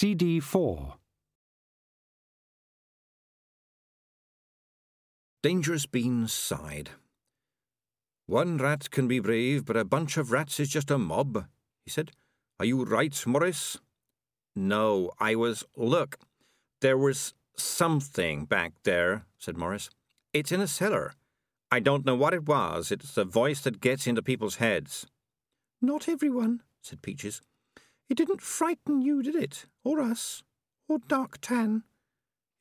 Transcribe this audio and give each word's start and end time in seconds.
CD 0.00 0.38
4. 0.38 0.94
Dangerous 5.42 5.86
Beans 5.86 6.32
sighed. 6.32 6.90
One 8.26 8.58
rat 8.58 8.92
can 8.92 9.08
be 9.08 9.18
brave, 9.18 9.64
but 9.64 9.76
a 9.76 9.84
bunch 9.84 10.16
of 10.16 10.30
rats 10.30 10.60
is 10.60 10.68
just 10.68 10.92
a 10.92 10.98
mob, 10.98 11.46
he 11.84 11.90
said. 11.90 12.12
Are 12.60 12.64
you 12.64 12.84
right, 12.84 13.26
Maurice? 13.26 13.80
No, 14.54 15.10
I 15.18 15.34
was. 15.34 15.64
Look, 15.74 16.18
there 16.80 16.96
was 16.96 17.34
something 17.56 18.44
back 18.44 18.74
there, 18.84 19.24
said 19.36 19.56
Maurice. 19.56 19.90
It's 20.32 20.52
in 20.52 20.60
a 20.60 20.68
cellar. 20.68 21.14
I 21.72 21.80
don't 21.80 22.06
know 22.06 22.14
what 22.14 22.34
it 22.34 22.46
was. 22.46 22.92
It's 22.92 23.16
the 23.16 23.24
voice 23.24 23.62
that 23.62 23.80
gets 23.80 24.06
into 24.06 24.22
people's 24.22 24.62
heads. 24.62 25.08
Not 25.82 26.08
everyone, 26.08 26.62
said 26.82 27.02
Peaches. 27.02 27.42
It 28.08 28.16
didn't 28.16 28.40
frighten 28.40 29.02
you, 29.02 29.22
did 29.22 29.34
it? 29.34 29.66
Or 29.84 30.00
us? 30.00 30.42
Or 30.88 30.98
Dark 31.08 31.40
Tan? 31.40 31.82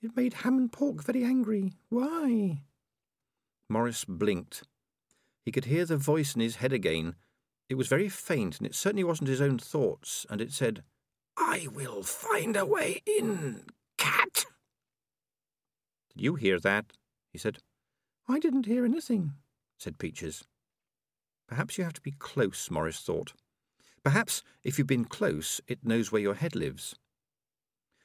It 0.02 0.16
made 0.16 0.34
Ham 0.36 0.58
and 0.58 0.72
Pork 0.72 1.04
very 1.04 1.24
angry. 1.24 1.74
Why? 1.90 2.64
Maurice 3.70 4.06
blinked. 4.06 4.64
He 5.46 5.52
could 5.52 5.66
hear 5.66 5.86
the 5.86 5.98
voice 5.98 6.36
in 6.36 6.42
his 6.42 6.58
head 6.58 6.74
again. 6.74 7.16
It 7.70 7.76
was 7.76 7.88
very 7.88 8.10
faint, 8.10 8.58
and 8.58 8.68
it 8.68 8.76
certainly 8.76 9.04
wasn't 9.04 9.30
his 9.30 9.42
own 9.42 9.58
thoughts, 9.58 10.26
and 10.30 10.42
it 10.42 10.52
said, 10.52 10.84
I 11.38 11.68
will 11.74 12.04
find 12.04 12.56
a 12.56 12.66
way 12.66 13.02
in, 13.06 13.64
cat. 13.98 14.46
Did 16.16 16.24
you 16.24 16.36
hear 16.36 16.60
that? 16.60 16.94
he 17.32 17.38
said. 17.38 17.60
I 18.28 18.40
didn't 18.40 18.66
hear 18.66 18.84
anything, 18.86 19.34
said 19.78 19.98
Peaches. 19.98 20.44
Perhaps 21.48 21.78
you 21.78 21.84
have 21.84 21.94
to 21.94 22.02
be 22.02 22.12
close, 22.12 22.70
Maurice 22.70 23.00
thought. 23.00 23.34
Perhaps, 24.08 24.42
if 24.64 24.78
you've 24.78 24.88
been 24.88 25.04
close, 25.04 25.60
it 25.68 25.84
knows 25.84 26.14
where 26.14 26.22
your 26.22 26.36
head 26.36 26.56
lives. 26.56 26.96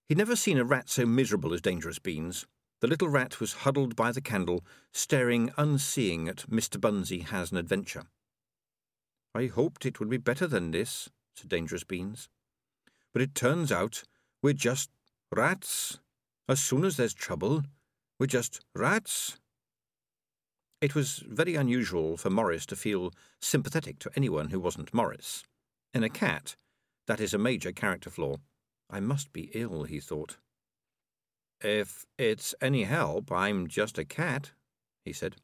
He'd 0.09 0.19
never 0.19 0.35
seen 0.35 0.59
a 0.59 0.65
rat 0.65 0.91
so 0.91 1.07
miserable 1.07 1.55
as 1.55 1.61
Dangerous 1.61 2.01
Beans. 2.01 2.45
The 2.81 2.89
little 2.89 3.07
rat 3.07 3.39
was 3.39 3.63
huddled 3.63 3.95
by 3.95 4.11
the 4.11 4.21
candle, 4.21 4.65
staring 4.93 5.53
unseeing 5.57 6.29
at 6.29 6.51
Mr. 6.51 6.81
Bunnsy 6.81 7.23
has 7.23 7.53
an 7.53 7.57
adventure. 7.57 8.07
I 9.33 9.47
hoped 9.47 9.87
it 9.87 10.01
would 10.01 10.11
be 10.11 10.17
better 10.17 10.49
than 10.49 10.73
this, 10.73 11.09
said 11.37 11.49
Dangerous 11.49 11.85
Beans. 11.85 12.29
But 13.13 13.23
it 13.23 13.37
turns 13.37 13.71
out 13.71 14.03
we're 14.43 14.55
just 14.55 14.91
rats. 15.31 16.01
As 16.49 16.59
soon 16.59 16.85
as 16.85 16.97
there's 16.97 17.15
trouble, 17.15 17.63
we're 18.19 18.27
just 18.27 18.59
rats. 18.75 19.39
It 20.81 20.97
was 20.97 21.23
very 21.25 21.55
unusual 21.55 22.17
for 22.17 22.29
Maurice 22.29 22.67
to 22.67 22.75
feel 22.75 23.13
sympathetic 23.41 24.01
to 24.01 24.11
anyone 24.17 24.49
who 24.49 24.59
wasn't 24.59 24.93
Maurice. 24.93 25.45
In 25.95 26.03
a 26.03 26.09
cat, 26.09 26.57
that 27.07 27.21
is 27.21 27.35
a 27.35 27.39
major 27.39 27.73
character 27.73 28.09
flaw. 28.09 28.37
I 28.89 29.01
must 29.01 29.33
be 29.33 29.51
ill, 29.53 29.85
he 29.85 30.01
thought. 30.01 30.39
If 31.61 32.07
it's 32.19 32.55
any 32.61 32.85
help, 32.85 33.31
I'm 33.31 33.69
just 33.69 33.99
a 33.99 34.05
cat, 34.05 34.53
he 35.05 35.13
said. 35.13 35.37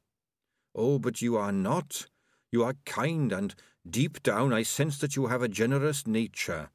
Oh, 0.75 0.99
but 0.99 1.21
you 1.21 1.37
are 1.37 1.53
not. 1.53 2.07
You 2.51 2.65
are 2.65 2.75
kind, 2.87 3.33
and 3.33 3.55
deep 3.89 4.23
down 4.23 4.53
I 4.53 4.63
sense 4.63 4.99
that 4.99 5.17
you 5.17 5.27
have 5.27 5.43
a 5.43 5.49
generous 5.49 6.07
nature, 6.07 6.71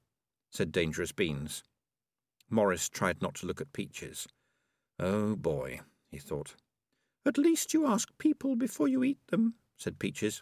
said 0.52 0.72
Dangerous 0.72 1.12
Beans. 1.12 1.64
Maurice 2.50 2.90
tried 2.90 3.22
not 3.22 3.34
to 3.36 3.48
look 3.48 3.60
at 3.60 3.74
Peaches. 3.74 4.28
Oh, 5.00 5.36
boy, 5.36 5.82
he 6.12 6.20
thought. 6.20 6.56
At 7.26 7.38
least 7.38 7.74
you 7.74 7.88
ask 7.88 8.10
people 8.20 8.56
before 8.56 8.88
you 8.88 9.04
eat 9.04 9.26
them, 9.28 9.56
said 9.78 9.98
Peaches. 9.98 10.42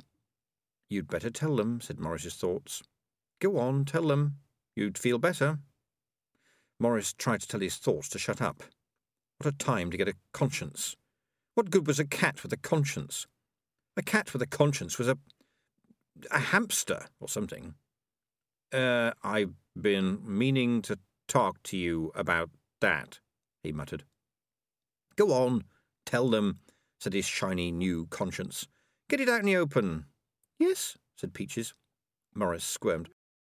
You'd 0.90 1.08
better 1.08 1.30
tell 1.30 1.56
them, 1.56 1.80
said 1.80 2.00
Maurice's 2.00 2.36
thoughts. 2.36 2.84
Go 3.42 3.58
on, 3.58 3.86
tell 3.86 4.08
them. 4.08 4.38
You'd 4.76 5.00
feel 5.00 5.18
better. 5.18 5.60
Maurice 6.80 7.14
tried 7.14 7.42
to 7.42 7.48
tell 7.48 7.60
his 7.60 7.76
thoughts 7.76 8.08
to 8.10 8.20
shut 8.20 8.42
up. 8.42 8.64
What 9.38 9.54
a 9.54 9.58
time 9.58 9.90
to 9.90 9.98
get 9.98 10.08
a 10.08 10.14
conscience. 10.32 10.96
What 11.56 11.72
good 11.72 11.88
was 11.88 12.00
a 12.00 12.06
cat 12.06 12.44
with 12.44 12.54
a 12.54 12.58
conscience? 12.58 13.26
A 13.98 14.04
cat 14.04 14.32
with 14.32 14.42
a 14.44 14.48
conscience 14.48 14.98
was 15.00 15.08
a. 15.08 15.18
a 16.30 16.40
hamster 16.40 17.08
or 17.20 17.28
something. 17.28 17.74
Uh, 18.72 19.12
I've 19.24 19.56
been 19.80 20.20
meaning 20.24 20.82
to 20.84 21.00
talk 21.28 21.62
to 21.64 21.78
you 21.78 22.12
about 22.14 22.52
that, 22.80 23.20
he 23.64 23.72
muttered. 23.72 24.04
Go 25.16 25.34
on, 25.34 25.64
tell 26.06 26.30
them, 26.30 26.60
said 27.00 27.14
his 27.14 27.26
shiny 27.26 27.72
new 27.72 28.06
conscience. 28.08 28.68
Get 29.10 29.20
it 29.20 29.30
out 29.30 29.40
in 29.40 29.46
the 29.48 29.58
open. 29.58 30.06
Yes, 30.60 30.98
said 31.18 31.34
Peaches. 31.34 31.74
Maurice 32.34 32.64
squirmed. 32.64 33.10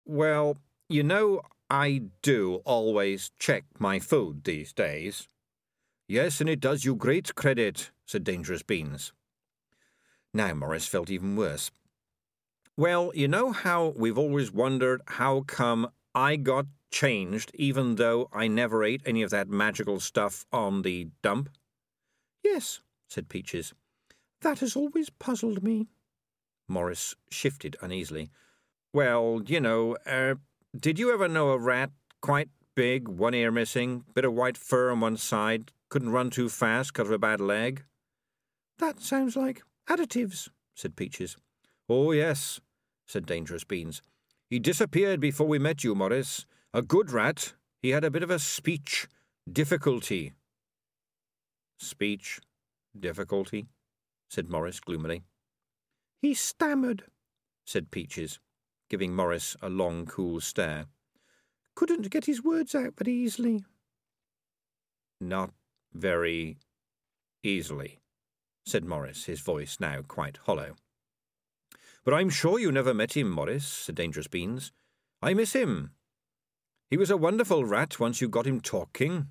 Well, 0.08 0.56
you 0.88 1.02
know, 1.02 1.42
I 1.68 2.04
do 2.22 2.62
always 2.64 3.30
check 3.38 3.64
my 3.78 3.98
food 3.98 4.42
these 4.44 4.72
days. 4.72 5.28
Yes, 6.08 6.40
and 6.40 6.48
it 6.48 6.60
does 6.60 6.82
you 6.86 6.94
great 6.94 7.34
credit, 7.34 7.90
said 8.06 8.24
Dangerous 8.24 8.62
Beans. 8.62 9.12
Now 10.32 10.54
Maurice 10.54 10.86
felt 10.86 11.10
even 11.10 11.36
worse. 11.36 11.70
Well, 12.74 13.12
you 13.14 13.28
know 13.28 13.52
how 13.52 13.92
we've 13.98 14.16
always 14.16 14.50
wondered 14.50 15.02
how 15.06 15.42
come 15.42 15.90
I 16.14 16.36
got 16.36 16.64
changed 16.90 17.50
even 17.52 17.96
though 17.96 18.30
I 18.32 18.48
never 18.48 18.82
ate 18.82 19.02
any 19.04 19.20
of 19.20 19.28
that 19.30 19.50
magical 19.50 20.00
stuff 20.00 20.46
on 20.50 20.80
the 20.80 21.08
dump? 21.20 21.50
Yes, 22.42 22.80
said 23.08 23.28
Peaches. 23.28 23.74
That 24.40 24.60
has 24.60 24.74
always 24.74 25.10
puzzled 25.10 25.62
me. 25.62 25.88
Maurice 26.66 27.14
shifted 27.30 27.76
uneasily. 27.82 28.30
Well, 28.92 29.42
you 29.46 29.60
know, 29.60 29.96
er, 30.06 30.38
did 30.78 30.98
you 30.98 31.12
ever 31.12 31.28
know 31.28 31.50
a 31.50 31.58
rat 31.58 31.90
quite 32.22 32.48
big, 32.74 33.06
one 33.06 33.34
ear 33.34 33.50
missing, 33.50 34.04
bit 34.14 34.24
of 34.24 34.32
white 34.32 34.56
fur 34.56 34.90
on 34.90 35.00
one 35.00 35.18
side, 35.18 35.72
couldn't 35.90 36.10
run 36.10 36.30
too 36.30 36.48
fast 36.48 36.92
because 36.92 37.08
of 37.08 37.12
a 37.12 37.18
bad 37.18 37.40
leg? 37.40 37.84
That 38.78 39.00
sounds 39.00 39.36
like 39.36 39.62
additives, 39.90 40.48
said 40.74 40.96
Peaches. 40.96 41.36
Oh, 41.88 42.12
yes, 42.12 42.60
said 43.06 43.26
Dangerous 43.26 43.64
Beans. 43.64 44.00
He 44.48 44.58
disappeared 44.58 45.20
before 45.20 45.46
we 45.46 45.58
met 45.58 45.84
you, 45.84 45.94
Maurice. 45.94 46.46
A 46.72 46.80
good 46.80 47.10
rat. 47.10 47.52
He 47.82 47.90
had 47.90 48.04
a 48.04 48.10
bit 48.10 48.22
of 48.22 48.30
a 48.30 48.38
speech 48.38 49.06
difficulty. 49.50 50.32
Speech 51.78 52.40
difficulty, 52.98 53.66
said 54.30 54.48
Maurice 54.48 54.80
gloomily. 54.80 55.24
He 56.22 56.32
stammered, 56.32 57.04
said 57.66 57.90
Peaches 57.90 58.40
giving 58.88 59.14
Maurice 59.14 59.56
a 59.62 59.68
long, 59.68 60.06
cool 60.06 60.40
stare. 60.40 60.86
Couldn't 61.74 62.10
get 62.10 62.24
his 62.24 62.42
words 62.42 62.74
out 62.74 62.94
very 62.96 63.12
easily. 63.12 63.64
Not 65.20 65.52
very 65.92 66.58
easily, 67.42 67.98
said 68.64 68.84
Maurice, 68.84 69.24
his 69.24 69.40
voice 69.40 69.78
now 69.80 70.02
quite 70.02 70.38
hollow. 70.44 70.74
But 72.04 72.14
I'm 72.14 72.30
sure 72.30 72.58
you 72.58 72.72
never 72.72 72.94
met 72.94 73.16
him, 73.16 73.30
Maurice, 73.30 73.66
said 73.66 73.94
Dangerous 73.94 74.28
Beans. 74.28 74.72
I 75.20 75.34
miss 75.34 75.52
him. 75.52 75.92
He 76.88 76.96
was 76.96 77.10
a 77.10 77.16
wonderful 77.16 77.64
rat 77.64 78.00
once 78.00 78.20
you 78.20 78.28
got 78.28 78.46
him 78.46 78.60
talking. 78.60 79.28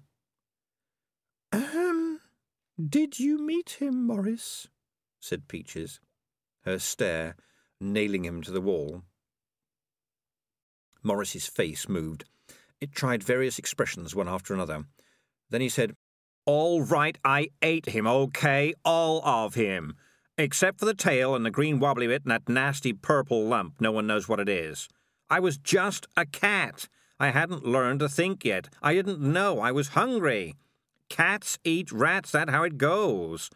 Um, 1.51 2.19
did 2.77 3.19
you 3.19 3.39
meet 3.39 3.77
him, 3.79 4.05
Maurice? 4.05 4.67
said 5.19 5.47
Peaches, 5.47 5.99
her 6.65 6.77
stare 6.77 7.35
nailing 7.81 8.25
him 8.25 8.41
to 8.43 8.51
the 8.51 8.61
wall. 8.61 9.03
Maurice's 11.03 11.47
face 11.47 11.87
moved. 11.87 12.25
It 12.79 12.91
tried 12.91 13.23
various 13.23 13.57
expressions 13.57 14.15
one 14.15 14.27
after 14.27 14.53
another. 14.53 14.85
Then 15.49 15.61
he 15.61 15.69
said, 15.69 15.95
All 16.45 16.81
right, 16.81 17.17
I 17.23 17.49
ate 17.61 17.87
him, 17.87 18.07
okay? 18.07 18.73
All 18.85 19.23
of 19.25 19.55
him. 19.55 19.95
Except 20.37 20.79
for 20.79 20.85
the 20.85 20.93
tail 20.93 21.35
and 21.35 21.45
the 21.45 21.51
green 21.51 21.79
wobbly 21.79 22.07
bit 22.07 22.23
and 22.23 22.31
that 22.31 22.47
nasty 22.47 22.93
purple 22.93 23.45
lump. 23.45 23.81
No 23.81 23.91
one 23.91 24.05
knows 24.05 24.29
what 24.29 24.39
it 24.39 24.49
is. 24.49 24.87
I 25.29 25.39
was 25.39 25.57
just 25.57 26.07
a 26.15 26.25
cat. 26.25 26.87
I 27.19 27.29
hadn't 27.29 27.65
learned 27.65 27.99
to 28.01 28.09
think 28.09 28.45
yet. 28.45 28.69
I 28.81 28.93
didn't 28.93 29.19
know 29.19 29.59
I 29.59 29.71
was 29.71 29.89
hungry. 29.89 30.55
Cats 31.09 31.57
eat 31.63 31.91
rats, 31.91 32.31
that's 32.31 32.51
how 32.51 32.63
it 32.63 32.77
goes. 32.77 33.49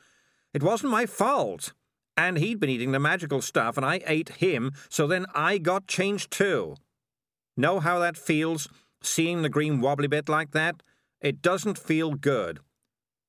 It 0.53 0.63
wasn't 0.63 0.91
my 0.91 1.05
fault. 1.05 1.73
And 2.17 2.37
he'd 2.37 2.59
been 2.59 2.69
eating 2.69 2.91
the 2.91 2.99
magical 2.99 3.41
stuff, 3.41 3.77
and 3.77 3.85
I 3.85 4.01
ate 4.05 4.29
him, 4.29 4.71
so 4.89 5.07
then 5.07 5.25
I 5.33 5.57
got 5.57 5.87
changed 5.87 6.31
too. 6.31 6.75
Know 7.61 7.79
how 7.79 7.99
that 7.99 8.17
feels, 8.17 8.67
seeing 9.03 9.43
the 9.43 9.55
green 9.55 9.81
wobbly 9.81 10.07
bit 10.07 10.27
like 10.27 10.49
that? 10.53 10.81
It 11.21 11.43
doesn't 11.43 11.77
feel 11.77 12.15
good. 12.15 12.57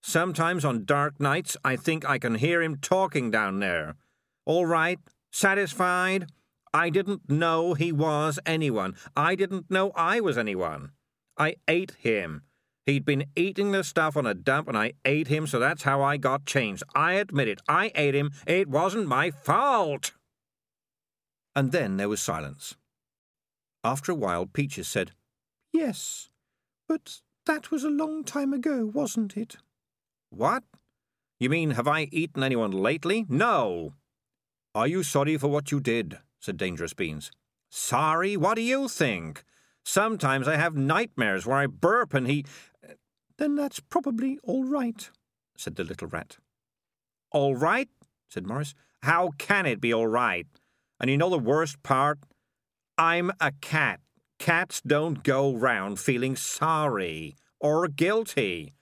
Sometimes 0.03 0.65
on 0.65 0.87
dark 0.87 1.21
nights, 1.21 1.55
I 1.63 1.77
think 1.77 2.09
I 2.09 2.19
can 2.19 2.37
hear 2.37 2.63
him 2.63 2.79
talking 2.79 3.31
down 3.31 3.61
there. 3.61 3.97
All 4.47 4.65
right? 4.65 4.99
Satisfied? 5.31 6.31
I 6.73 6.89
didn't 6.89 7.29
know 7.29 7.75
he 7.75 7.93
was 7.93 8.39
anyone. 8.47 8.95
I 9.15 9.35
didn't 9.35 9.71
know 9.71 9.93
I 9.95 10.21
was 10.21 10.39
anyone. 10.39 10.93
I 11.37 11.57
ate 11.69 11.93
him. 11.99 12.45
He'd 12.87 13.05
been 13.05 13.27
eating 13.37 13.73
the 13.73 13.85
stuff 13.85 14.17
on 14.17 14.25
a 14.25 14.33
dump, 14.33 14.67
and 14.67 14.79
I 14.79 14.95
ate 15.05 15.29
him, 15.29 15.47
so 15.47 15.59
that's 15.59 15.83
how 15.83 16.01
I 16.01 16.17
got 16.17 16.47
changed. 16.47 16.85
I 16.95 17.13
admit 17.25 17.49
it. 17.49 17.61
I 17.69 17.93
ate 17.95 18.15
him. 18.15 18.31
It 18.47 18.69
wasn't 18.69 19.09
my 19.09 19.31
fault. 19.31 20.13
And 21.55 21.71
then 21.71 21.99
there 21.99 22.09
was 22.09 22.23
silence. 22.23 22.77
After 23.85 24.13
a 24.13 24.17
while, 24.17 24.47
Peaches 24.47 24.89
said, 24.89 25.13
Yes, 25.73 26.31
But 26.89 27.21
that 27.47 27.71
was 27.71 27.83
a 27.85 27.91
long 27.91 28.23
time 28.25 28.53
ago, 28.53 28.91
wasn't 28.93 29.37
it? 29.37 29.57
What? 30.31 30.65
You 31.41 31.51
mean, 31.51 31.73
have 31.73 31.89
I 31.89 32.03
eaten 32.13 32.43
anyone 32.43 32.71
lately? 32.71 33.27
No. 33.29 33.95
Are 34.75 34.87
you 34.87 35.03
sorry 35.03 35.37
for 35.37 35.49
what 35.49 35.73
you 35.73 35.81
did? 35.81 36.19
said 36.41 36.57
Dangerous 36.57 36.95
Beans. 36.95 37.31
Sorry? 37.71 38.37
What 38.37 38.55
do 38.55 38.63
you 38.63 38.89
think? 38.89 39.45
Sometimes 39.85 40.47
I 40.47 40.57
have 40.57 40.77
nightmares 40.77 41.45
where 41.47 41.59
I 41.59 41.67
burp 41.67 42.15
and 42.15 42.29
he. 42.29 42.45
Then 43.39 43.57
that's 43.57 43.81
probably 43.81 44.39
all 44.45 44.65
right, 44.65 45.11
said 45.57 45.75
the 45.77 45.85
little 45.85 46.07
rat. 46.09 46.37
All 47.33 47.57
right? 47.57 47.89
said 48.29 48.47
Maurice. 48.47 48.75
How 49.03 49.31
can 49.39 49.67
it 49.67 49.81
be 49.81 49.93
all 49.93 50.07
right? 50.07 50.47
And 51.01 51.11
you 51.11 51.17
know 51.17 51.31
the 51.31 51.39
worst 51.39 51.83
part? 51.83 52.21
I'm 52.99 53.33
a 53.41 53.53
cat. 53.61 54.01
Cats 54.39 54.81
don't 54.81 55.23
go 55.23 55.55
round 55.55 55.99
feeling 55.99 56.37
sorry 56.37 57.37
or 57.61 57.89
guilty. 57.89 58.75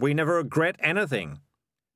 We 0.00 0.14
never 0.14 0.36
regret 0.36 0.76
anything. 0.80 1.40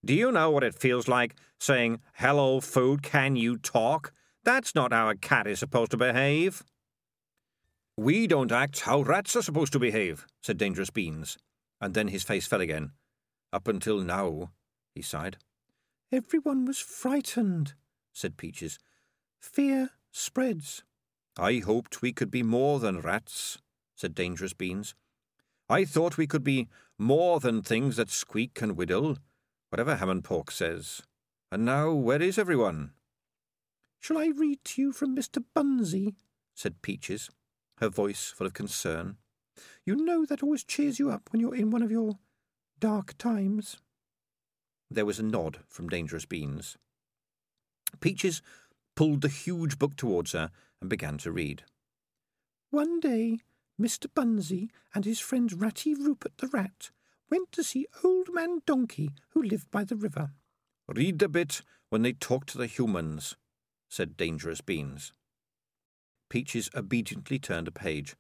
Do 0.05 0.13
you 0.15 0.31
know 0.31 0.51
what 0.51 0.65
it 0.65 0.75
feels 0.75 1.09
like 1.09 1.35
saying, 1.59 2.01
Hello, 2.15 2.61
food, 2.61 3.03
can 3.03 3.37
you 3.37 3.57
talk? 3.57 4.13
That's 4.45 4.75
not 4.75 4.93
how 4.93 5.09
a 5.09 5.17
cat 5.17 5.47
is 5.47 5.59
supposed 5.59 5.91
to 5.93 5.97
behave. 5.97 6.63
We 7.97 8.27
don't 8.27 8.53
act 8.53 8.81
how 8.81 9.01
rats 9.01 9.35
are 9.35 9.43
supposed 9.43 9.73
to 9.73 9.79
behave, 9.79 10.27
said 10.43 10.59
Dangerous 10.59 10.91
Beans. 10.91 11.39
And 11.81 11.95
then 11.95 12.09
his 12.09 12.23
face 12.23 12.47
fell 12.47 12.61
again. 12.61 12.93
Up 13.53 13.67
until 13.67 13.99
now, 13.99 14.51
he 14.95 15.03
sighed. 15.03 15.39
Everyone 16.13 16.65
was 16.65 16.79
frightened, 16.79 17.75
said 18.13 18.37
Peaches. 18.37 18.79
Fear 19.41 19.91
spreads. 20.13 20.85
I 21.39 21.59
hoped 21.59 22.01
we 22.01 22.13
could 22.13 22.31
be 22.31 22.43
more 22.43 22.81
than 22.81 23.01
rats, 23.01 23.59
said 23.95 24.15
Dangerous 24.15 24.55
Beans. 24.55 24.95
I 25.69 25.85
thought 25.85 26.17
we 26.17 26.27
could 26.27 26.45
be 26.45 26.69
more 26.99 27.41
than 27.41 27.61
things 27.63 27.97
that 27.97 28.09
squeak 28.09 28.63
and 28.63 28.77
whittle, 28.77 29.19
whatever 29.69 29.97
Ham 29.97 30.09
and 30.09 30.25
Pork 30.25 30.51
says. 30.51 31.03
And 31.53 31.65
now, 31.65 31.93
where 31.93 32.23
is 32.23 32.39
everyone? 32.39 32.93
Shall 34.01 34.19
I 34.19 34.29
read 34.29 34.65
to 34.65 34.83
you 34.83 34.93
from 34.93 35.15
Mr. 35.15 35.45
Bunnsy? 35.55 36.15
said 36.55 36.81
Peaches, 36.81 37.31
her 37.79 37.89
voice 37.89 38.31
full 38.31 38.47
of 38.47 38.55
concern. 38.55 39.17
You 39.85 39.97
know 39.97 40.25
that 40.25 40.43
always 40.43 40.65
cheers 40.65 40.99
you 40.99 41.11
up 41.11 41.29
when 41.31 41.41
you're 41.41 41.55
in 41.55 41.71
one 41.71 41.83
of 41.83 41.91
your 41.91 42.19
dark 42.81 43.19
times. 43.19 43.77
There 44.91 45.07
was 45.07 45.19
a 45.19 45.23
nod 45.23 45.59
from 45.69 45.89
Dangerous 45.89 46.25
Beans. 46.25 46.77
Peaches 48.01 48.43
pulled 48.97 49.21
the 49.21 49.29
huge 49.29 49.79
book 49.79 49.95
towards 49.95 50.33
her 50.33 50.51
and 50.81 50.91
began 50.91 51.19
to 51.19 51.31
read. 51.31 51.63
One 52.71 52.99
day, 52.99 53.39
Mr. 53.81 54.07
Bunnsy 54.13 54.71
and 54.95 55.05
his 55.05 55.21
friend 55.21 55.53
Ratty 55.61 55.95
Rupert 55.95 56.39
the 56.39 56.49
Rat 56.49 56.91
went 57.31 57.53
to 57.53 57.63
see 57.63 57.87
Old 58.03 58.33
Man 58.33 58.61
Donkey, 58.67 59.11
who 59.31 59.43
lived 59.43 59.71
by 59.71 59.85
the 59.85 59.97
river. 59.97 60.33
Read 60.89 61.23
a 61.23 61.29
bit 61.29 61.63
when 61.91 62.03
they 62.03 62.13
talk 62.13 62.47
to 62.47 62.59
the 62.59 62.67
humans, 62.67 63.37
said 63.89 64.17
Dangerous 64.17 64.61
Beans. 64.61 65.13
Peaches 66.29 66.71
obediently 66.75 67.39
turned 67.39 67.69
a 67.69 67.73
page. 67.73 68.17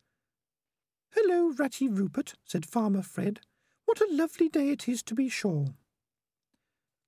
Hello, 1.11 1.52
Ratty 1.56 1.88
Rupert, 1.88 2.34
said 2.44 2.67
Farmer 2.67 3.02
Fred. 3.02 3.40
What 3.84 4.00
a 4.00 4.08
lovely 4.11 4.49
day 4.49 4.70
it 4.70 4.88
is, 4.88 5.02
to 5.05 5.14
be 5.14 5.28
sure. 5.28 5.75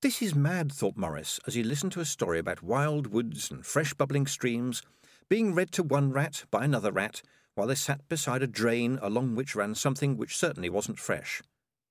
This 0.00 0.22
is 0.22 0.32
mad, 0.32 0.70
thought 0.70 0.96
Maurice, 0.96 1.40
as 1.44 1.54
he 1.54 1.64
listened 1.64 1.90
to 1.92 2.00
a 2.00 2.04
story 2.04 2.38
about 2.38 2.62
wild 2.62 3.08
woods 3.08 3.50
and 3.50 3.66
fresh 3.66 3.94
bubbling 3.94 4.28
streams 4.28 4.80
being 5.28 5.56
read 5.56 5.72
to 5.72 5.82
one 5.82 6.12
rat 6.12 6.44
by 6.52 6.64
another 6.64 6.92
rat 6.92 7.20
while 7.56 7.66
they 7.66 7.74
sat 7.74 8.08
beside 8.08 8.40
a 8.40 8.46
drain 8.46 9.00
along 9.02 9.34
which 9.34 9.56
ran 9.56 9.74
something 9.74 10.16
which 10.16 10.36
certainly 10.36 10.70
wasn't 10.70 11.00
fresh. 11.00 11.42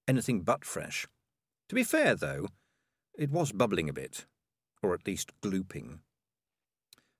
Anything 0.07 0.44
but 0.44 0.63
fresh. 0.63 1.06
To 1.68 1.75
be 1.75 1.83
fair, 1.83 2.15
though, 2.15 2.48
it 3.18 3.30
was 3.30 3.51
bubbling 3.51 3.89
a 3.89 3.94
bit, 3.94 4.25
or 4.81 4.94
at 4.94 5.06
least 5.06 5.33
glooping. 5.42 6.00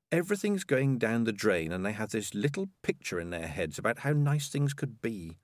Everything's 0.10 0.64
going 0.64 1.00
down 1.00 1.26
the 1.26 1.34
drain, 1.34 1.74
and 1.74 1.86
they 1.86 1.92
have 1.92 2.12
this 2.12 2.34
little 2.34 2.70
picture 2.82 3.20
in 3.20 3.30
their 3.30 3.48
heads 3.48 3.78
about 3.78 4.00
how 4.00 4.14
nice 4.14 4.48
things 4.48 4.74
could 4.74 5.02
be. 5.02 5.38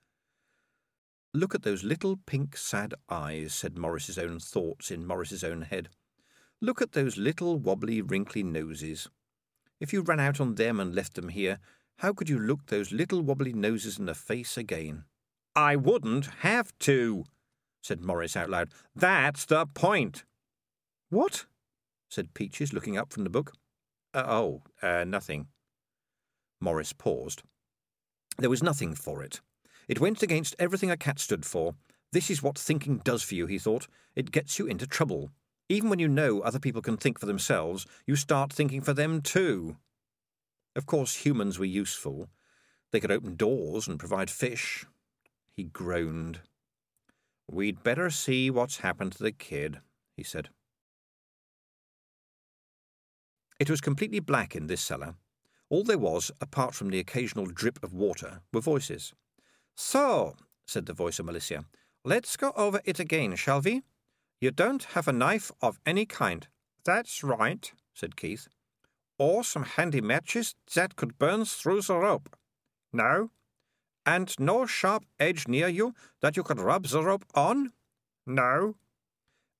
Look 1.35 1.55
at 1.55 1.63
those 1.63 1.83
little 1.83 2.17
pink 2.27 2.55
sad 2.55 2.93
eyes, 3.09 3.55
said 3.55 3.77
Maurice's 3.77 4.19
own 4.19 4.39
thoughts 4.39 4.91
in 4.91 5.05
Maurice's 5.05 5.43
own 5.43 5.63
head. 5.63 5.89
Look 6.61 6.79
at 6.81 6.91
those 6.91 7.17
little 7.17 7.57
wobbly, 7.57 8.01
wrinkly 8.01 8.43
noses. 8.43 9.07
If 9.79 9.91
you 9.91 10.01
ran 10.01 10.19
out 10.19 10.39
on 10.39 10.55
them 10.55 10.79
and 10.79 10.93
left 10.93 11.15
them 11.15 11.29
here, 11.29 11.57
how 11.97 12.13
could 12.13 12.29
you 12.29 12.39
look 12.39 12.67
those 12.67 12.91
little 12.91 13.21
wobbly 13.21 13.51
noses 13.51 13.97
in 13.97 14.05
the 14.05 14.13
face 14.13 14.57
again? 14.57 15.05
I 15.55 15.75
wouldn't 15.75 16.27
have 16.41 16.71
to, 16.79 17.25
said 17.81 18.01
Maurice 18.01 18.37
out 18.37 18.49
loud. 18.49 18.69
That's 18.95 19.45
the 19.45 19.65
point. 19.65 20.25
What? 21.09 21.45
said 22.09 22.35
Peaches, 22.35 22.73
looking 22.73 22.97
up 22.97 23.11
from 23.11 23.23
the 23.23 23.29
book. 23.31 23.53
Uh, 24.13 24.23
oh, 24.27 24.61
uh, 24.83 25.03
nothing. 25.03 25.47
Maurice 26.61 26.93
paused. 26.93 27.41
There 28.37 28.49
was 28.49 28.61
nothing 28.61 28.93
for 28.93 29.23
it. 29.23 29.41
It 29.87 29.99
went 29.99 30.23
against 30.23 30.55
everything 30.59 30.91
a 30.91 30.97
cat 30.97 31.19
stood 31.19 31.45
for. 31.45 31.75
This 32.11 32.29
is 32.29 32.43
what 32.43 32.57
thinking 32.57 32.99
does 33.03 33.23
for 33.23 33.35
you, 33.35 33.47
he 33.47 33.57
thought. 33.57 33.87
It 34.15 34.31
gets 34.31 34.59
you 34.59 34.67
into 34.67 34.87
trouble. 34.87 35.31
Even 35.69 35.89
when 35.89 35.99
you 35.99 36.07
know 36.07 36.41
other 36.41 36.59
people 36.59 36.81
can 36.81 36.97
think 36.97 37.19
for 37.19 37.25
themselves, 37.25 37.85
you 38.05 38.15
start 38.15 38.53
thinking 38.53 38.81
for 38.81 38.93
them 38.93 39.21
too. 39.21 39.77
Of 40.75 40.85
course, 40.85 41.15
humans 41.15 41.57
were 41.57 41.65
useful. 41.65 42.29
They 42.91 42.99
could 42.99 43.11
open 43.11 43.35
doors 43.35 43.87
and 43.87 43.99
provide 43.99 44.29
fish. 44.29 44.85
He 45.55 45.63
groaned. 45.63 46.41
We'd 47.49 47.83
better 47.83 48.09
see 48.09 48.49
what's 48.49 48.77
happened 48.77 49.13
to 49.13 49.23
the 49.23 49.31
kid, 49.31 49.79
he 50.15 50.23
said. 50.23 50.49
It 53.59 53.69
was 53.69 53.81
completely 53.81 54.19
black 54.19 54.55
in 54.55 54.67
this 54.67 54.81
cellar. 54.81 55.15
All 55.69 55.83
there 55.83 55.97
was, 55.97 56.31
apart 56.41 56.75
from 56.75 56.89
the 56.89 56.99
occasional 56.99 57.45
drip 57.45 57.83
of 57.83 57.93
water, 57.93 58.41
were 58.51 58.61
voices. 58.61 59.13
So, 59.75 60.35
said 60.67 60.85
the 60.85 60.93
voice 60.93 61.19
of 61.19 61.25
Malicia, 61.25 61.65
let's 62.05 62.37
go 62.37 62.51
over 62.55 62.81
it 62.85 62.99
again, 62.99 63.35
shall 63.35 63.61
we? 63.61 63.81
You 64.39 64.51
don't 64.51 64.83
have 64.95 65.07
a 65.07 65.13
knife 65.13 65.51
of 65.61 65.79
any 65.85 66.05
kind. 66.05 66.47
That's 66.85 67.23
right, 67.23 67.71
said 67.93 68.15
Keith. 68.15 68.47
Or 69.17 69.43
some 69.43 69.63
handy 69.63 70.01
matches 70.01 70.55
that 70.75 70.95
could 70.95 71.17
burn 71.17 71.45
through 71.45 71.81
the 71.81 71.97
rope. 71.97 72.35
No. 72.91 73.29
And 74.05 74.37
no 74.37 74.65
sharp 74.65 75.05
edge 75.19 75.47
near 75.47 75.67
you 75.67 75.93
that 76.21 76.35
you 76.35 76.43
could 76.43 76.59
rub 76.59 76.87
the 76.87 77.03
rope 77.03 77.25
on? 77.33 77.71
No. 78.27 78.75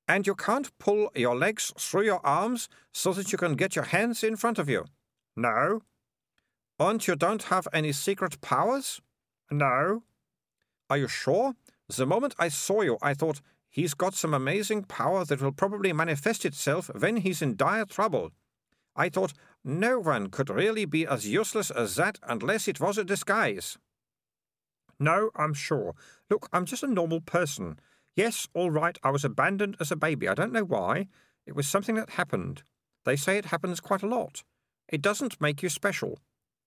And 0.06 0.26
you 0.26 0.34
can't 0.34 0.76
pull 0.78 1.10
your 1.14 1.34
legs 1.34 1.72
through 1.78 2.04
your 2.04 2.24
arms 2.24 2.68
so 2.92 3.12
that 3.14 3.32
you 3.32 3.38
can 3.38 3.54
get 3.54 3.74
your 3.74 3.86
hands 3.86 4.22
in 4.22 4.36
front 4.36 4.58
of 4.58 4.68
you? 4.68 4.84
No. 5.34 5.80
And 6.78 7.06
you 7.06 7.16
don't 7.16 7.44
have 7.44 7.66
any 7.72 7.92
secret 7.92 8.40
powers? 8.40 9.00
No. 9.58 10.02
Are 10.90 10.98
you 10.98 11.06
sure? 11.06 11.54
The 11.88 12.06
moment 12.06 12.34
I 12.38 12.48
saw 12.48 12.80
you, 12.82 12.98
I 13.00 13.14
thought, 13.14 13.40
he's 13.68 13.94
got 13.94 14.14
some 14.14 14.34
amazing 14.34 14.84
power 14.84 15.24
that 15.24 15.40
will 15.40 15.52
probably 15.52 15.92
manifest 15.92 16.44
itself 16.44 16.90
when 16.98 17.18
he's 17.18 17.40
in 17.40 17.54
dire 17.54 17.84
trouble. 17.84 18.32
I 18.96 19.08
thought, 19.08 19.32
no 19.64 20.00
one 20.00 20.28
could 20.30 20.50
really 20.50 20.86
be 20.86 21.06
as 21.06 21.28
useless 21.28 21.70
as 21.70 21.94
that 21.96 22.18
unless 22.24 22.66
it 22.66 22.80
was 22.80 22.98
a 22.98 23.04
disguise. 23.04 23.78
No, 24.98 25.30
I'm 25.36 25.54
sure. 25.54 25.94
Look, 26.28 26.48
I'm 26.52 26.64
just 26.64 26.82
a 26.82 26.88
normal 26.88 27.20
person. 27.20 27.78
Yes, 28.16 28.48
all 28.54 28.70
right, 28.70 28.98
I 29.04 29.10
was 29.10 29.24
abandoned 29.24 29.76
as 29.78 29.92
a 29.92 29.96
baby. 29.96 30.28
I 30.28 30.34
don't 30.34 30.52
know 30.52 30.64
why. 30.64 31.06
It 31.46 31.54
was 31.54 31.68
something 31.68 31.94
that 31.94 32.10
happened. 32.10 32.62
They 33.04 33.16
say 33.16 33.38
it 33.38 33.46
happens 33.46 33.80
quite 33.80 34.02
a 34.02 34.08
lot. 34.08 34.42
It 34.88 35.02
doesn't 35.02 35.40
make 35.40 35.62
you 35.62 35.68
special. 35.68 36.18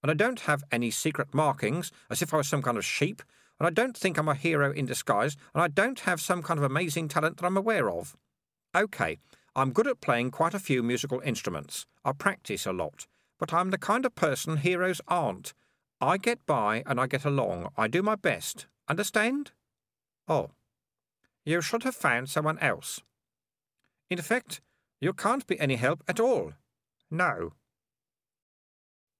And 0.08 0.12
I 0.12 0.26
don't 0.26 0.40
have 0.40 0.64
any 0.72 0.90
secret 0.90 1.34
markings, 1.34 1.92
as 2.10 2.22
if 2.22 2.34
I 2.34 2.38
was 2.38 2.48
some 2.48 2.62
kind 2.62 2.78
of 2.78 2.86
sheep, 2.86 3.22
and 3.60 3.68
I 3.68 3.70
don't 3.70 3.98
think 3.98 4.18
I'm 4.18 4.30
a 4.30 4.36
hero 4.36 4.72
in 4.72 4.86
disguise, 4.86 5.36
and 5.54 5.62
I 5.62 5.68
don't 5.68 6.00
have 6.00 6.22
some 6.22 6.42
kind 6.42 6.58
of 6.58 6.64
amazing 6.64 7.10
talent 7.10 7.36
that 7.36 7.46
I'm 7.46 7.58
aware 7.58 7.90
of. 7.90 8.16
OK, 8.74 9.18
I'm 9.54 9.74
good 9.74 9.86
at 9.86 10.00
playing 10.00 10.32
quite 10.32 10.54
a 10.54 10.60
few 10.60 10.82
musical 10.82 11.20
instruments. 11.26 11.86
I 12.06 12.14
practice 12.14 12.66
a 12.66 12.72
lot. 12.72 13.06
But 13.38 13.54
I'm 13.54 13.70
the 13.70 13.78
kind 13.78 14.06
of 14.06 14.16
person 14.16 14.56
heroes 14.56 15.02
aren't. 15.10 15.54
I 16.00 16.16
get 16.16 16.46
by 16.46 16.84
and 16.86 17.02
I 17.02 17.08
get 17.08 17.26
along. 17.26 17.68
I 17.76 17.90
do 17.90 18.02
my 18.02 18.16
best. 18.16 18.66
Understand? 18.88 19.52
Oh. 20.30 20.52
You 21.44 21.60
should 21.60 21.84
have 21.84 21.96
found 21.96 22.30
someone 22.30 22.60
else. 22.60 23.02
In 24.10 24.22
fact, 24.22 24.62
you 25.02 25.12
can't 25.12 25.46
be 25.46 25.60
any 25.60 25.76
help 25.76 26.02
at 26.08 26.22
all. 26.22 26.54
No. 27.12 27.52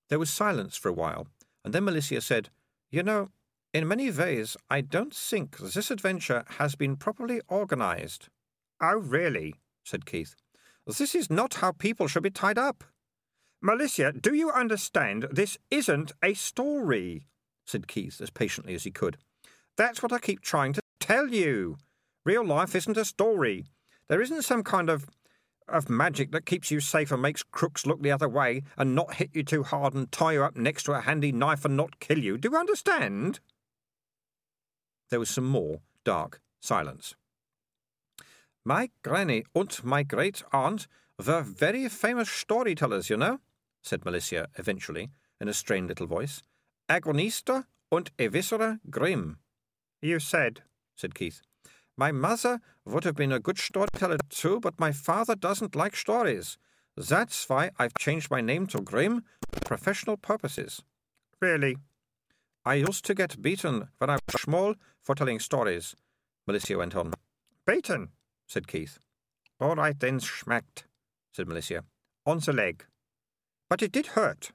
There 0.10 0.20
was 0.20 0.30
silence 0.30 0.78
for 0.78 0.90
a 0.90 0.94
while, 0.94 1.28
and 1.66 1.74
then 1.74 1.84
Malicia 1.84 2.22
said, 2.22 2.50
You 2.90 3.04
know, 3.04 3.30
in 3.74 3.88
many 3.88 4.10
ways, 4.10 4.56
I 4.70 4.82
don't 4.82 5.14
think 5.14 5.58
this 5.58 5.92
adventure 5.92 6.46
has 6.58 6.76
been 6.76 6.96
properly 6.96 7.42
organized. 7.48 8.30
Oh, 8.82 8.98
really? 8.98 9.56
said 9.84 10.06
Keith. 10.06 10.36
This 10.86 11.14
is 11.14 11.30
not 11.30 11.56
how 11.56 11.74
people 11.74 12.08
should 12.08 12.24
be 12.24 12.30
tied 12.30 12.58
up. 12.58 12.84
Malicia, 13.64 14.20
do 14.22 14.34
you 14.34 14.52
understand? 14.52 15.28
This 15.32 15.58
isn't 15.70 16.14
a 16.24 16.34
story, 16.34 17.28
said 17.66 17.88
Keith 17.88 18.22
as 18.22 18.30
patiently 18.30 18.76
as 18.76 18.84
he 18.84 18.92
could. 18.92 19.18
That's 19.76 20.02
what 20.02 20.14
I 20.14 20.20
keep 20.20 20.42
trying 20.42 20.74
to 20.74 20.82
tell 21.00 21.28
you. 21.28 21.78
Real 22.26 22.46
life 22.46 22.76
isn't 22.76 22.98
a 22.98 23.06
story. 23.06 23.66
There 24.08 24.22
isn't 24.22 24.44
some 24.44 24.64
kind 24.64 24.90
of 24.90 25.08
of 25.68 25.90
magic 25.90 26.32
that 26.32 26.46
keeps 26.46 26.72
you 26.72 26.80
safe 26.80 27.12
and 27.12 27.22
makes 27.22 27.44
crooks 27.44 27.86
look 27.86 28.02
the 28.02 28.12
other 28.12 28.30
way 28.30 28.64
and 28.78 28.96
not 28.96 29.16
hit 29.16 29.30
you 29.34 29.44
too 29.44 29.64
hard 29.64 29.94
and 29.94 30.12
tie 30.12 30.34
you 30.34 30.44
up 30.44 30.56
next 30.56 30.84
to 30.84 30.94
a 30.94 31.02
handy 31.02 31.32
knife 31.32 31.66
and 31.66 31.76
not 31.76 32.00
kill 32.00 32.20
you. 32.20 32.38
Do 32.38 32.50
you 32.52 32.58
understand? 32.58 33.40
There 35.10 35.20
was 35.20 35.30
some 35.30 35.46
more 35.46 35.82
dark 36.04 36.42
silence. 36.60 37.16
My 38.66 38.90
granny 39.04 39.46
and 39.56 39.84
my 39.84 40.04
great 40.04 40.44
aunt 40.52 40.88
were 41.18 41.42
very 41.42 41.88
famous 41.88 42.30
storytellers, 42.30 43.10
you 43.10 43.18
know, 43.18 43.40
said 43.82 44.02
Malicia 44.02 44.48
eventually, 44.56 45.10
in 45.40 45.48
a 45.48 45.54
strained 45.54 45.88
little 45.88 46.08
voice. 46.08 46.44
Agonista 46.90 47.66
und 47.92 48.12
Eviscera 48.18 48.80
Grimm. 48.90 49.38
You 50.02 50.20
said, 50.20 50.62
said 50.96 51.16
Keith. 51.16 51.42
My 51.98 52.12
mother 52.12 52.62
would 52.86 53.04
have 53.06 53.16
been 53.16 53.32
a 53.32 53.40
good 53.40 53.58
storyteller 53.58 54.18
too, 54.30 54.60
but 54.60 54.80
my 54.80 54.92
father 54.92 55.36
doesn't 55.36 55.76
like 55.76 55.96
stories. 55.96 56.58
That's 56.96 57.50
why 57.50 57.72
I've 57.80 57.96
changed 58.00 58.30
my 58.30 58.40
name 58.40 58.68
to 58.68 58.82
Grimm 58.82 59.24
for 59.52 59.60
professional 59.62 60.16
purposes. 60.16 60.84
Really? 61.42 61.78
I 62.64 62.76
used 62.76 63.04
to 63.06 63.16
get 63.16 63.42
beaten 63.42 63.88
when 63.98 64.10
I 64.12 64.20
was 64.28 64.42
small 64.42 64.76
for 65.04 65.16
telling 65.16 65.40
stories, 65.40 65.96
Malicia 66.48 66.78
went 66.78 66.96
on. 66.96 67.14
Beaten? 67.66 68.10
said 68.46 68.68
Keith. 68.68 69.00
All 69.60 69.76
right 69.76 70.00
then, 70.00 70.20
schmacked, 70.20 70.84
said 71.34 71.48
Malicia. 71.48 71.82
On 72.26 72.40
the 72.40 72.54
leg. 72.54 72.86
But 73.70 73.82
it 73.82 73.92
did 73.92 74.08
hurt. 74.08 74.52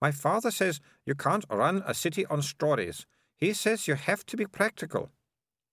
My 0.00 0.10
father 0.10 0.50
says 0.50 0.80
you 1.04 1.14
can't 1.14 1.44
run 1.48 1.82
a 1.86 1.94
city 1.94 2.26
on 2.26 2.42
stories. 2.42 3.06
He 3.36 3.52
says 3.52 3.86
you 3.86 3.94
have 3.94 4.26
to 4.26 4.36
be 4.36 4.46
practical. 4.46 5.10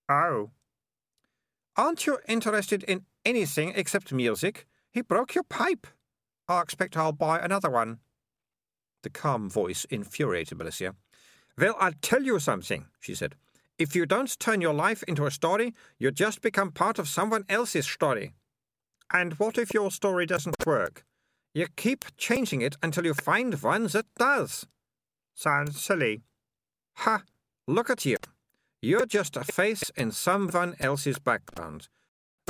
Oh. 0.10 0.52
Aren't 1.76 2.06
you 2.06 2.20
interested 2.28 2.84
in 2.84 3.06
anything 3.26 3.74
except 3.76 4.14
music? 4.14 4.68
He 4.92 5.02
broke 5.02 5.34
your 5.34 5.44
pipe. 5.44 5.88
I 6.48 6.62
expect 6.62 6.96
I'll 6.96 7.12
buy 7.12 7.40
another 7.40 7.70
one. 7.70 8.00
The 9.02 9.10
calm 9.10 9.50
voice 9.50 9.86
infuriated 9.90 10.58
Malicia. 10.58 10.94
Well, 11.58 11.76
I'll 11.80 11.94
tell 12.02 12.24
you 12.24 12.40
something, 12.40 12.86
she 13.00 13.16
said. 13.16 13.36
If 13.80 13.96
you 13.96 14.06
don't 14.06 14.40
turn 14.40 14.62
your 14.62 14.74
life 14.74 15.04
into 15.08 15.26
a 15.26 15.32
story, 15.32 15.74
you 15.98 16.12
just 16.12 16.42
become 16.42 16.72
part 16.72 17.00
of 17.00 17.08
someone 17.08 17.44
else's 17.50 17.88
story. 17.88 18.34
And 19.12 19.34
what 19.34 19.58
if 19.58 19.74
your 19.74 19.90
story 19.90 20.26
doesn't 20.26 20.56
work? 20.66 21.06
You 21.56 21.68
keep 21.76 22.06
changing 22.18 22.62
it 22.62 22.78
until 22.84 23.06
you 23.06 23.14
find 23.14 23.54
one 23.62 23.88
that 23.88 24.06
does. 24.18 24.68
Sounds 25.34 25.84
silly. 25.84 26.22
Ha! 26.98 27.24
Look 27.68 27.90
at 27.90 28.06
you. 28.06 28.18
You're 28.86 29.06
just 29.06 29.38
a 29.38 29.46
face 29.46 29.90
in 29.96 30.12
someone 30.12 30.76
else's 30.78 31.18
background. 31.18 31.88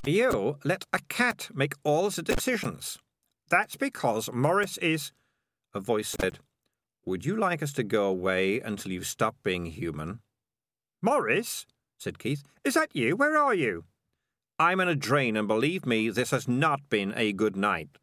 You 0.03 0.57
let 0.63 0.83
a 0.91 0.97
cat 1.07 1.51
make 1.53 1.75
all 1.83 2.09
the 2.09 2.23
decisions. 2.23 2.97
That's 3.51 3.75
because 3.75 4.31
Maurice 4.33 4.79
is. 4.79 5.11
A 5.75 5.79
voice 5.79 6.07
said, 6.19 6.39
Would 7.05 7.23
you 7.23 7.37
like 7.37 7.61
us 7.61 7.71
to 7.73 7.83
go 7.83 8.05
away 8.05 8.59
until 8.59 8.91
you 8.91 9.03
stop 9.03 9.35
being 9.43 9.67
human? 9.67 10.21
Maurice, 11.03 11.67
said 11.99 12.17
Keith, 12.17 12.41
is 12.63 12.73
that 12.73 12.95
you? 12.95 13.15
Where 13.15 13.37
are 13.37 13.53
you? 13.53 13.83
I'm 14.57 14.79
in 14.79 14.87
a 14.87 14.95
drain, 14.95 15.37
and 15.37 15.47
believe 15.47 15.85
me, 15.85 16.09
this 16.09 16.31
has 16.31 16.47
not 16.47 16.89
been 16.89 17.13
a 17.15 17.31
good 17.31 17.55
night. 17.55 17.99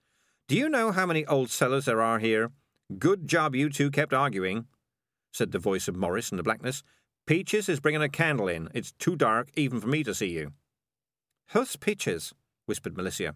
Do 0.47 0.55
you 0.55 0.69
know 0.69 0.93
how 0.93 1.05
many 1.05 1.27
old 1.27 1.51
sellers 1.51 1.87
there 1.87 2.01
are 2.01 2.21
here? 2.21 2.53
Good 2.97 3.27
job 3.27 3.57
you 3.57 3.71
two 3.71 3.91
kept 3.91 4.15
arguing, 4.15 4.67
said 5.33 5.51
the 5.51 5.59
voice 5.59 5.89
of 5.89 5.97
Maurice 5.97 6.31
in 6.31 6.37
the 6.37 6.45
blackness. 6.45 6.85
Peaches 7.31 7.69
is 7.69 7.79
bringing 7.79 8.03
a 8.03 8.09
candle 8.09 8.49
in. 8.49 8.69
It's 8.75 8.91
too 8.91 9.15
dark 9.15 9.51
even 9.55 9.81
for 9.81 9.87
me 9.87 10.03
to 10.03 10.13
see 10.13 10.31
you. 10.31 10.51
Who's 11.53 11.77
Peaches? 11.77 12.35
whispered 12.67 12.97
Malicia. 12.97 13.35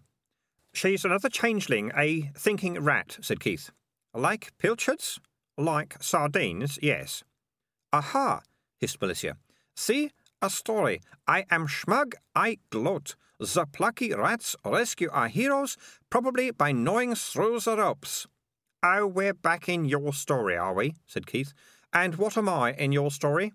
She's 0.73 1.05
another 1.05 1.29
changeling, 1.29 1.93
a 1.95 2.29
thinking 2.37 2.77
rat, 2.83 3.17
said 3.21 3.39
Keith. 3.39 3.71
Like 4.13 4.51
pilchards? 4.57 5.21
Like 5.57 5.95
sardines, 6.03 6.77
yes. 6.81 7.23
Aha, 7.93 8.41
hissed 8.81 8.99
Malicia. 8.99 9.35
See? 9.77 10.11
A 10.41 10.49
story. 10.49 10.99
I 11.25 11.45
am 11.49 11.65
Schmug, 11.65 12.15
I 12.35 12.57
gloat. 12.71 13.15
The 13.39 13.65
plucky 13.65 14.13
rats 14.13 14.57
rescue 14.65 15.09
our 15.13 15.29
heroes, 15.29 15.77
probably 16.09 16.51
by 16.51 16.73
gnawing 16.73 17.15
through 17.15 17.61
the 17.61 17.77
ropes. 17.77 18.27
Oh, 18.83 19.07
we're 19.07 19.33
back 19.33 19.69
in 19.69 19.85
your 19.85 20.11
story, 20.11 20.57
are 20.57 20.73
we? 20.73 20.95
said 21.05 21.27
Keith. 21.27 21.53
And 21.93 22.15
what 22.15 22.37
am 22.37 22.49
I 22.49 22.73
in 22.73 22.91
your 22.91 23.09
story? 23.09 23.53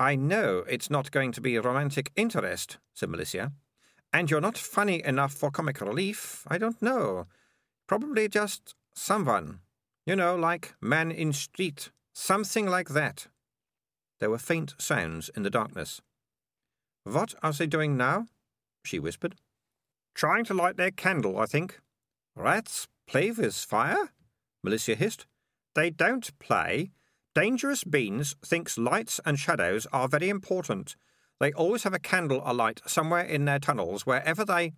I 0.00 0.16
know 0.16 0.64
it's 0.66 0.88
not 0.88 1.10
going 1.10 1.30
to 1.32 1.42
be 1.42 1.58
romantic 1.58 2.10
interest, 2.16 2.78
said 2.94 3.10
Malicia. 3.10 3.52
And 4.14 4.30
you're 4.30 4.40
not 4.40 4.56
funny 4.56 5.04
enough 5.04 5.34
for 5.34 5.50
comic 5.50 5.78
relief. 5.82 6.42
I 6.48 6.56
don't 6.56 6.80
know. 6.80 7.26
Probably 7.86 8.26
just 8.26 8.74
someone. 8.94 9.60
You 10.06 10.16
know, 10.16 10.36
like 10.36 10.74
man 10.80 11.10
in 11.10 11.34
street. 11.34 11.90
Something 12.14 12.66
like 12.66 12.88
that. 12.88 13.26
There 14.20 14.30
were 14.30 14.38
faint 14.38 14.74
sounds 14.78 15.28
in 15.36 15.42
the 15.42 15.50
darkness. 15.50 16.00
What 17.04 17.34
are 17.42 17.52
they 17.52 17.66
doing 17.66 17.98
now? 17.98 18.28
she 18.82 18.98
whispered. 18.98 19.34
Trying 20.14 20.44
to 20.46 20.54
light 20.54 20.78
their 20.78 20.90
candle, 20.90 21.38
I 21.38 21.44
think. 21.44 21.78
Rats 22.34 22.88
play 23.06 23.32
with 23.32 23.54
fire? 23.54 24.08
Malicia 24.66 24.96
hissed. 24.96 25.26
They 25.74 25.90
don't 25.90 26.38
play. 26.38 26.90
Dangerous 27.34 27.84
Beans 27.84 28.34
thinks 28.44 28.78
lights 28.78 29.20
and 29.24 29.38
shadows 29.38 29.86
are 29.92 30.08
very 30.08 30.28
important. 30.28 30.96
They 31.38 31.52
always 31.52 31.84
have 31.84 31.94
a 31.94 31.98
candle 31.98 32.42
alight 32.44 32.80
somewhere 32.86 33.22
in 33.22 33.44
their 33.44 33.58
tunnels, 33.58 34.04
wherever 34.04 34.44
they. 34.44 34.72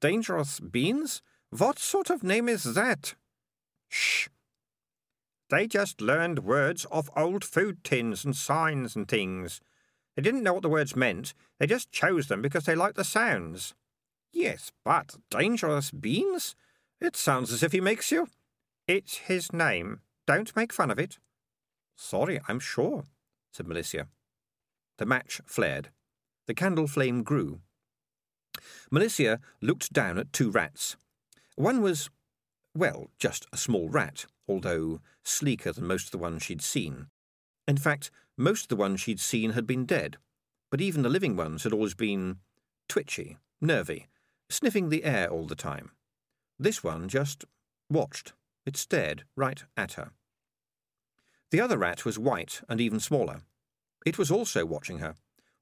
Dangerous 0.00 0.60
Beans? 0.60 1.22
What 1.50 1.78
sort 1.78 2.10
of 2.10 2.22
name 2.22 2.48
is 2.48 2.74
that? 2.74 3.14
Shh, 3.88 4.28
they 5.50 5.66
just 5.66 6.00
learned 6.00 6.40
words 6.40 6.86
off 6.90 7.08
old 7.16 7.44
food 7.44 7.84
tins 7.84 8.24
and 8.24 8.34
signs 8.34 8.96
and 8.96 9.06
things. 9.06 9.60
They 10.16 10.22
didn't 10.22 10.42
know 10.42 10.54
what 10.54 10.62
the 10.62 10.68
words 10.68 10.96
meant, 10.96 11.34
they 11.58 11.66
just 11.66 11.92
chose 11.92 12.28
them 12.28 12.42
because 12.42 12.64
they 12.64 12.74
liked 12.74 12.96
the 12.96 13.04
sounds. 13.04 13.74
Yes, 14.32 14.72
but 14.84 15.16
dangerous 15.30 15.90
beans? 15.90 16.56
It 17.00 17.14
sounds 17.14 17.52
as 17.52 17.62
if 17.62 17.72
he 17.72 17.80
makes 17.80 18.10
you. 18.10 18.28
It's 18.88 19.18
his 19.18 19.52
name. 19.52 20.00
Don't 20.26 20.54
make 20.56 20.72
fun 20.72 20.90
of 20.90 20.98
it. 20.98 21.18
Sorry, 21.96 22.40
I'm 22.48 22.60
sure, 22.60 23.04
said 23.52 23.66
Malicia. 23.66 24.06
The 24.98 25.06
match 25.06 25.40
flared. 25.46 25.90
The 26.46 26.54
candle 26.54 26.86
flame 26.86 27.22
grew. 27.22 27.60
Malicia 28.90 29.38
looked 29.60 29.92
down 29.92 30.18
at 30.18 30.32
two 30.32 30.50
rats. 30.50 30.96
One 31.56 31.80
was, 31.80 32.10
well, 32.74 33.10
just 33.18 33.46
a 33.52 33.56
small 33.56 33.88
rat, 33.88 34.26
although 34.48 35.00
sleeker 35.22 35.72
than 35.72 35.86
most 35.86 36.06
of 36.06 36.10
the 36.12 36.18
ones 36.18 36.42
she'd 36.42 36.62
seen. 36.62 37.06
In 37.66 37.76
fact, 37.76 38.10
most 38.36 38.64
of 38.64 38.68
the 38.68 38.76
ones 38.76 39.00
she'd 39.00 39.20
seen 39.20 39.50
had 39.50 39.66
been 39.66 39.86
dead, 39.86 40.16
but 40.70 40.80
even 40.80 41.02
the 41.02 41.08
living 41.08 41.36
ones 41.36 41.64
had 41.64 41.72
always 41.72 41.94
been 41.94 42.38
twitchy, 42.88 43.38
nervy, 43.60 44.08
sniffing 44.50 44.88
the 44.88 45.04
air 45.04 45.28
all 45.28 45.46
the 45.46 45.54
time. 45.54 45.92
This 46.58 46.84
one 46.84 47.08
just 47.08 47.44
watched. 47.90 48.32
It 48.66 48.76
stared 48.76 49.24
right 49.36 49.62
at 49.76 49.94
her. 49.94 50.10
The 51.54 51.60
other 51.60 51.78
rat 51.78 52.04
was 52.04 52.18
white 52.18 52.62
and 52.68 52.80
even 52.80 52.98
smaller. 52.98 53.42
It 54.04 54.18
was 54.18 54.28
also 54.28 54.66
watching 54.66 54.98
her, 54.98 55.14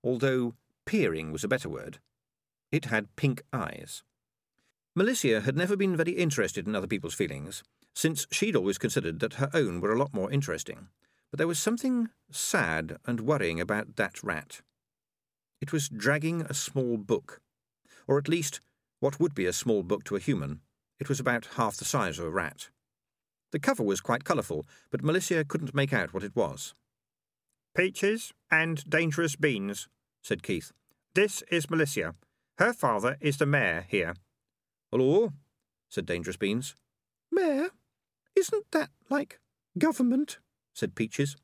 although 0.02 0.54
peering 0.86 1.32
was 1.32 1.44
a 1.44 1.48
better 1.48 1.68
word. 1.68 1.98
It 2.70 2.86
had 2.86 3.14
pink 3.14 3.42
eyes. 3.52 4.02
Malicia 4.98 5.42
had 5.42 5.54
never 5.54 5.76
been 5.76 5.94
very 5.94 6.12
interested 6.12 6.66
in 6.66 6.74
other 6.74 6.86
people's 6.86 7.12
feelings, 7.12 7.62
since 7.94 8.26
she'd 8.30 8.56
always 8.56 8.78
considered 8.78 9.20
that 9.20 9.34
her 9.34 9.50
own 9.52 9.82
were 9.82 9.92
a 9.92 9.98
lot 9.98 10.14
more 10.14 10.30
interesting. 10.30 10.88
But 11.30 11.36
there 11.36 11.46
was 11.46 11.58
something 11.58 12.08
sad 12.30 12.96
and 13.04 13.20
worrying 13.20 13.60
about 13.60 13.96
that 13.96 14.24
rat. 14.24 14.62
It 15.60 15.74
was 15.74 15.90
dragging 15.90 16.40
a 16.40 16.54
small 16.54 16.96
book, 16.96 17.42
or 18.06 18.16
at 18.16 18.28
least 18.28 18.62
what 19.00 19.20
would 19.20 19.34
be 19.34 19.44
a 19.44 19.52
small 19.52 19.82
book 19.82 20.04
to 20.04 20.16
a 20.16 20.20
human. 20.20 20.62
It 20.98 21.10
was 21.10 21.20
about 21.20 21.48
half 21.56 21.76
the 21.76 21.84
size 21.84 22.18
of 22.18 22.24
a 22.24 22.30
rat. 22.30 22.70
The 23.52 23.60
cover 23.60 23.82
was 23.82 24.00
quite 24.00 24.24
colourful, 24.24 24.66
but 24.90 25.02
Malicia 25.02 25.46
couldn't 25.46 25.74
make 25.74 25.92
out 25.92 26.12
what 26.12 26.24
it 26.24 26.34
was. 26.34 26.74
Peaches 27.76 28.32
and 28.50 28.84
dangerous 28.88 29.36
beans, 29.36 29.88
said 30.22 30.42
Keith. 30.42 30.72
This 31.14 31.42
is 31.50 31.66
Malicia. 31.66 32.14
Her 32.58 32.72
father 32.72 33.16
is 33.20 33.36
the 33.36 33.46
mayor 33.46 33.84
here. 33.88 34.14
Hello, 34.90 35.32
said 35.88 36.06
Dangerous 36.06 36.36
Beans. 36.36 36.74
Mayor? 37.30 37.68
Isn't 38.36 38.64
that 38.72 38.90
like 39.10 39.40
government? 39.78 40.38
said 40.74 40.94
Peaches. 40.94 41.36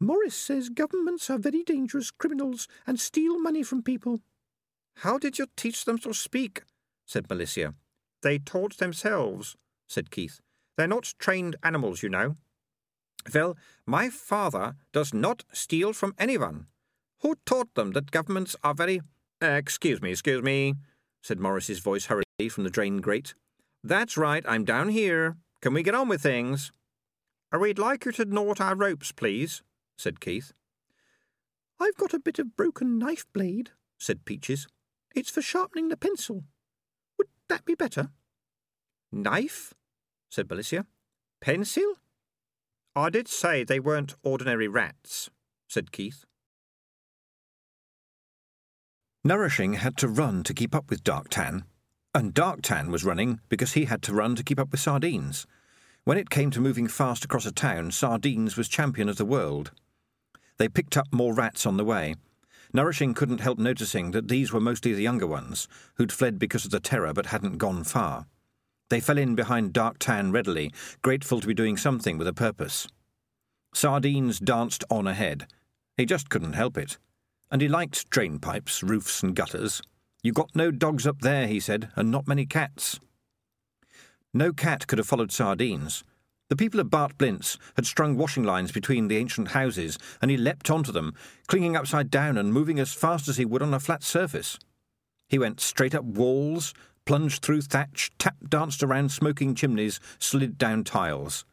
Maurice 0.00 0.36
says 0.36 0.68
governments 0.68 1.30
are 1.30 1.38
very 1.38 1.62
dangerous 1.62 2.10
criminals 2.10 2.66
and 2.86 2.98
steal 2.98 3.38
money 3.40 3.62
from 3.62 3.82
people. 3.82 4.20
How 4.98 5.18
did 5.18 5.38
you 5.38 5.46
teach 5.56 5.84
them 5.84 5.98
to 5.98 6.12
speak? 6.12 6.62
said 7.06 7.28
Malicia. 7.28 7.74
They 8.22 8.38
taught 8.38 8.78
themselves, 8.78 9.56
said 9.88 10.10
Keith. 10.10 10.40
They're 10.76 10.86
not 10.86 11.14
trained 11.18 11.56
animals, 11.62 12.02
you 12.02 12.08
know. 12.08 12.36
Well, 13.34 13.56
my 13.86 14.10
father 14.10 14.76
does 14.92 15.14
not 15.14 15.44
steal 15.52 15.92
from 15.92 16.14
anyone. 16.18 16.66
Who 17.20 17.36
taught 17.46 17.74
them 17.74 17.92
that 17.92 18.10
governments 18.10 18.56
are 18.64 18.74
very. 18.74 19.00
Uh, 19.40 19.46
excuse 19.46 20.00
me, 20.00 20.10
excuse 20.10 20.42
me, 20.42 20.74
said 21.22 21.40
Maurice's 21.40 21.80
voice 21.80 22.06
hurriedly 22.06 22.48
from 22.48 22.64
the 22.64 22.70
drain 22.70 22.98
grate. 22.98 23.34
That's 23.82 24.16
right, 24.16 24.44
I'm 24.46 24.64
down 24.64 24.88
here. 24.88 25.36
Can 25.60 25.74
we 25.74 25.82
get 25.82 25.94
on 25.94 26.08
with 26.08 26.22
things? 26.22 26.72
We'd 27.56 27.78
like 27.78 28.04
you 28.04 28.12
to 28.12 28.24
knot 28.24 28.60
our 28.60 28.74
ropes, 28.74 29.12
please, 29.12 29.62
said 29.96 30.20
Keith. 30.20 30.52
I've 31.78 31.96
got 31.96 32.14
a 32.14 32.20
bit 32.20 32.38
of 32.38 32.56
broken 32.56 32.98
knife 32.98 33.26
blade, 33.32 33.70
said 33.98 34.24
Peaches. 34.24 34.66
It's 35.14 35.30
for 35.30 35.42
sharpening 35.42 35.88
the 35.88 35.96
pencil. 35.96 36.44
Would 37.18 37.28
that 37.48 37.64
be 37.64 37.74
better? 37.74 38.10
Knife? 39.10 39.74
Said 40.32 40.48
Malicia. 40.48 40.86
Pencil? 41.42 41.96
I 42.96 43.10
did 43.10 43.28
say 43.28 43.64
they 43.64 43.78
weren't 43.78 44.14
ordinary 44.22 44.66
rats, 44.66 45.28
said 45.68 45.92
Keith. 45.92 46.24
Nourishing 49.22 49.74
had 49.74 49.98
to 49.98 50.08
run 50.08 50.42
to 50.44 50.54
keep 50.54 50.74
up 50.74 50.88
with 50.88 51.04
Dark 51.04 51.28
Tan, 51.28 51.64
and 52.14 52.32
Dark 52.32 52.62
Tan 52.62 52.90
was 52.90 53.04
running 53.04 53.40
because 53.50 53.74
he 53.74 53.84
had 53.84 54.00
to 54.04 54.14
run 54.14 54.34
to 54.36 54.42
keep 54.42 54.58
up 54.58 54.70
with 54.72 54.80
Sardines. 54.80 55.46
When 56.04 56.16
it 56.16 56.30
came 56.30 56.50
to 56.52 56.62
moving 56.62 56.88
fast 56.88 57.26
across 57.26 57.44
a 57.44 57.52
town, 57.52 57.90
Sardines 57.90 58.56
was 58.56 58.68
champion 58.68 59.10
of 59.10 59.18
the 59.18 59.26
world. 59.26 59.72
They 60.56 60.70
picked 60.70 60.96
up 60.96 61.08
more 61.12 61.34
rats 61.34 61.66
on 61.66 61.76
the 61.76 61.84
way. 61.84 62.14
Nourishing 62.72 63.12
couldn't 63.12 63.42
help 63.42 63.58
noticing 63.58 64.12
that 64.12 64.28
these 64.28 64.50
were 64.50 64.60
mostly 64.60 64.94
the 64.94 65.02
younger 65.02 65.26
ones, 65.26 65.68
who'd 65.96 66.10
fled 66.10 66.38
because 66.38 66.64
of 66.64 66.70
the 66.70 66.80
terror 66.80 67.12
but 67.12 67.26
hadn't 67.26 67.58
gone 67.58 67.84
far. 67.84 68.24
They 68.92 69.00
fell 69.00 69.16
in 69.16 69.34
behind 69.34 69.72
Dark 69.72 69.98
Tan 69.98 70.32
readily, 70.32 70.70
grateful 71.00 71.40
to 71.40 71.46
be 71.46 71.54
doing 71.54 71.78
something 71.78 72.18
with 72.18 72.28
a 72.28 72.34
purpose. 72.34 72.86
Sardines 73.72 74.38
danced 74.38 74.84
on 74.90 75.06
ahead. 75.06 75.46
He 75.96 76.04
just 76.04 76.28
couldn't 76.28 76.52
help 76.52 76.76
it. 76.76 76.98
And 77.50 77.62
he 77.62 77.68
liked 77.68 78.10
drain 78.10 78.38
pipes, 78.38 78.82
roofs, 78.82 79.22
and 79.22 79.34
gutters. 79.34 79.80
You 80.22 80.32
got 80.32 80.54
no 80.54 80.70
dogs 80.70 81.06
up 81.06 81.22
there, 81.22 81.46
he 81.46 81.58
said, 81.58 81.88
and 81.96 82.10
not 82.10 82.28
many 82.28 82.44
cats. 82.44 83.00
No 84.34 84.52
cat 84.52 84.86
could 84.86 84.98
have 84.98 85.08
followed 85.08 85.32
sardines. 85.32 86.04
The 86.50 86.56
people 86.56 86.78
of 86.78 86.90
Bad 86.90 87.16
Blintz 87.16 87.56
had 87.76 87.86
strung 87.86 88.18
washing 88.18 88.44
lines 88.44 88.72
between 88.72 89.08
the 89.08 89.16
ancient 89.16 89.52
houses, 89.52 89.98
and 90.20 90.30
he 90.30 90.36
leapt 90.36 90.70
onto 90.70 90.92
them, 90.92 91.14
clinging 91.46 91.76
upside 91.76 92.10
down 92.10 92.36
and 92.36 92.52
moving 92.52 92.78
as 92.78 92.92
fast 92.92 93.26
as 93.26 93.38
he 93.38 93.46
would 93.46 93.62
on 93.62 93.72
a 93.72 93.80
flat 93.80 94.02
surface. 94.02 94.58
He 95.30 95.38
went 95.38 95.60
straight 95.60 95.94
up 95.94 96.04
walls, 96.04 96.74
plunged 97.04 97.42
through 97.42 97.62
thatch, 97.62 98.10
tap 98.18 98.36
danced 98.48 98.82
around 98.82 99.10
smoking 99.10 99.54
chimneys, 99.54 100.00
slid 100.18 100.58
down 100.58 100.84
tiles. 100.84 101.44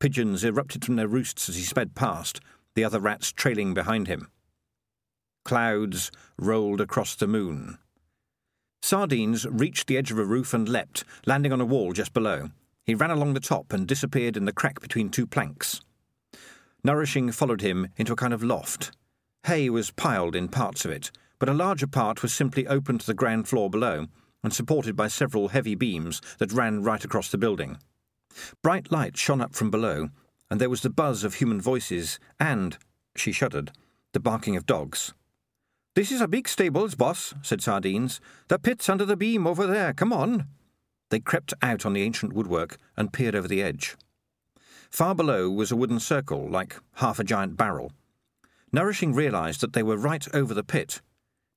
Pigeons 0.00 0.44
erupted 0.44 0.84
from 0.84 0.96
their 0.96 1.08
roosts 1.08 1.48
as 1.48 1.56
he 1.56 1.62
sped 1.62 1.94
past, 1.94 2.40
the 2.74 2.84
other 2.84 3.00
rats 3.00 3.32
trailing 3.32 3.74
behind 3.74 4.06
him. 4.06 4.28
Clouds 5.44 6.10
rolled 6.38 6.80
across 6.80 7.14
the 7.14 7.26
moon. 7.26 7.78
Sardines 8.82 9.46
reached 9.46 9.86
the 9.86 9.98
edge 9.98 10.12
of 10.12 10.18
a 10.18 10.24
roof 10.24 10.54
and 10.54 10.68
leapt, 10.68 11.04
landing 11.26 11.52
on 11.52 11.60
a 11.60 11.66
wall 11.66 11.92
just 11.92 12.12
below. 12.12 12.50
He 12.84 12.94
ran 12.94 13.10
along 13.10 13.34
the 13.34 13.40
top 13.40 13.72
and 13.72 13.86
disappeared 13.86 14.36
in 14.36 14.44
the 14.44 14.52
crack 14.52 14.80
between 14.80 15.10
two 15.10 15.26
planks. 15.26 15.80
Nourishing 16.84 17.32
followed 17.32 17.60
him 17.60 17.88
into 17.96 18.12
a 18.12 18.16
kind 18.16 18.32
of 18.32 18.42
loft. 18.42 18.92
Hay 19.46 19.68
was 19.68 19.90
piled 19.90 20.36
in 20.36 20.48
parts 20.48 20.84
of 20.84 20.90
it, 20.90 21.10
but 21.38 21.48
a 21.48 21.54
larger 21.54 21.86
part 21.86 22.22
was 22.22 22.32
simply 22.32 22.66
open 22.66 22.98
to 22.98 23.06
the 23.06 23.14
ground 23.14 23.48
floor 23.48 23.68
below 23.68 24.06
and 24.42 24.52
supported 24.52 24.96
by 24.96 25.08
several 25.08 25.48
heavy 25.48 25.74
beams 25.74 26.20
that 26.38 26.52
ran 26.52 26.82
right 26.82 27.04
across 27.04 27.30
the 27.30 27.38
building. 27.38 27.78
Bright 28.62 28.92
light 28.92 29.16
shone 29.16 29.40
up 29.40 29.54
from 29.54 29.70
below, 29.70 30.10
and 30.50 30.60
there 30.60 30.70
was 30.70 30.82
the 30.82 30.90
buzz 30.90 31.24
of 31.24 31.34
human 31.34 31.60
voices 31.60 32.18
and, 32.38 32.78
she 33.16 33.32
shuddered, 33.32 33.72
the 34.12 34.20
barking 34.20 34.56
of 34.56 34.66
dogs. 34.66 35.12
This 35.94 36.12
is 36.12 36.20
a 36.20 36.28
big 36.28 36.48
stables, 36.48 36.94
boss, 36.94 37.34
said 37.42 37.60
Sardines. 37.60 38.20
The 38.46 38.58
pit's 38.58 38.88
under 38.88 39.04
the 39.04 39.16
beam 39.16 39.46
over 39.46 39.66
there. 39.66 39.92
Come 39.92 40.12
on. 40.12 40.46
They 41.10 41.18
crept 41.18 41.54
out 41.60 41.84
on 41.84 41.92
the 41.92 42.02
ancient 42.02 42.32
woodwork 42.32 42.76
and 42.96 43.12
peered 43.12 43.34
over 43.34 43.48
the 43.48 43.62
edge. 43.62 43.96
Far 44.90 45.14
below 45.14 45.50
was 45.50 45.72
a 45.72 45.76
wooden 45.76 46.00
circle, 46.00 46.48
like 46.48 46.76
half 46.94 47.18
a 47.18 47.24
giant 47.24 47.56
barrel. 47.56 47.92
Nourishing 48.72 49.14
realized 49.14 49.60
that 49.60 49.72
they 49.72 49.82
were 49.82 49.96
right 49.96 50.26
over 50.34 50.54
the 50.54 50.62
pit. 50.62 51.00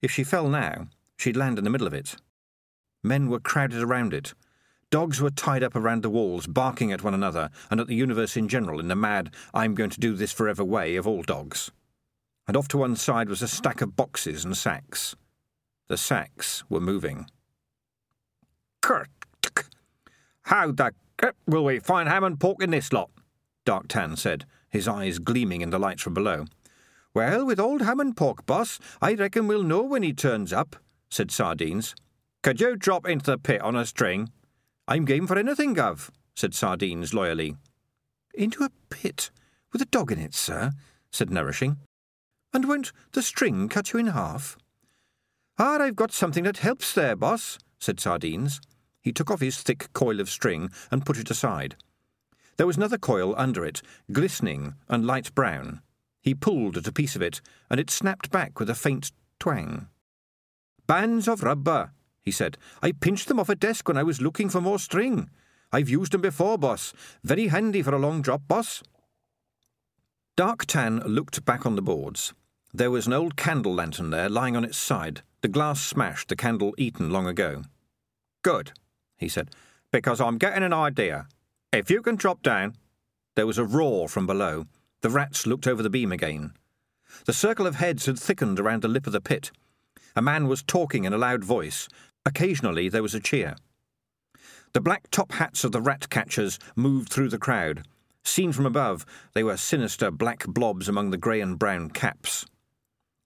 If 0.01 0.11
she 0.11 0.23
fell 0.23 0.47
now, 0.47 0.87
she'd 1.17 1.37
land 1.37 1.57
in 1.57 1.63
the 1.63 1.69
middle 1.69 1.87
of 1.87 1.93
it. 1.93 2.15
Men 3.03 3.29
were 3.29 3.39
crowded 3.39 3.81
around 3.81 4.13
it. 4.13 4.33
Dogs 4.89 5.21
were 5.21 5.29
tied 5.29 5.63
up 5.63 5.75
around 5.75 6.03
the 6.03 6.09
walls, 6.09 6.47
barking 6.47 6.91
at 6.91 7.03
one 7.03 7.13
another 7.13 7.49
and 7.69 7.79
at 7.79 7.87
the 7.87 7.95
universe 7.95 8.35
in 8.35 8.47
general 8.47 8.79
in 8.79 8.89
the 8.89 8.95
mad, 8.95 9.33
I'm 9.53 9.73
going 9.73 9.89
to 9.89 9.99
do 9.99 10.15
this 10.15 10.33
forever 10.33 10.65
way 10.65 10.97
of 10.97 11.07
all 11.07 11.23
dogs. 11.23 11.71
And 12.47 12.57
off 12.57 12.67
to 12.69 12.77
one 12.77 12.95
side 12.95 13.29
was 13.29 13.41
a 13.41 13.47
stack 13.47 13.81
of 13.81 13.95
boxes 13.95 14.43
and 14.43 14.57
sacks. 14.57 15.15
The 15.87 15.97
sacks 15.97 16.63
were 16.69 16.81
moving. 16.81 17.27
Kurt, 18.81 19.09
how 20.43 20.71
the 20.71 20.93
will 21.47 21.63
we 21.63 21.79
find 21.79 22.09
ham 22.09 22.23
and 22.23 22.39
pork 22.39 22.61
in 22.61 22.71
this 22.71 22.91
lot? 22.91 23.09
Dark 23.63 23.87
Tan 23.87 24.17
said, 24.17 24.45
his 24.69 24.87
eyes 24.87 25.19
gleaming 25.19 25.61
in 25.61 25.69
the 25.69 25.79
light 25.79 25.99
from 25.99 26.13
below. 26.13 26.45
Well, 27.13 27.45
with 27.45 27.59
old 27.59 27.81
ham 27.81 27.99
and 27.99 28.17
pork, 28.17 28.45
boss, 28.45 28.79
I 29.01 29.13
reckon 29.13 29.47
we'll 29.47 29.63
know 29.63 29.83
when 29.83 30.03
he 30.03 30.13
turns 30.13 30.51
up, 30.51 30.75
said 31.09 31.31
Sardines. 31.31 31.95
Could 32.43 32.59
you 32.59 32.75
drop 32.75 33.07
into 33.07 33.29
the 33.29 33.37
pit 33.37 33.61
on 33.61 33.75
a 33.75 33.85
string? 33.85 34.31
I'm 34.87 35.05
game 35.05 35.27
for 35.27 35.37
anything, 35.37 35.75
Gov, 35.75 36.09
said 36.35 36.55
Sardines 36.55 37.13
loyally. 37.13 37.55
Into 38.33 38.63
a 38.63 38.71
pit 38.89 39.29
with 39.71 39.81
a 39.83 39.85
dog 39.85 40.11
in 40.11 40.17
it, 40.17 40.33
sir, 40.33 40.71
said 41.11 41.29
Nourishing. 41.29 41.77
And 42.51 42.67
won't 42.67 42.91
the 43.11 43.21
string 43.21 43.69
cut 43.69 43.93
you 43.93 43.99
in 43.99 44.07
half? 44.07 44.57
Ah, 45.59 45.77
I've 45.79 45.95
got 45.95 46.11
something 46.11 46.43
that 46.45 46.57
helps 46.57 46.93
there, 46.93 47.15
boss, 47.15 47.59
said 47.79 47.99
Sardines. 47.99 48.59
He 49.01 49.11
took 49.11 49.29
off 49.29 49.41
his 49.41 49.61
thick 49.61 49.93
coil 49.93 50.19
of 50.19 50.27
string 50.27 50.71
and 50.89 51.05
put 51.05 51.19
it 51.19 51.29
aside. 51.29 51.75
There 52.57 52.65
was 52.65 52.77
another 52.77 52.97
coil 52.97 53.35
under 53.37 53.63
it, 53.63 53.83
glistening 54.11 54.73
and 54.89 55.05
light 55.05 55.33
brown. 55.35 55.81
He 56.21 56.33
pulled 56.33 56.75
at 56.77 56.87
a 56.87 56.91
piece 56.91 57.15
of 57.15 57.21
it, 57.21 57.39
and 57.69 57.79
it 57.79 57.91
snapped 57.91 58.31
back 58.31 58.59
with 58.59 58.69
a 58.69 58.75
faint 58.75 59.11
twang. 59.39 59.87
Bands 60.87 61.27
of 61.27 61.43
rubber, 61.43 61.91
he 62.23 62.31
said. 62.31 62.57
I 62.81 62.91
pinched 62.91 63.27
them 63.27 63.39
off 63.39 63.49
a 63.49 63.55
desk 63.55 63.87
when 63.87 63.97
I 63.97 64.03
was 64.03 64.21
looking 64.21 64.49
for 64.49 64.61
more 64.61 64.79
string. 64.79 65.29
I've 65.71 65.89
used 65.89 66.11
them 66.11 66.21
before, 66.21 66.57
boss. 66.57 66.93
Very 67.23 67.47
handy 67.47 67.81
for 67.81 67.93
a 67.93 67.99
long 67.99 68.21
drop, 68.21 68.41
boss. 68.47 68.83
Dark 70.35 70.65
Tan 70.65 70.99
looked 70.99 71.45
back 71.45 71.65
on 71.65 71.75
the 71.75 71.81
boards. 71.81 72.33
There 72.73 72.91
was 72.91 73.07
an 73.07 73.13
old 73.13 73.35
candle 73.35 73.73
lantern 73.73 74.11
there 74.11 74.29
lying 74.29 74.55
on 74.55 74.63
its 74.63 74.77
side, 74.77 75.21
the 75.41 75.47
glass 75.47 75.81
smashed, 75.81 76.29
the 76.29 76.35
candle 76.35 76.73
eaten 76.77 77.09
long 77.09 77.27
ago. 77.27 77.63
Good, 78.43 78.71
he 79.17 79.27
said, 79.27 79.49
because 79.91 80.21
I'm 80.21 80.37
getting 80.37 80.63
an 80.63 80.73
idea. 80.73 81.27
If 81.73 81.89
you 81.89 82.01
can 82.01 82.15
drop 82.15 82.41
down. 82.41 82.75
There 83.35 83.47
was 83.47 83.57
a 83.57 83.63
roar 83.63 84.09
from 84.09 84.27
below. 84.27 84.65
The 85.01 85.09
rats 85.09 85.47
looked 85.47 85.67
over 85.67 85.81
the 85.81 85.89
beam 85.89 86.11
again. 86.11 86.53
The 87.25 87.33
circle 87.33 87.65
of 87.65 87.75
heads 87.75 88.05
had 88.05 88.19
thickened 88.19 88.59
around 88.59 88.81
the 88.81 88.89
lip 88.89 89.07
of 89.07 89.13
the 89.13 89.21
pit. 89.21 89.51
A 90.15 90.21
man 90.21 90.47
was 90.47 90.63
talking 90.63 91.05
in 91.05 91.13
a 91.13 91.17
loud 91.17 91.43
voice. 91.43 91.87
Occasionally 92.25 92.89
there 92.89 93.03
was 93.03 93.15
a 93.15 93.19
cheer. 93.19 93.55
The 94.73 94.81
black 94.81 95.09
top 95.11 95.33
hats 95.33 95.63
of 95.63 95.71
the 95.71 95.81
rat 95.81 96.09
catchers 96.09 96.59
moved 96.75 97.09
through 97.09 97.29
the 97.29 97.37
crowd. 97.37 97.85
Seen 98.23 98.51
from 98.51 98.65
above, 98.65 99.05
they 99.33 99.43
were 99.43 99.57
sinister 99.57 100.11
black 100.11 100.45
blobs 100.47 100.87
among 100.87 101.09
the 101.09 101.17
grey 101.17 101.41
and 101.41 101.57
brown 101.57 101.89
caps. 101.89 102.45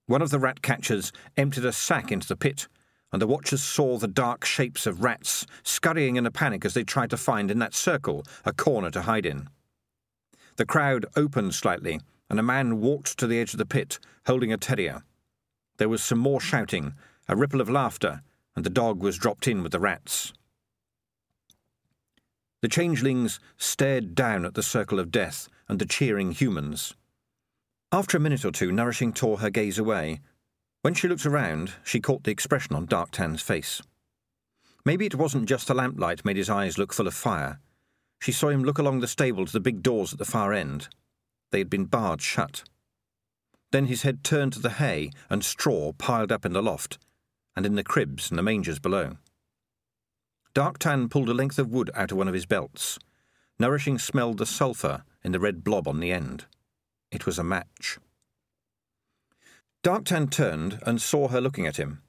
One 0.06 0.22
of 0.22 0.30
the 0.30 0.38
rat 0.38 0.62
catchers 0.62 1.12
emptied 1.36 1.64
a 1.64 1.72
sack 1.72 2.10
into 2.10 2.26
the 2.26 2.36
pit, 2.36 2.68
and 3.12 3.20
the 3.20 3.26
watchers 3.26 3.62
saw 3.62 3.98
the 3.98 4.08
dark 4.08 4.44
shapes 4.44 4.86
of 4.86 5.04
rats 5.04 5.46
scurrying 5.62 6.16
in 6.16 6.26
a 6.26 6.30
panic 6.30 6.64
as 6.64 6.74
they 6.74 6.84
tried 6.84 7.10
to 7.10 7.16
find 7.16 7.50
in 7.50 7.58
that 7.58 7.74
circle 7.74 8.24
a 8.44 8.52
corner 8.52 8.90
to 8.90 9.02
hide 9.02 9.26
in. 9.26 9.48
The 10.56 10.66
crowd 10.66 11.06
opened 11.16 11.54
slightly, 11.54 12.00
and 12.30 12.40
a 12.40 12.44
man 12.44 12.80
walked 12.80 13.18
to 13.18 13.26
the 13.26 13.38
edge 13.38 13.52
of 13.52 13.58
the 13.58 13.66
pit, 13.66 13.98
holding 14.26 14.52
a 14.52 14.56
terrier. 14.56 15.02
There 15.76 15.88
was 15.88 16.02
some 16.02 16.18
more 16.18 16.40
shouting, 16.40 16.94
a 17.28 17.36
ripple 17.36 17.60
of 17.60 17.68
laughter, 17.68 18.22
and 18.56 18.64
the 18.64 18.70
dog 18.70 19.02
was 19.02 19.18
dropped 19.18 19.46
in 19.46 19.62
with 19.62 19.72
the 19.72 19.78
rats. 19.78 20.32
The 22.62 22.68
changelings 22.68 23.38
stared 23.56 24.14
down 24.14 24.44
at 24.44 24.54
the 24.54 24.62
circle 24.62 24.98
of 24.98 25.12
death 25.12 25.48
and 25.68 25.78
the 25.78 25.86
cheering 25.86 26.32
humans. 26.32 26.94
After 27.92 28.16
a 28.16 28.20
minute 28.20 28.44
or 28.44 28.50
two, 28.50 28.72
Nourishing 28.72 29.12
tore 29.12 29.38
her 29.38 29.50
gaze 29.50 29.78
away. 29.78 30.20
When 30.82 30.94
she 30.94 31.06
looked 31.06 31.26
around, 31.26 31.74
she 31.84 32.00
caught 32.00 32.24
the 32.24 32.30
expression 32.30 32.74
on 32.74 32.86
Dark 32.86 33.10
Tan's 33.12 33.42
face. 33.42 33.82
Maybe 34.84 35.06
it 35.06 35.14
wasn't 35.14 35.48
just 35.48 35.68
the 35.68 35.74
lamplight 35.74 36.24
made 36.24 36.36
his 36.36 36.50
eyes 36.50 36.78
look 36.78 36.92
full 36.92 37.06
of 37.06 37.14
fire. 37.14 37.60
She 38.20 38.32
saw 38.32 38.48
him 38.48 38.64
look 38.64 38.78
along 38.78 39.00
the 39.00 39.08
stable 39.08 39.44
to 39.46 39.52
the 39.52 39.60
big 39.60 39.82
doors 39.82 40.12
at 40.12 40.18
the 40.18 40.24
far 40.24 40.52
end. 40.52 40.88
They 41.50 41.58
had 41.58 41.70
been 41.70 41.84
barred 41.84 42.22
shut. 42.22 42.64
Then 43.72 43.86
his 43.86 44.02
head 44.02 44.24
turned 44.24 44.52
to 44.54 44.60
the 44.60 44.70
hay 44.70 45.10
and 45.28 45.44
straw 45.44 45.92
piled 45.92 46.32
up 46.32 46.46
in 46.46 46.52
the 46.52 46.62
loft, 46.62 46.98
and 47.56 47.66
in 47.66 47.74
the 47.74 47.82
cribs 47.82 48.30
and 48.30 48.38
the 48.38 48.42
mangers 48.42 48.78
below. 48.78 49.16
Dark 50.54 50.78
Tan 50.78 51.08
pulled 51.08 51.28
a 51.28 51.34
length 51.34 51.58
of 51.58 51.70
wood 51.70 51.90
out 51.94 52.12
of 52.12 52.18
one 52.18 52.28
of 52.28 52.34
his 52.34 52.46
belts. 52.46 52.98
Nourishing 53.58 53.98
smelled 53.98 54.38
the 54.38 54.46
sulphur 54.46 55.02
in 55.24 55.32
the 55.32 55.40
red 55.40 55.64
blob 55.64 55.88
on 55.88 56.00
the 56.00 56.12
end. 56.12 56.44
It 57.10 57.26
was 57.26 57.38
a 57.38 57.44
match. 57.44 57.98
Darktan 59.82 60.30
turned 60.30 60.80
and 60.84 61.00
saw 61.00 61.28
her 61.28 61.40
looking 61.40 61.66
at 61.66 61.76
him. 61.76 62.02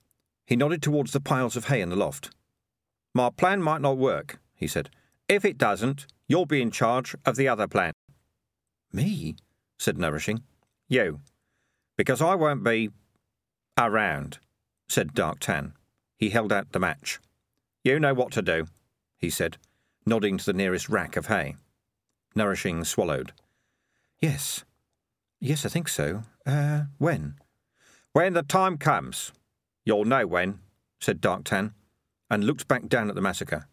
He 0.46 0.56
nodded 0.56 0.82
towards 0.82 1.12
the 1.12 1.20
piles 1.20 1.56
of 1.56 1.66
hay 1.66 1.82
in 1.82 1.90
the 1.90 1.96
loft. 1.96 2.32
My 3.14 3.30
plan 3.30 3.62
might 3.62 3.82
not 3.82 3.98
work, 3.98 4.40
he 4.56 4.68
said. 4.68 4.90
If 5.28 5.46
it 5.46 5.58
doesn't, 5.58 6.08
you'll 6.28 6.46
be 6.46 6.62
in 6.62 6.72
charge 6.72 7.16
of 7.26 7.36
the 7.36 7.48
other 7.48 7.68
plan. 7.68 7.94
Me? 8.92 9.36
said 9.78 9.98
Nourishing. 9.98 10.44
You. 10.88 11.20
Because 11.98 12.22
I 12.22 12.36
won't 12.36 12.64
be 12.64 12.90
around, 13.78 14.40
said 14.88 15.14
Dark 15.14 15.40
Tan. 15.40 15.74
He 16.18 16.30
held 16.30 16.52
out 16.52 16.72
the 16.72 16.80
match. 16.80 17.20
You 17.84 18.00
know 18.00 18.14
what 18.14 18.32
to 18.34 18.42
do, 18.42 18.68
he 19.18 19.30
said, 19.30 19.58
nodding 20.06 20.38
to 20.38 20.46
the 20.46 20.54
nearest 20.54 20.90
rack 20.90 21.16
of 21.16 21.28
hay. 21.28 21.56
Nourishing 22.36 22.84
swallowed. 22.84 23.34
Yes. 24.20 24.64
Yes, 25.40 25.66
I 25.66 25.70
think 25.70 25.88
so. 25.88 26.24
Uh, 26.46 26.84
when? 26.98 27.36
When 28.14 28.34
the 28.34 28.44
time 28.44 28.78
comes. 28.78 29.32
You'll 29.86 30.06
know 30.06 30.26
when, 30.26 30.60
said 31.00 31.22
Dark 31.22 31.44
Tan, 31.44 31.74
and 32.30 32.44
looked 32.44 32.68
back 32.68 32.88
down 32.88 33.10
at 33.10 33.16
the 33.16 33.22
massacre. 33.22 33.68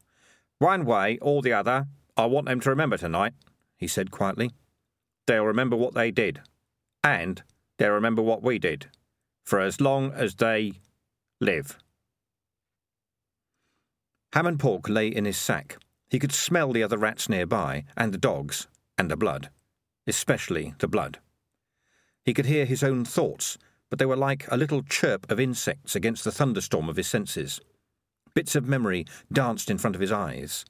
One 0.58 0.84
way 0.84 1.18
or 1.20 1.42
the 1.42 1.52
other, 1.52 1.86
I 2.16 2.26
want 2.26 2.46
them 2.46 2.60
to 2.60 2.70
remember 2.70 2.96
tonight, 2.96 3.32
he 3.76 3.88
said 3.88 4.10
quietly. 4.10 4.52
They'll 5.26 5.44
remember 5.44 5.76
what 5.76 5.94
they 5.94 6.10
did, 6.10 6.40
and 7.02 7.42
they'll 7.78 7.90
remember 7.90 8.22
what 8.22 8.42
we 8.42 8.58
did, 8.58 8.86
for 9.42 9.60
as 9.60 9.80
long 9.80 10.12
as 10.12 10.36
they 10.36 10.74
live. 11.40 11.78
Ham 14.32 14.46
and 14.46 14.58
Pork 14.58 14.88
lay 14.88 15.08
in 15.08 15.24
his 15.24 15.36
sack. 15.36 15.78
He 16.10 16.18
could 16.18 16.32
smell 16.32 16.72
the 16.72 16.82
other 16.82 16.98
rats 16.98 17.28
nearby, 17.28 17.84
and 17.96 18.12
the 18.12 18.18
dogs, 18.18 18.68
and 18.98 19.10
the 19.10 19.16
blood, 19.16 19.50
especially 20.06 20.74
the 20.78 20.88
blood. 20.88 21.18
He 22.24 22.34
could 22.34 22.46
hear 22.46 22.64
his 22.64 22.82
own 22.82 23.04
thoughts, 23.04 23.58
but 23.90 23.98
they 23.98 24.06
were 24.06 24.16
like 24.16 24.46
a 24.50 24.56
little 24.56 24.82
chirp 24.82 25.30
of 25.30 25.38
insects 25.38 25.94
against 25.94 26.24
the 26.24 26.32
thunderstorm 26.32 26.88
of 26.88 26.96
his 26.96 27.06
senses. 27.06 27.60
Bits 28.34 28.56
of 28.56 28.66
memory 28.66 29.06
danced 29.32 29.70
in 29.70 29.78
front 29.78 29.94
of 29.94 30.00
his 30.00 30.12
eyes. 30.12 30.64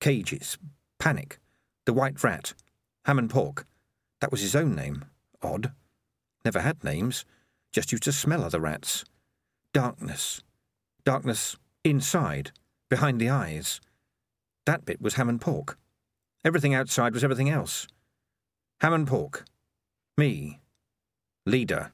Cages, 0.00 0.58
panic, 0.98 1.38
the 1.84 1.92
white 1.92 2.22
rat, 2.22 2.54
ham 3.04 3.18
and 3.18 3.28
pork. 3.28 3.66
That 4.20 4.30
was 4.30 4.40
his 4.40 4.56
own 4.56 4.74
name. 4.74 5.04
Odd. 5.42 5.72
Never 6.44 6.60
had 6.60 6.82
names, 6.82 7.24
just 7.72 7.92
used 7.92 8.04
to 8.04 8.12
smell 8.12 8.44
other 8.44 8.60
rats. 8.60 9.04
Darkness. 9.74 10.40
Darkness 11.04 11.56
inside, 11.82 12.52
behind 12.88 13.20
the 13.20 13.28
eyes. 13.28 13.80
That 14.66 14.84
bit 14.84 15.02
was 15.02 15.14
ham 15.14 15.28
and 15.28 15.40
pork. 15.40 15.76
Everything 16.44 16.72
outside 16.72 17.12
was 17.12 17.24
everything 17.24 17.50
else. 17.50 17.88
Ham 18.82 18.92
and 18.92 19.04
pork. 19.04 19.44
Me. 20.16 20.60
Leader. 21.44 21.90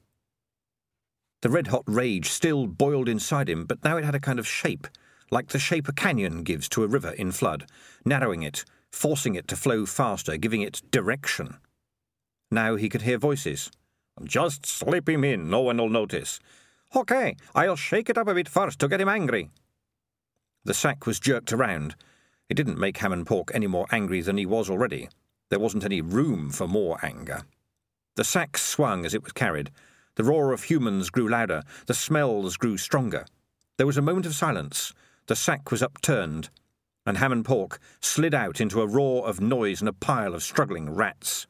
The 1.41 1.49
red 1.49 1.69
hot 1.69 1.85
rage 1.87 2.29
still 2.29 2.67
boiled 2.67 3.09
inside 3.09 3.49
him, 3.49 3.65
but 3.65 3.83
now 3.83 3.97
it 3.97 4.05
had 4.05 4.15
a 4.15 4.21
kind 4.21 4.39
of 4.39 4.47
shape, 4.47 4.87
like 5.31 5.49
the 5.49 5.59
shape 5.59 5.89
a 5.89 5.95
canyon 5.95 6.43
gives 6.43 6.69
to 6.69 6.85
a 6.85 6.87
river 6.87 7.13
in 7.13 7.33
flood, 7.33 7.65
narrowing 8.05 8.43
it, 8.43 8.63
forcing 8.93 9.37
it 9.37 9.49
to 9.49 9.57
flow 9.57 9.87
faster, 9.87 10.37
giving 10.37 10.61
it 10.61 10.83
direction. 10.91 11.57
Now 12.51 12.77
he 12.77 12.91
could 12.91 13.03
hear 13.03 13.17
voices. 13.17 13.71
Just 14.23 14.67
slip 14.67 15.09
him 15.09 15.25
in, 15.25 15.49
no 15.49 15.61
one 15.61 15.79
will 15.79 15.89
notice. 15.89 16.41
OK, 16.95 17.37
I'll 17.55 17.77
shake 17.77 18.11
it 18.11 18.19
up 18.19 18.29
a 18.29 18.35
bit 18.35 18.49
first 18.49 18.79
to 18.81 18.89
get 18.89 19.01
him 19.01 19.09
angry. 19.09 19.51
The 20.65 20.75
sack 20.75 21.07
was 21.07 21.21
jerked 21.21 21.53
around. 21.53 21.95
It 22.49 22.55
didn't 22.55 22.79
make 22.79 22.99
ham 22.99 23.13
and 23.13 23.27
pork 23.27 23.51
any 23.55 23.67
more 23.67 23.87
angry 23.93 24.21
than 24.21 24.37
he 24.37 24.47
was 24.47 24.69
already. 24.69 25.09
There 25.49 25.61
wasn't 25.61 25.85
any 25.85 26.01
room 26.01 26.51
for 26.51 26.67
more 26.67 26.99
anger. 27.05 27.43
The 28.17 28.25
sack 28.25 28.59
swung 28.59 29.07
as 29.07 29.15
it 29.15 29.23
was 29.23 29.33
carried, 29.33 29.71
the 30.17 30.25
roar 30.25 30.53
of 30.53 30.65
humans 30.65 31.09
grew 31.09 31.29
louder, 31.29 31.63
the 31.87 31.95
smells 31.95 32.57
grew 32.57 32.77
stronger. 32.77 33.25
There 33.77 33.87
was 33.87 33.97
a 33.97 34.03
moment 34.03 34.27
of 34.27 34.35
silence. 34.35 34.93
The 35.27 35.37
sack 35.37 35.71
was 35.71 35.83
upturned, 35.83 36.51
and 37.07 37.17
ham 37.17 37.33
and 37.33 37.45
pork 37.45 37.79
slid 38.01 38.35
out 38.35 38.61
into 38.61 38.83
a 38.83 38.87
roar 38.87 39.27
of 39.27 39.41
noise 39.41 39.81
and 39.81 39.89
a 39.89 39.95
pile 39.95 40.35
of 40.35 40.43
struggling 40.43 40.91
rats. 40.91 41.47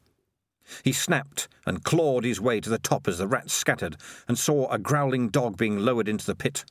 He 0.83 0.93
snapped 0.93 1.47
and 1.65 1.83
clawed 1.83 2.23
his 2.23 2.41
way 2.41 2.59
to 2.61 2.69
the 2.69 2.79
top 2.79 3.07
as 3.07 3.17
the 3.17 3.27
rats 3.27 3.53
scattered, 3.53 3.97
and 4.27 4.37
saw 4.37 4.69
a 4.69 4.79
growling 4.79 5.29
dog 5.29 5.57
being 5.57 5.79
lowered 5.79 6.07
into 6.07 6.25
the 6.25 6.35
pit. 6.35 6.65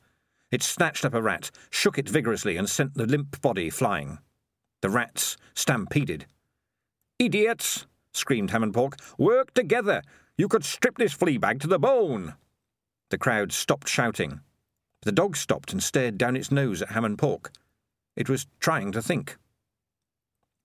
It 0.51 0.63
snatched 0.63 1.05
up 1.05 1.13
a 1.13 1.21
rat, 1.21 1.51
shook 1.69 1.97
it 1.97 2.09
vigorously, 2.09 2.57
and 2.57 2.69
sent 2.69 2.95
the 2.95 3.05
limp 3.05 3.41
body 3.41 3.69
flying. 3.69 4.19
The 4.81 4.89
rats 4.89 5.37
stampeded. 5.53 6.25
Idiots! 7.19 7.85
screamed 8.13 8.51
Ham 8.51 8.63
and 8.63 8.73
Pork. 8.73 8.97
Work 9.17 9.53
together! 9.53 10.01
You 10.37 10.47
could 10.47 10.65
strip 10.65 10.97
this 10.97 11.13
flea 11.13 11.37
bag 11.37 11.59
to 11.61 11.67
the 11.67 11.79
bone. 11.79 12.33
The 13.09 13.17
crowd 13.17 13.51
stopped 13.51 13.87
shouting. 13.87 14.41
The 15.03 15.11
dog 15.11 15.37
stopped 15.37 15.71
and 15.71 15.81
stared 15.81 16.17
down 16.17 16.35
its 16.35 16.51
nose 16.51 16.81
at 16.81 16.89
ham 16.89 17.05
and 17.05 17.17
pork. 17.17 17.51
It 18.15 18.29
was 18.29 18.47
trying 18.59 18.91
to 18.91 19.01
think. 19.01 19.37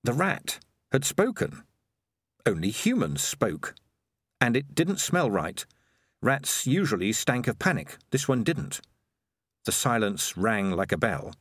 The 0.04 0.12
rat 0.12 0.60
had 0.92 1.04
spoken. 1.04 1.64
Only 2.46 2.70
humans 2.70 3.22
spoke. 3.22 3.74
And 4.40 4.56
it 4.56 4.72
didn't 4.72 5.00
smell 5.00 5.30
right. 5.30 5.66
Rats 6.22 6.64
usually 6.64 7.12
stank 7.12 7.48
of 7.48 7.58
panic. 7.58 7.98
This 8.10 8.28
one 8.28 8.44
didn't. 8.44 8.80
The 9.64 9.72
silence 9.72 10.36
rang 10.36 10.70
like 10.70 10.92
a 10.92 10.96
bell. 10.96 11.34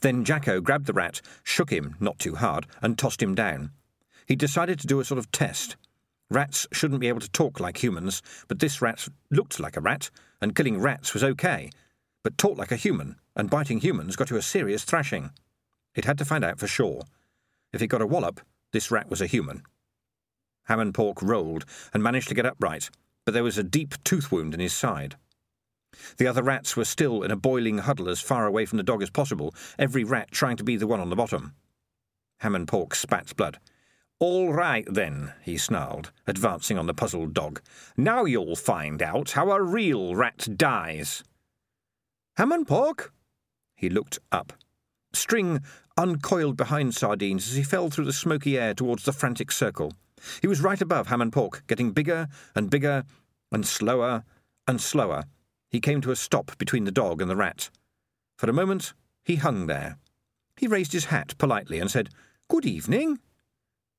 Then 0.00 0.24
Jacko 0.24 0.60
grabbed 0.60 0.86
the 0.86 0.92
rat, 0.92 1.20
shook 1.42 1.70
him, 1.70 1.96
not 1.98 2.20
too 2.20 2.36
hard, 2.36 2.66
and 2.80 2.96
tossed 2.96 3.20
him 3.20 3.34
down. 3.34 3.72
He 4.26 4.36
decided 4.36 4.78
to 4.78 4.86
do 4.86 5.00
a 5.00 5.04
sort 5.04 5.18
of 5.18 5.32
test. 5.32 5.76
Rats 6.30 6.68
shouldn't 6.72 7.00
be 7.00 7.08
able 7.08 7.20
to 7.20 7.30
talk 7.30 7.58
like 7.58 7.82
humans, 7.82 8.22
but 8.46 8.60
this 8.60 8.80
rat 8.80 9.08
looked 9.30 9.58
like 9.58 9.76
a 9.76 9.80
rat, 9.80 10.10
and 10.40 10.54
killing 10.54 10.80
rats 10.80 11.14
was 11.14 11.24
okay. 11.24 11.70
But 12.22 12.38
talked 12.38 12.58
like 12.58 12.72
a 12.72 12.76
human, 12.76 13.16
and 13.34 13.50
biting 13.50 13.80
humans 13.80 14.14
got 14.14 14.30
you 14.30 14.36
a 14.36 14.42
serious 14.42 14.84
thrashing. 14.84 15.30
It 15.96 16.04
had 16.04 16.18
to 16.18 16.24
find 16.24 16.44
out 16.44 16.60
for 16.60 16.68
sure. 16.68 17.02
If 17.72 17.82
it 17.82 17.88
got 17.88 18.02
a 18.02 18.06
wallop, 18.06 18.40
this 18.72 18.90
rat 18.90 19.10
was 19.10 19.20
a 19.20 19.26
human. 19.26 19.62
Ham 20.64 20.80
and 20.80 20.94
Pork 20.94 21.22
rolled 21.22 21.64
and 21.94 22.02
managed 22.02 22.28
to 22.28 22.34
get 22.34 22.46
upright, 22.46 22.90
but 23.24 23.32
there 23.32 23.44
was 23.44 23.58
a 23.58 23.62
deep 23.62 23.94
tooth 24.04 24.30
wound 24.30 24.54
in 24.54 24.60
his 24.60 24.72
side. 24.72 25.16
The 26.18 26.26
other 26.26 26.42
rats 26.42 26.76
were 26.76 26.84
still 26.84 27.22
in 27.22 27.30
a 27.30 27.36
boiling 27.36 27.78
huddle 27.78 28.08
as 28.08 28.20
far 28.20 28.46
away 28.46 28.66
from 28.66 28.76
the 28.76 28.82
dog 28.82 29.02
as 29.02 29.10
possible, 29.10 29.54
every 29.78 30.04
rat 30.04 30.30
trying 30.30 30.56
to 30.58 30.64
be 30.64 30.76
the 30.76 30.86
one 30.86 31.00
on 31.00 31.10
the 31.10 31.16
bottom. 31.16 31.54
Ham 32.40 32.54
and 32.54 32.68
Pork 32.68 32.94
spat 32.94 33.34
blood. 33.36 33.58
All 34.20 34.52
right, 34.52 34.84
then, 34.90 35.32
he 35.42 35.56
snarled, 35.56 36.10
advancing 36.26 36.76
on 36.76 36.86
the 36.86 36.94
puzzled 36.94 37.34
dog. 37.34 37.60
Now 37.96 38.24
you'll 38.24 38.56
find 38.56 39.00
out 39.00 39.30
how 39.30 39.50
a 39.52 39.62
real 39.62 40.16
rat 40.16 40.48
dies. 40.56 41.22
Ham 42.36 42.52
and 42.52 42.66
pork? 42.66 43.12
He 43.76 43.88
looked 43.88 44.18
up. 44.32 44.52
String 45.12 45.60
uncoiled 45.98 46.56
behind 46.56 46.94
Sardines 46.94 47.48
as 47.48 47.56
he 47.56 47.62
fell 47.64 47.90
through 47.90 48.04
the 48.04 48.12
smoky 48.12 48.56
air 48.56 48.72
towards 48.72 49.04
the 49.04 49.12
frantic 49.12 49.50
circle. 49.50 49.92
He 50.40 50.46
was 50.46 50.60
right 50.60 50.80
above 50.80 51.08
Ham 51.08 51.20
and 51.20 51.32
Pork, 51.32 51.64
getting 51.66 51.90
bigger 51.90 52.28
and 52.54 52.70
bigger 52.70 53.04
and 53.50 53.66
slower 53.66 54.22
and 54.66 54.80
slower. 54.80 55.24
He 55.70 55.80
came 55.80 56.00
to 56.02 56.12
a 56.12 56.16
stop 56.16 56.56
between 56.56 56.84
the 56.84 56.92
dog 56.92 57.20
and 57.20 57.30
the 57.30 57.36
rat. 57.36 57.68
For 58.36 58.48
a 58.48 58.54
moment, 58.54 58.94
he 59.24 59.36
hung 59.36 59.66
there. 59.66 59.98
He 60.56 60.68
raised 60.68 60.92
his 60.92 61.06
hat 61.06 61.36
politely 61.36 61.80
and 61.80 61.90
said, 61.90 62.10
Good 62.48 62.64
evening. 62.64 63.18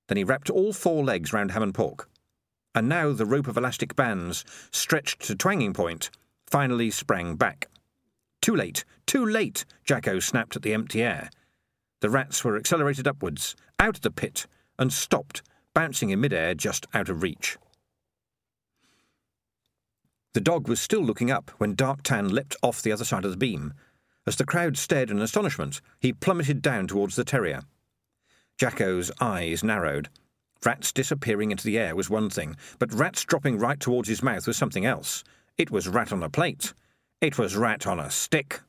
Then 0.07 0.17
he 0.17 0.23
wrapped 0.23 0.49
all 0.49 0.73
four 0.73 1.03
legs 1.03 1.33
round 1.33 1.51
ham 1.51 1.63
and 1.63 1.73
pork. 1.73 2.09
And 2.73 2.87
now 2.87 3.11
the 3.11 3.25
rope 3.25 3.47
of 3.47 3.57
elastic 3.57 3.95
bands, 3.95 4.45
stretched 4.71 5.21
to 5.23 5.35
twanging 5.35 5.73
point, 5.73 6.09
finally 6.47 6.91
sprang 6.91 7.35
back. 7.35 7.67
Too 8.41 8.55
late, 8.55 8.85
too 9.05 9.25
late, 9.25 9.65
Jacko 9.83 10.19
snapped 10.19 10.55
at 10.55 10.61
the 10.61 10.73
empty 10.73 11.03
air. 11.03 11.29
The 12.01 12.09
rats 12.09 12.43
were 12.43 12.55
accelerated 12.55 13.07
upwards, 13.07 13.55
out 13.77 13.97
of 13.97 14.01
the 14.01 14.11
pit, 14.11 14.47
and 14.77 14.91
stopped, 14.91 15.41
bouncing 15.73 16.09
in 16.09 16.21
midair 16.21 16.55
just 16.55 16.87
out 16.93 17.09
of 17.09 17.21
reach. 17.21 17.57
The 20.33 20.41
dog 20.41 20.67
was 20.69 20.79
still 20.79 21.01
looking 21.01 21.31
up 21.31 21.51
when 21.57 21.75
Dark 21.75 22.03
Tan 22.03 22.29
leapt 22.29 22.55
off 22.61 22.81
the 22.81 22.91
other 22.91 23.03
side 23.03 23.25
of 23.25 23.31
the 23.31 23.37
beam. 23.37 23.73
As 24.25 24.35
the 24.35 24.45
crowd 24.45 24.77
stared 24.77 25.09
in 25.09 25.19
astonishment, 25.19 25.81
he 25.99 26.13
plummeted 26.13 26.61
down 26.61 26.87
towards 26.87 27.15
the 27.15 27.23
terrier. 27.25 27.61
Jacko's 28.57 29.11
eyes 29.19 29.63
narrowed. 29.63 30.09
Rats 30.63 30.91
disappearing 30.91 31.51
into 31.51 31.63
the 31.63 31.79
air 31.79 31.95
was 31.95 32.09
one 32.09 32.29
thing, 32.29 32.55
but 32.77 32.93
rats 32.93 33.25
dropping 33.25 33.57
right 33.57 33.79
towards 33.79 34.07
his 34.07 34.21
mouth 34.21 34.45
was 34.45 34.57
something 34.57 34.85
else. 34.85 35.23
It 35.57 35.71
was 35.71 35.87
rat 35.87 36.13
on 36.13 36.21
a 36.21 36.29
plate. 36.29 36.73
It 37.21 37.37
was 37.37 37.55
rat 37.55 37.87
on 37.87 37.99
a 37.99 38.11
stick. 38.11 38.61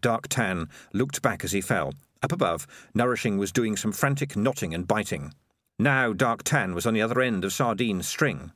Dark 0.00 0.28
Tan 0.28 0.68
looked 0.92 1.22
back 1.22 1.44
as 1.44 1.52
he 1.52 1.60
fell. 1.60 1.92
Up 2.22 2.32
above, 2.32 2.66
Nourishing 2.94 3.38
was 3.38 3.52
doing 3.52 3.76
some 3.76 3.92
frantic 3.92 4.36
knotting 4.36 4.74
and 4.74 4.86
biting. 4.88 5.32
Now 5.78 6.12
Dark 6.12 6.42
Tan 6.42 6.74
was 6.74 6.86
on 6.86 6.94
the 6.94 7.02
other 7.02 7.20
end 7.20 7.44
of 7.44 7.52
Sardine's 7.52 8.08
string. 8.08 8.52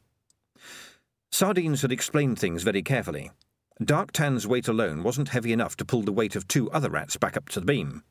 Sardines 1.31 1.83
had 1.83 1.93
explained 1.93 2.39
things 2.39 2.63
very 2.63 2.83
carefully. 2.83 3.31
Dark 3.83 4.13
Tan's 4.13 4.47
weight 4.47 4.69
alone 4.69 5.03
wasn't 5.03 5.31
heavy 5.31 5.53
enough 5.53 5.77
to 5.77 5.85
pull 5.85 6.03
the 6.03 6.13
weight 6.13 6.37
of 6.37 6.47
two 6.47 6.71
other 6.73 6.91
rats 6.91 7.17
back 7.17 7.37
up 7.37 7.49
to 7.51 7.61
the 7.61 7.67
beam. 7.67 8.03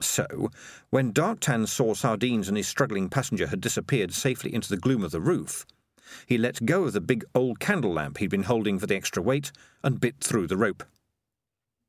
So, 0.00 0.50
when 0.90 1.12
Dark 1.12 1.40
Tan 1.40 1.66
saw 1.66 1.94
Sardines 1.94 2.48
and 2.48 2.56
his 2.56 2.68
struggling 2.68 3.08
passenger 3.08 3.46
had 3.46 3.60
disappeared 3.60 4.12
safely 4.12 4.54
into 4.54 4.68
the 4.68 4.76
gloom 4.76 5.02
of 5.04 5.10
the 5.10 5.20
roof, 5.20 5.64
He 6.26 6.38
let 6.38 6.66
go 6.66 6.84
of 6.84 6.92
the 6.92 7.00
big 7.00 7.24
old 7.34 7.60
candle 7.60 7.92
lamp 7.92 8.18
he'd 8.18 8.30
been 8.30 8.42
holding 8.44 8.78
for 8.78 8.86
the 8.86 8.96
extra 8.96 9.22
weight 9.22 9.52
and 9.82 10.00
bit 10.00 10.16
through 10.20 10.46
the 10.46 10.56
rope. 10.56 10.82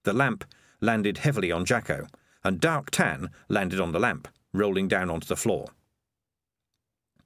The 0.04 0.14
lamp 0.14 0.46
landed 0.82 1.20
heavily 1.20 1.52
on 1.52 1.66
Jacko, 1.66 2.08
and 2.44 2.60
Dark 2.60 2.92
Tan 2.92 3.30
landed 3.48 3.80
on 3.80 3.92
the 3.92 4.00
lamp, 4.00 4.28
rolling 4.54 4.88
down 4.88 5.10
onto 5.10 5.28
the 5.28 5.36
floor. 5.36 5.70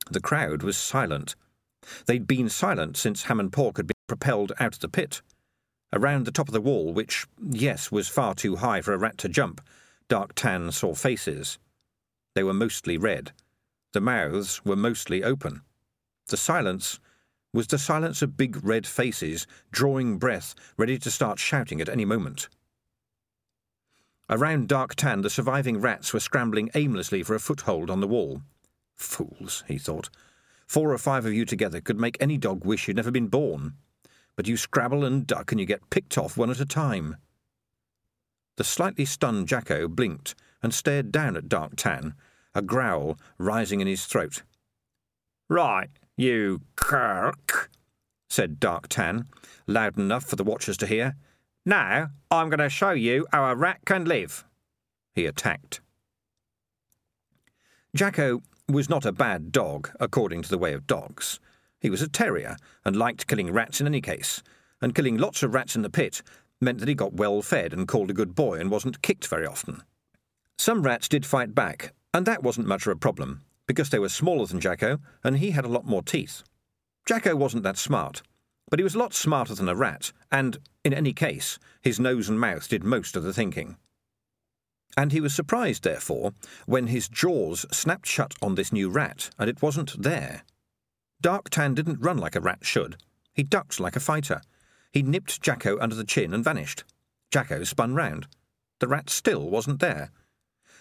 The 0.09 0.21
crowd 0.21 0.63
was 0.63 0.77
silent. 0.77 1.35
They'd 2.05 2.27
been 2.27 2.49
silent 2.49 2.97
since 2.97 3.23
Ham 3.23 3.39
and 3.39 3.51
Pork 3.51 3.77
had 3.77 3.87
been 3.87 3.95
propelled 4.07 4.53
out 4.59 4.75
of 4.75 4.79
the 4.79 4.89
pit. 4.89 5.21
Around 5.93 6.25
the 6.25 6.31
top 6.31 6.47
of 6.47 6.53
the 6.53 6.61
wall, 6.61 6.93
which, 6.93 7.25
yes, 7.41 7.91
was 7.91 8.07
far 8.07 8.35
too 8.35 8.57
high 8.57 8.81
for 8.81 8.93
a 8.93 8.97
rat 8.97 9.17
to 9.19 9.29
jump, 9.29 9.61
Dark 10.09 10.35
Tan 10.35 10.71
saw 10.71 10.93
faces. 10.93 11.57
They 12.35 12.43
were 12.43 12.53
mostly 12.53 12.97
red. 12.97 13.31
The 13.93 14.01
mouths 14.01 14.63
were 14.63 14.75
mostly 14.75 15.23
open. 15.23 15.61
The 16.27 16.37
silence 16.37 16.99
was 17.53 17.67
the 17.67 17.77
silence 17.77 18.21
of 18.21 18.37
big 18.37 18.63
red 18.63 18.85
faces, 18.85 19.47
drawing 19.71 20.17
breath, 20.17 20.53
ready 20.77 20.99
to 20.99 21.09
start 21.09 21.39
shouting 21.39 21.81
at 21.81 21.89
any 21.89 22.05
moment. 22.05 22.49
Around 24.29 24.67
Dark 24.67 24.95
Tan, 24.95 25.21
the 25.21 25.29
surviving 25.29 25.79
rats 25.79 26.13
were 26.13 26.19
scrambling 26.19 26.69
aimlessly 26.75 27.23
for 27.23 27.33
a 27.33 27.39
foothold 27.39 27.89
on 27.89 28.01
the 28.01 28.07
wall. 28.07 28.41
Fools, 28.93 29.63
he 29.67 29.77
thought. 29.77 30.09
Four 30.67 30.91
or 30.91 30.97
five 30.97 31.25
of 31.25 31.33
you 31.33 31.45
together 31.45 31.79
could 31.79 31.97
make 31.97 32.17
any 32.19 32.37
dog 32.37 32.65
wish 32.65 32.87
you'd 32.87 32.97
never 32.97 33.11
been 33.11 33.29
born. 33.29 33.75
But 34.35 34.47
you 34.47 34.57
scrabble 34.57 35.05
and 35.05 35.25
duck 35.25 35.51
and 35.51 35.61
you 35.61 35.65
get 35.65 35.89
picked 35.89 36.17
off 36.17 36.35
one 36.35 36.49
at 36.49 36.59
a 36.59 36.65
time. 36.65 37.15
The 38.57 38.65
slightly 38.65 39.05
stunned 39.05 39.47
Jacko 39.47 39.87
blinked 39.87 40.35
and 40.61 40.73
stared 40.73 41.11
down 41.11 41.37
at 41.37 41.47
Dark 41.47 41.77
Tan, 41.77 42.13
a 42.53 42.61
growl 42.61 43.17
rising 43.37 43.79
in 43.79 43.87
his 43.87 44.05
throat. 44.05 44.43
Right, 45.47 45.89
you 46.17 46.61
Kirk, 46.75 47.69
said 48.29 48.59
Dark 48.59 48.89
Tan, 48.89 49.27
loud 49.67 49.97
enough 49.97 50.25
for 50.25 50.35
the 50.35 50.43
watchers 50.43 50.75
to 50.77 50.87
hear. 50.87 51.15
Now 51.67 52.11
I'm 52.31 52.47
going 52.47 52.59
to 52.59 52.69
show 52.69 52.91
you 52.91 53.27
how 53.33 53.43
a 53.43 53.53
rat 53.53 53.79
can 53.83 54.05
live. 54.05 54.45
He 55.13 55.25
attacked. 55.25 55.81
Jacko 57.93 58.41
was 58.69 58.89
not 58.89 59.03
a 59.03 59.11
bad 59.11 59.51
dog, 59.51 59.89
according 59.99 60.43
to 60.43 60.49
the 60.49 60.57
way 60.57 60.71
of 60.71 60.87
dogs. 60.87 61.41
He 61.81 61.89
was 61.89 62.01
a 62.01 62.07
terrier 62.07 62.55
and 62.85 62.95
liked 62.95 63.27
killing 63.27 63.51
rats 63.51 63.81
in 63.81 63.85
any 63.85 63.99
case, 63.99 64.41
and 64.81 64.95
killing 64.95 65.17
lots 65.17 65.43
of 65.43 65.53
rats 65.53 65.75
in 65.75 65.81
the 65.81 65.89
pit 65.89 66.21
meant 66.61 66.79
that 66.79 66.87
he 66.87 66.95
got 66.95 67.15
well 67.15 67.41
fed 67.41 67.73
and 67.73 67.85
called 67.85 68.09
a 68.09 68.13
good 68.13 68.33
boy 68.33 68.61
and 68.61 68.71
wasn't 68.71 69.01
kicked 69.01 69.27
very 69.27 69.45
often. 69.45 69.83
Some 70.57 70.83
rats 70.83 71.09
did 71.09 71.25
fight 71.25 71.53
back, 71.53 71.91
and 72.13 72.25
that 72.25 72.43
wasn't 72.43 72.67
much 72.67 72.87
of 72.87 72.93
a 72.93 72.95
problem, 72.95 73.43
because 73.65 73.89
they 73.89 73.99
were 73.99 74.07
smaller 74.07 74.45
than 74.45 74.61
Jacko 74.61 74.99
and 75.21 75.39
he 75.39 75.51
had 75.51 75.65
a 75.65 75.69
lot 75.69 75.85
more 75.85 76.01
teeth. 76.01 76.43
Jacko 77.05 77.35
wasn't 77.35 77.63
that 77.63 77.77
smart, 77.77 78.21
but 78.69 78.79
he 78.79 78.83
was 78.83 78.95
a 78.95 78.99
lot 78.99 79.13
smarter 79.13 79.55
than 79.55 79.69
a 79.69 79.75
rat, 79.75 80.11
and, 80.31 80.57
in 80.83 80.93
any 80.93 81.13
case, 81.13 81.59
his 81.81 81.99
nose 81.99 82.29
and 82.29 82.39
mouth 82.39 82.67
did 82.67 82.83
most 82.83 83.15
of 83.15 83.23
the 83.23 83.33
thinking. 83.33 83.77
And 84.95 85.11
he 85.11 85.21
was 85.21 85.33
surprised, 85.33 85.83
therefore, 85.83 86.33
when 86.65 86.87
his 86.87 87.07
jaws 87.07 87.65
snapped 87.71 88.07
shut 88.07 88.33
on 88.41 88.55
this 88.55 88.73
new 88.73 88.89
rat, 88.89 89.29
and 89.37 89.49
it 89.49 89.61
wasn't 89.61 90.01
there. 90.01 90.43
Dark 91.21 91.49
Tan 91.49 91.73
didn't 91.73 92.01
run 92.01 92.17
like 92.17 92.35
a 92.35 92.41
rat 92.41 92.59
should. 92.61 92.97
He 93.33 93.43
ducked 93.43 93.79
like 93.79 93.95
a 93.95 93.99
fighter. 93.99 94.41
He 94.91 95.03
nipped 95.03 95.41
Jacko 95.41 95.79
under 95.79 95.95
the 95.95 96.03
chin 96.03 96.33
and 96.33 96.43
vanished. 96.43 96.83
Jacko 97.31 97.63
spun 97.63 97.95
round. 97.95 98.27
The 98.79 98.87
rat 98.87 99.09
still 99.09 99.49
wasn't 99.49 99.79
there. 99.79 100.11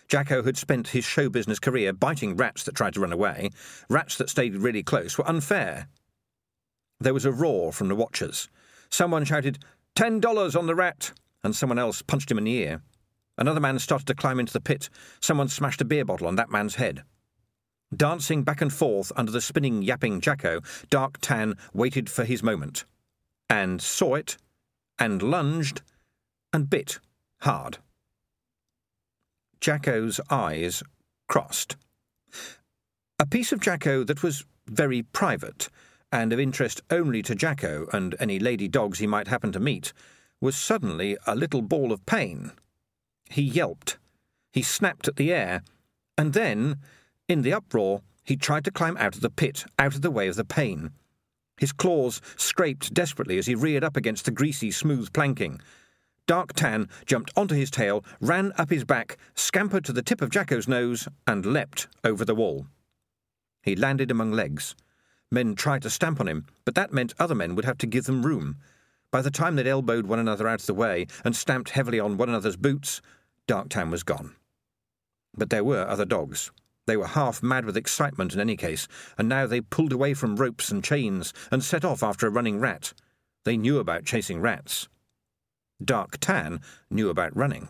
Jacko 0.08 0.42
had 0.42 0.56
spent 0.56 0.88
his 0.88 1.04
show 1.04 1.28
business 1.28 1.58
career 1.58 1.92
biting 1.92 2.36
rats 2.36 2.62
that 2.64 2.74
tried 2.74 2.94
to 2.94 3.00
run 3.00 3.12
away. 3.12 3.50
Rats 3.88 4.16
that 4.18 4.30
stayed 4.30 4.54
really 4.54 4.82
close 4.82 5.18
were 5.18 5.28
unfair. 5.28 5.88
There 7.00 7.14
was 7.14 7.24
a 7.24 7.32
roar 7.32 7.72
from 7.72 7.88
the 7.88 7.94
watchers. 7.94 8.48
Someone 8.90 9.24
shouted, 9.24 9.58
Ten 9.94 10.20
dollars 10.20 10.56
on 10.56 10.66
the 10.66 10.74
rat! 10.74 11.12
And 11.44 11.54
someone 11.54 11.78
else 11.78 12.02
punched 12.02 12.30
him 12.30 12.38
in 12.38 12.44
the 12.44 12.54
ear. 12.54 12.82
Another 13.38 13.60
man 13.60 13.78
started 13.78 14.06
to 14.06 14.14
climb 14.14 14.40
into 14.40 14.52
the 14.52 14.60
pit. 14.60 14.88
Someone 15.20 15.48
smashed 15.48 15.80
a 15.80 15.84
beer 15.84 16.04
bottle 16.04 16.26
on 16.26 16.36
that 16.36 16.50
man's 16.50 16.76
head. 16.76 17.02
Dancing 17.94 18.42
back 18.42 18.60
and 18.60 18.72
forth 18.72 19.12
under 19.14 19.30
the 19.30 19.40
spinning, 19.40 19.82
yapping 19.82 20.20
Jacko, 20.20 20.60
Dark 20.90 21.18
Tan 21.20 21.54
waited 21.72 22.10
for 22.10 22.24
his 22.24 22.42
moment. 22.42 22.84
And 23.48 23.80
saw 23.80 24.14
it, 24.14 24.36
and 24.98 25.22
lunged, 25.22 25.82
and 26.52 26.68
bit 26.68 26.98
hard. 27.42 27.78
Jacko's 29.60 30.20
eyes 30.30 30.82
crossed. 31.28 31.76
A 33.18 33.26
piece 33.26 33.52
of 33.52 33.60
Jacko 33.60 34.04
that 34.04 34.22
was 34.22 34.44
very 34.66 35.02
private 35.02 35.68
and 36.16 36.32
of 36.32 36.40
interest 36.40 36.80
only 36.90 37.20
to 37.20 37.34
Jacko 37.34 37.86
and 37.92 38.16
any 38.18 38.38
lady 38.38 38.68
dogs 38.68 38.98
he 38.98 39.06
might 39.06 39.28
happen 39.28 39.52
to 39.52 39.60
meet, 39.60 39.92
was 40.40 40.56
suddenly 40.56 41.18
a 41.26 41.36
little 41.36 41.60
ball 41.60 41.92
of 41.92 42.06
pain. 42.06 42.52
He 43.28 43.42
yelped. 43.42 43.98
He 44.50 44.62
snapped 44.62 45.08
at 45.08 45.16
the 45.16 45.30
air. 45.30 45.62
And 46.16 46.32
then, 46.32 46.76
in 47.28 47.42
the 47.42 47.52
uproar, 47.52 48.00
he 48.24 48.34
tried 48.34 48.64
to 48.64 48.70
climb 48.70 48.96
out 48.96 49.14
of 49.14 49.20
the 49.20 49.28
pit, 49.28 49.66
out 49.78 49.94
of 49.94 50.00
the 50.00 50.10
way 50.10 50.26
of 50.26 50.36
the 50.36 50.44
pain. 50.44 50.90
His 51.58 51.72
claws 51.72 52.22
scraped 52.36 52.94
desperately 52.94 53.36
as 53.36 53.46
he 53.46 53.54
reared 53.54 53.84
up 53.84 53.96
against 53.96 54.24
the 54.24 54.30
greasy, 54.30 54.70
smooth 54.70 55.12
planking. 55.12 55.60
Dark 56.26 56.54
Tan 56.54 56.88
jumped 57.04 57.30
onto 57.36 57.54
his 57.54 57.70
tail, 57.70 58.02
ran 58.20 58.52
up 58.56 58.70
his 58.70 58.84
back, 58.84 59.18
scampered 59.34 59.84
to 59.84 59.92
the 59.92 60.02
tip 60.02 60.22
of 60.22 60.30
Jacko's 60.30 60.66
nose, 60.66 61.08
and 61.26 61.44
leapt 61.44 61.88
over 62.04 62.24
the 62.24 62.34
wall. 62.34 62.66
He 63.62 63.76
landed 63.76 64.10
among 64.10 64.32
legs. 64.32 64.74
Men 65.30 65.54
tried 65.54 65.82
to 65.82 65.90
stamp 65.90 66.20
on 66.20 66.28
him, 66.28 66.46
but 66.64 66.74
that 66.74 66.92
meant 66.92 67.14
other 67.18 67.34
men 67.34 67.54
would 67.54 67.64
have 67.64 67.78
to 67.78 67.86
give 67.86 68.04
them 68.04 68.24
room. 68.24 68.56
By 69.10 69.22
the 69.22 69.30
time 69.30 69.56
they'd 69.56 69.66
elbowed 69.66 70.06
one 70.06 70.18
another 70.18 70.46
out 70.46 70.60
of 70.60 70.66
the 70.66 70.74
way 70.74 71.06
and 71.24 71.34
stamped 71.34 71.70
heavily 71.70 71.98
on 71.98 72.16
one 72.16 72.28
another's 72.28 72.56
boots, 72.56 73.00
Dark 73.46 73.68
Tan 73.68 73.90
was 73.90 74.02
gone. 74.02 74.34
But 75.36 75.50
there 75.50 75.64
were 75.64 75.86
other 75.86 76.04
dogs. 76.04 76.50
They 76.86 76.96
were 76.96 77.06
half 77.06 77.42
mad 77.42 77.64
with 77.64 77.76
excitement 77.76 78.34
in 78.34 78.40
any 78.40 78.56
case, 78.56 78.86
and 79.18 79.28
now 79.28 79.46
they 79.46 79.60
pulled 79.60 79.92
away 79.92 80.14
from 80.14 80.36
ropes 80.36 80.70
and 80.70 80.82
chains 80.82 81.32
and 81.50 81.62
set 81.62 81.84
off 81.84 82.02
after 82.02 82.26
a 82.26 82.30
running 82.30 82.60
rat. 82.60 82.92
They 83.44 83.56
knew 83.56 83.78
about 83.78 84.04
chasing 84.04 84.40
rats. 84.40 84.88
Dark 85.84 86.18
Tan 86.18 86.60
knew 86.90 87.10
about 87.10 87.36
running. 87.36 87.68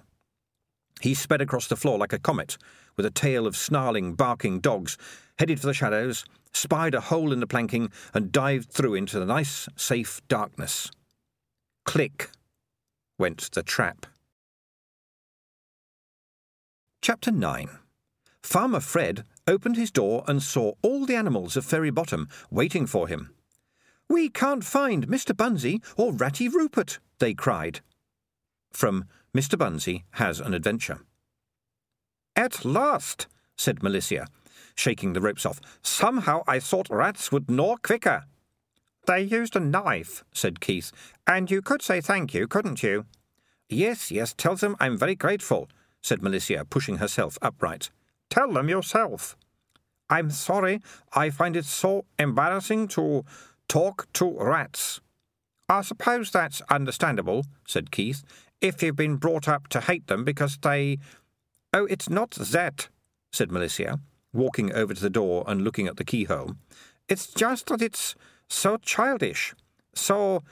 He 1.00 1.14
sped 1.14 1.40
across 1.40 1.66
the 1.66 1.76
floor 1.76 1.98
like 1.98 2.12
a 2.12 2.18
comet, 2.18 2.56
with 2.96 3.04
a 3.04 3.10
tail 3.10 3.46
of 3.46 3.56
snarling, 3.56 4.14
barking 4.14 4.60
dogs, 4.60 4.96
headed 5.38 5.60
for 5.60 5.66
the 5.66 5.74
shadows, 5.74 6.24
spied 6.56 6.94
a 6.94 7.00
hole 7.00 7.32
in 7.32 7.40
the 7.40 7.46
planking, 7.46 7.90
and 8.14 8.32
dived 8.32 8.70
through 8.70 8.94
into 8.94 9.18
the 9.18 9.26
nice, 9.26 9.68
safe 9.76 10.20
darkness. 10.28 10.90
Click 11.84 12.30
went 13.18 13.50
the 13.52 13.62
trap. 13.62 14.06
Chapter 17.02 17.30
9 17.30 17.68
Farmer 18.42 18.80
Fred 18.80 19.24
opened 19.46 19.76
his 19.76 19.90
door 19.90 20.24
and 20.26 20.42
saw 20.42 20.72
all 20.82 21.06
the 21.06 21.14
animals 21.14 21.56
of 21.56 21.64
Ferny 21.64 21.90
Bottom 21.90 22.28
waiting 22.50 22.86
for 22.86 23.08
him. 23.08 23.30
We 24.08 24.28
can't 24.28 24.64
find 24.64 25.08
Mr. 25.08 25.34
Bunnsy 25.34 25.82
or 25.96 26.12
Ratty 26.12 26.48
Rupert, 26.48 26.98
they 27.18 27.34
cried. 27.34 27.80
From 28.72 29.06
Mr. 29.36 29.58
Bunnsy 29.58 30.04
Has 30.12 30.40
an 30.40 30.54
Adventure. 30.54 31.00
At 32.34 32.64
last, 32.64 33.26
said 33.56 33.80
Malicia, 33.80 34.26
shaking 34.76 35.12
the 35.12 35.20
ropes 35.20 35.44
off. 35.44 35.60
Somehow 35.82 36.42
I 36.46 36.60
thought 36.60 36.88
rats 36.90 37.32
would 37.32 37.50
gnaw 37.50 37.76
quicker. 37.82 38.24
They 39.06 39.22
used 39.22 39.56
a 39.56 39.60
knife, 39.60 40.24
said 40.32 40.60
Keith, 40.60 40.92
and 41.26 41.50
you 41.50 41.62
could 41.62 41.82
say 41.82 42.00
thank 42.00 42.34
you, 42.34 42.46
couldn't 42.46 42.82
you? 42.82 43.06
Yes, 43.68 44.10
yes, 44.10 44.34
tell 44.36 44.56
them 44.56 44.76
I'm 44.78 44.98
very 44.98 45.14
grateful, 45.14 45.68
said 46.02 46.20
Malicia, 46.20 46.68
pushing 46.68 46.98
herself 46.98 47.38
upright. 47.42 47.90
Tell 48.30 48.52
them 48.52 48.68
yourself. 48.68 49.36
I'm 50.08 50.30
sorry, 50.30 50.80
I 51.12 51.30
find 51.30 51.56
it 51.56 51.64
so 51.64 52.04
embarrassing 52.18 52.88
to 52.88 53.24
talk 53.68 54.06
to 54.14 54.36
rats. 54.38 55.00
I 55.68 55.82
suppose 55.82 56.30
that's 56.30 56.62
understandable, 56.70 57.44
said 57.66 57.90
Keith, 57.90 58.22
if 58.60 58.82
you've 58.82 58.96
been 58.96 59.16
brought 59.16 59.48
up 59.48 59.68
to 59.68 59.80
hate 59.80 60.06
them 60.06 60.24
because 60.24 60.58
they. 60.58 60.98
Oh, 61.72 61.86
it's 61.86 62.08
not 62.08 62.30
that, 62.30 62.88
said 63.32 63.50
Malicia, 63.50 64.00
walking 64.36 64.72
over 64.72 64.94
to 64.94 65.00
the 65.00 65.10
door 65.10 65.44
and 65.46 65.62
looking 65.62 65.86
at 65.86 65.96
the 65.96 66.04
keyhole. 66.04 66.56
It's 67.08 67.26
just 67.26 67.66
that 67.66 67.82
it's 67.82 68.14
so 68.48 68.76
childish, 68.76 69.54
so 69.94 70.42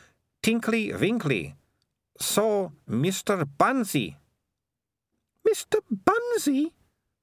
tinkly 0.43 0.93
winkly, 0.93 1.55
so 2.19 2.73
Mr. 2.89 3.49
Bunnsy. 3.59 4.17
Mr. 5.47 5.81
Bunnsy? 5.93 6.73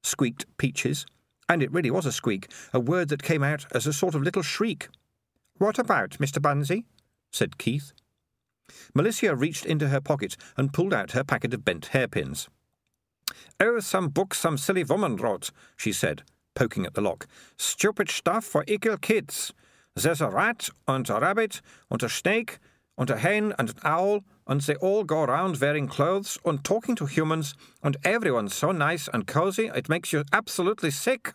squeaked 0.04 0.46
Peaches, 0.58 1.06
and 1.50 1.62
it 1.64 1.72
really 1.72 1.92
was 1.92 2.06
a 2.06 2.12
squeak, 2.12 2.52
a 2.74 2.80
word 2.80 3.10
that 3.10 3.24
came 3.24 3.44
out 3.44 3.66
as 3.74 3.88
a 3.88 3.94
sort 3.94 4.16
of 4.16 4.22
little 4.22 4.42
shriek. 4.42 4.90
What 5.58 5.80
about 5.80 6.12
Mr. 6.12 6.40
Bunnsy? 6.40 6.86
said 7.32 7.58
Keith. 7.58 7.94
Malicia 8.96 9.38
reached 9.38 9.66
into 9.66 9.90
her 9.90 10.02
pocket 10.02 10.38
and 10.58 10.74
pulled 10.74 10.94
out 10.94 11.12
her 11.12 11.24
packet 11.24 11.54
of 11.54 11.66
bent 11.66 11.88
hairpins. 11.88 12.50
Oh, 13.60 13.80
some 13.80 14.10
book 14.10 14.34
some 14.34 14.58
silly 14.58 14.84
woman 14.84 15.16
wrote, 15.16 15.52
she 15.78 15.94
said, 15.94 16.24
poking 16.56 16.86
at 16.86 16.94
the 16.94 17.02
lock. 17.02 17.28
Stupid 17.58 18.10
stuff 18.10 18.46
for 18.46 18.64
eagle 18.68 18.98
kids. 18.98 19.54
There's 19.96 20.22
a 20.22 20.30
rat 20.30 20.70
and 20.88 21.10
a 21.10 21.20
rabbit 21.20 21.62
and 21.90 22.02
a 22.02 22.10
snake 22.10 22.60
and 22.98 23.10
a 23.10 23.18
hen 23.18 23.54
and 23.58 23.70
an 23.70 23.76
owl, 23.84 24.24
and 24.48 24.62
they 24.62 24.76
all 24.76 25.04
go 25.04 25.24
around 25.24 25.60
wearing 25.60 25.88
clothes 25.88 26.38
and 26.46 26.64
talking 26.64 26.96
to 26.96 27.06
humans, 27.06 27.56
and 27.84 27.98
everyone's 28.04 28.56
so 28.56 28.72
nice 28.72 29.08
and 29.14 29.28
cozy 29.28 29.72
it 29.74 29.90
makes 29.90 30.14
you 30.14 30.24
absolutely 30.32 30.92
sick. 30.92 31.34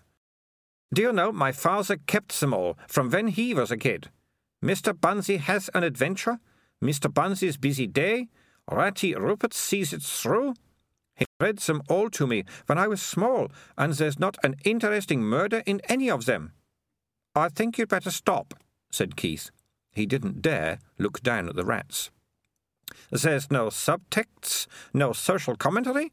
Do 0.94 1.02
you 1.02 1.12
know, 1.12 1.32
my 1.32 1.52
father 1.52 1.96
kept 1.96 2.38
them 2.40 2.54
all 2.54 2.78
from 2.86 3.10
when 3.10 3.28
he 3.28 3.52
was 3.52 3.70
a 3.70 3.76
kid. 3.76 4.10
Mr. 4.64 4.92
Bunnsy 4.92 5.38
has 5.38 5.68
an 5.74 5.82
adventure, 5.82 6.38
Mr. 6.82 7.12
Bunnsy's 7.12 7.56
busy 7.56 7.86
day, 7.86 8.28
Ratty 8.70 9.14
Rupert 9.14 9.54
sees 9.54 9.92
it 9.92 10.02
through. 10.02 10.54
He 11.16 11.26
read 11.40 11.58
them 11.58 11.82
all 11.88 12.10
to 12.10 12.26
me 12.26 12.44
when 12.66 12.78
I 12.78 12.86
was 12.86 13.02
small, 13.02 13.48
and 13.76 13.92
there's 13.94 14.18
not 14.18 14.36
an 14.44 14.56
interesting 14.64 15.22
murder 15.22 15.62
in 15.66 15.80
any 15.88 16.10
of 16.10 16.26
them. 16.26 16.52
I 17.34 17.48
think 17.48 17.78
you'd 17.78 17.88
better 17.88 18.10
stop, 18.10 18.54
said 18.90 19.16
Keith. 19.16 19.50
He 19.92 20.06
didn't 20.06 20.42
dare 20.42 20.78
look 20.98 21.22
down 21.22 21.48
at 21.48 21.56
the 21.56 21.64
rats. 21.64 22.10
There's 23.10 23.50
no 23.50 23.68
subtexts, 23.68 24.66
no 24.92 25.12
social 25.12 25.56
commentary, 25.56 26.12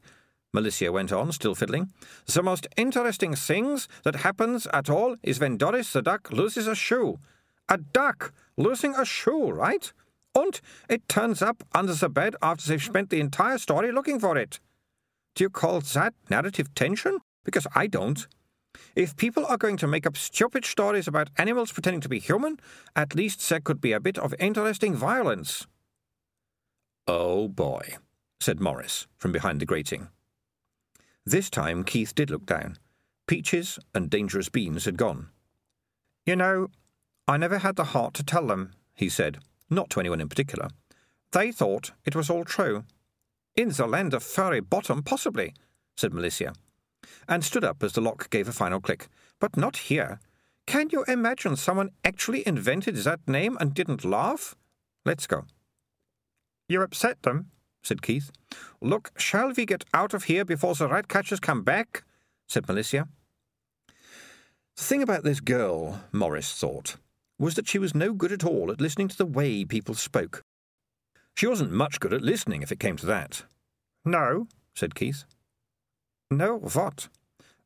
Malicia 0.54 0.92
went 0.92 1.12
on, 1.12 1.32
still 1.32 1.54
fiddling. 1.54 1.92
The 2.26 2.42
most 2.42 2.68
interesting 2.76 3.34
things 3.34 3.88
that 4.04 4.16
happens 4.16 4.68
at 4.72 4.88
all 4.88 5.16
is 5.22 5.40
when 5.40 5.56
Doris 5.56 5.92
the 5.92 6.00
duck 6.00 6.30
loses 6.30 6.68
a 6.68 6.76
shoe. 6.76 7.18
A 7.68 7.78
duck 7.78 8.32
losing 8.56 8.94
a 8.94 9.04
shoe, 9.04 9.50
right? 9.50 9.92
And 10.34 10.60
it 10.88 11.08
turns 11.08 11.42
up 11.42 11.64
under 11.74 11.94
the 11.94 12.08
bed 12.08 12.36
after 12.40 12.68
they've 12.68 12.82
spent 12.82 13.10
the 13.10 13.20
entire 13.20 13.58
story 13.58 13.90
looking 13.90 14.20
for 14.20 14.38
it. 14.38 14.60
Do 15.34 15.44
you 15.44 15.50
call 15.50 15.80
that 15.80 16.14
narrative 16.30 16.74
tension? 16.74 17.18
Because 17.44 17.66
I 17.74 17.86
don't. 17.86 18.26
If 18.96 19.16
people 19.16 19.44
are 19.46 19.56
going 19.56 19.76
to 19.78 19.86
make 19.86 20.06
up 20.06 20.16
stupid 20.16 20.64
stories 20.64 21.08
about 21.08 21.30
animals 21.36 21.72
pretending 21.72 22.00
to 22.02 22.08
be 22.08 22.18
human, 22.18 22.58
at 22.94 23.14
least 23.14 23.48
there 23.48 23.60
could 23.60 23.80
be 23.80 23.92
a 23.92 24.00
bit 24.00 24.18
of 24.18 24.34
interesting 24.38 24.94
violence. 24.94 25.66
Oh 27.06 27.48
boy, 27.48 27.96
said 28.40 28.60
Maurice 28.60 29.06
from 29.16 29.32
behind 29.32 29.60
the 29.60 29.66
grating. 29.66 30.08
This 31.26 31.50
time 31.50 31.84
Keith 31.84 32.14
did 32.14 32.30
look 32.30 32.46
down. 32.46 32.76
Peaches 33.26 33.78
and 33.94 34.10
Dangerous 34.10 34.48
Beans 34.48 34.84
had 34.84 34.96
gone. 34.96 35.28
You 36.26 36.36
know, 36.36 36.68
I 37.26 37.36
never 37.36 37.58
had 37.58 37.76
the 37.76 37.84
heart 37.84 38.14
to 38.14 38.22
tell 38.22 38.46
them, 38.46 38.72
he 38.94 39.08
said, 39.08 39.38
not 39.70 39.90
to 39.90 40.00
anyone 40.00 40.20
in 40.20 40.28
particular. 40.28 40.68
They 41.32 41.50
thought 41.50 41.92
it 42.04 42.14
was 42.14 42.30
all 42.30 42.44
true. 42.44 42.84
In 43.56 43.68
the 43.68 43.86
land 43.86 44.14
of 44.14 44.24
Ferny 44.24 44.60
Bottom, 44.60 45.02
possibly, 45.02 45.54
said 45.96 46.12
Malicia, 46.12 46.54
and 47.28 47.44
stood 47.44 47.62
up 47.62 47.82
as 47.82 47.92
the 47.92 48.00
lock 48.00 48.28
gave 48.30 48.48
a 48.48 48.52
final 48.52 48.80
click. 48.80 49.08
But 49.38 49.56
not 49.56 49.76
here. 49.76 50.18
Can 50.66 50.88
you 50.90 51.04
imagine 51.06 51.56
someone 51.56 51.90
actually 52.04 52.46
invented 52.46 52.96
that 52.96 53.20
name 53.28 53.56
and 53.60 53.74
didn't 53.74 54.04
laugh? 54.04 54.56
Let's 55.04 55.26
go. 55.26 55.44
You 56.68 56.82
upset 56.82 57.22
them, 57.22 57.50
said 57.82 58.02
Keith. 58.02 58.30
Look, 58.80 59.12
shall 59.16 59.52
we 59.52 59.66
get 59.66 59.84
out 59.92 60.14
of 60.14 60.24
here 60.24 60.44
before 60.44 60.74
the 60.74 60.88
rat 60.88 61.08
catchers 61.08 61.40
come 61.40 61.62
back? 61.62 62.02
said 62.48 62.66
Malicia. 62.66 63.08
The 64.76 64.82
thing 64.82 65.02
about 65.02 65.22
this 65.22 65.40
girl, 65.40 66.00
Maurice 66.10 66.52
thought, 66.52 66.96
was 67.38 67.54
that 67.54 67.68
she 67.68 67.78
was 67.78 67.94
no 67.94 68.12
good 68.12 68.32
at 68.32 68.44
all 68.44 68.72
at 68.72 68.80
listening 68.80 69.08
to 69.08 69.16
the 69.16 69.26
way 69.26 69.64
people 69.64 69.94
spoke. 69.94 70.42
She 71.34 71.46
wasn't 71.46 71.72
much 71.72 72.00
good 72.00 72.12
at 72.12 72.22
listening, 72.22 72.62
if 72.62 72.70
it 72.70 72.80
came 72.80 72.96
to 72.96 73.06
that. 73.06 73.44
No, 74.04 74.46
said 74.74 74.94
Keith. 74.94 75.24
No, 76.30 76.58
what? 76.58 77.08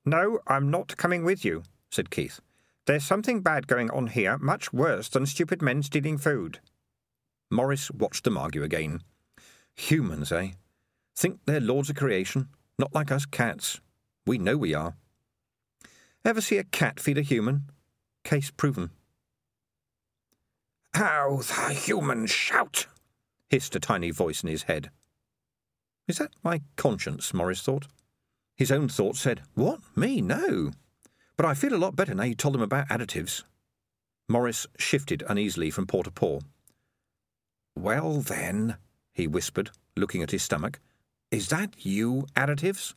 No, 0.04 0.40
I'm 0.46 0.70
not 0.70 0.96
coming 0.96 1.24
with 1.24 1.44
you, 1.44 1.62
said 1.90 2.11
Keith. 2.11 2.40
There's 2.87 3.04
something 3.04 3.42
bad 3.42 3.66
going 3.66 3.90
on 3.90 4.07
here, 4.07 4.38
much 4.38 4.72
worse 4.72 5.09
than 5.09 5.26
stupid 5.26 5.61
men 5.61 5.83
stealing 5.83 6.16
food. 6.16 6.61
Maurice 7.50 7.90
watched 7.90 8.24
them 8.24 8.38
argue 8.38 8.62
again. 8.62 9.02
Humans, 9.76 10.33
eh? 10.33 10.52
Think 11.14 11.40
they're 11.44 11.61
lords 11.61 11.90
of 11.90 11.96
creation, 11.96 12.48
not 12.78 12.94
like 12.94 13.12
us 13.12 13.26
cats. 13.26 13.81
We 14.26 14.38
know 14.38 14.57
we 14.57 14.72
are. 14.72 14.94
Ever 16.24 16.40
see 16.40 16.59
a 16.59 16.64
cat 16.64 17.00
feed 17.00 17.18
a 17.18 17.22
human? 17.22 17.64
Case 18.24 18.50
proven. 18.50 18.90
How 20.94 21.38
the 21.42 21.74
humans 21.74 22.31
shout! 22.31 22.87
Hissed 23.48 23.74
a 23.76 23.80
tiny 23.80 24.11
voice 24.11 24.42
in 24.42 24.48
his 24.48 24.64
head. 24.64 24.90
Is 26.06 26.18
that 26.18 26.32
my 26.42 26.62
conscience? 26.76 27.32
Maurice 27.32 27.62
thought. 27.62 27.87
His 28.56 28.72
own 28.72 28.88
thoughts 28.88 29.20
said, 29.20 29.42
What? 29.54 29.80
Me? 29.96 30.20
No. 30.20 30.72
But 31.37 31.46
I 31.46 31.54
feel 31.54 31.74
a 31.74 31.76
lot 31.76 31.96
better 31.96 32.14
now 32.14 32.24
you 32.24 32.34
told 32.34 32.54
him 32.56 32.62
about 32.62 32.88
additives. 32.88 33.44
Maurice 34.28 34.66
shifted 34.78 35.22
uneasily 35.28 35.70
from 35.70 35.87
paw 35.87 36.02
to 36.02 36.11
paw. 36.11 36.40
Well, 37.76 38.20
then, 38.20 38.76
he 39.12 39.26
whispered, 39.26 39.70
looking 39.96 40.22
at 40.22 40.32
his 40.32 40.42
stomach. 40.42 40.80
Is 41.30 41.48
that 41.48 41.87
you, 41.87 42.26
additives? 42.34 42.94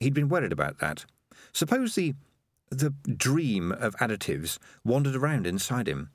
He'd 0.00 0.14
been 0.14 0.28
worried 0.28 0.52
about 0.52 0.78
that. 0.78 1.04
Suppose 1.52 1.94
the 1.94 2.14
the 2.70 2.90
dream 3.16 3.72
of 3.72 3.96
additives 3.96 4.58
wandered 4.84 5.16
around 5.16 5.46
inside 5.46 5.88
him. 5.88 6.10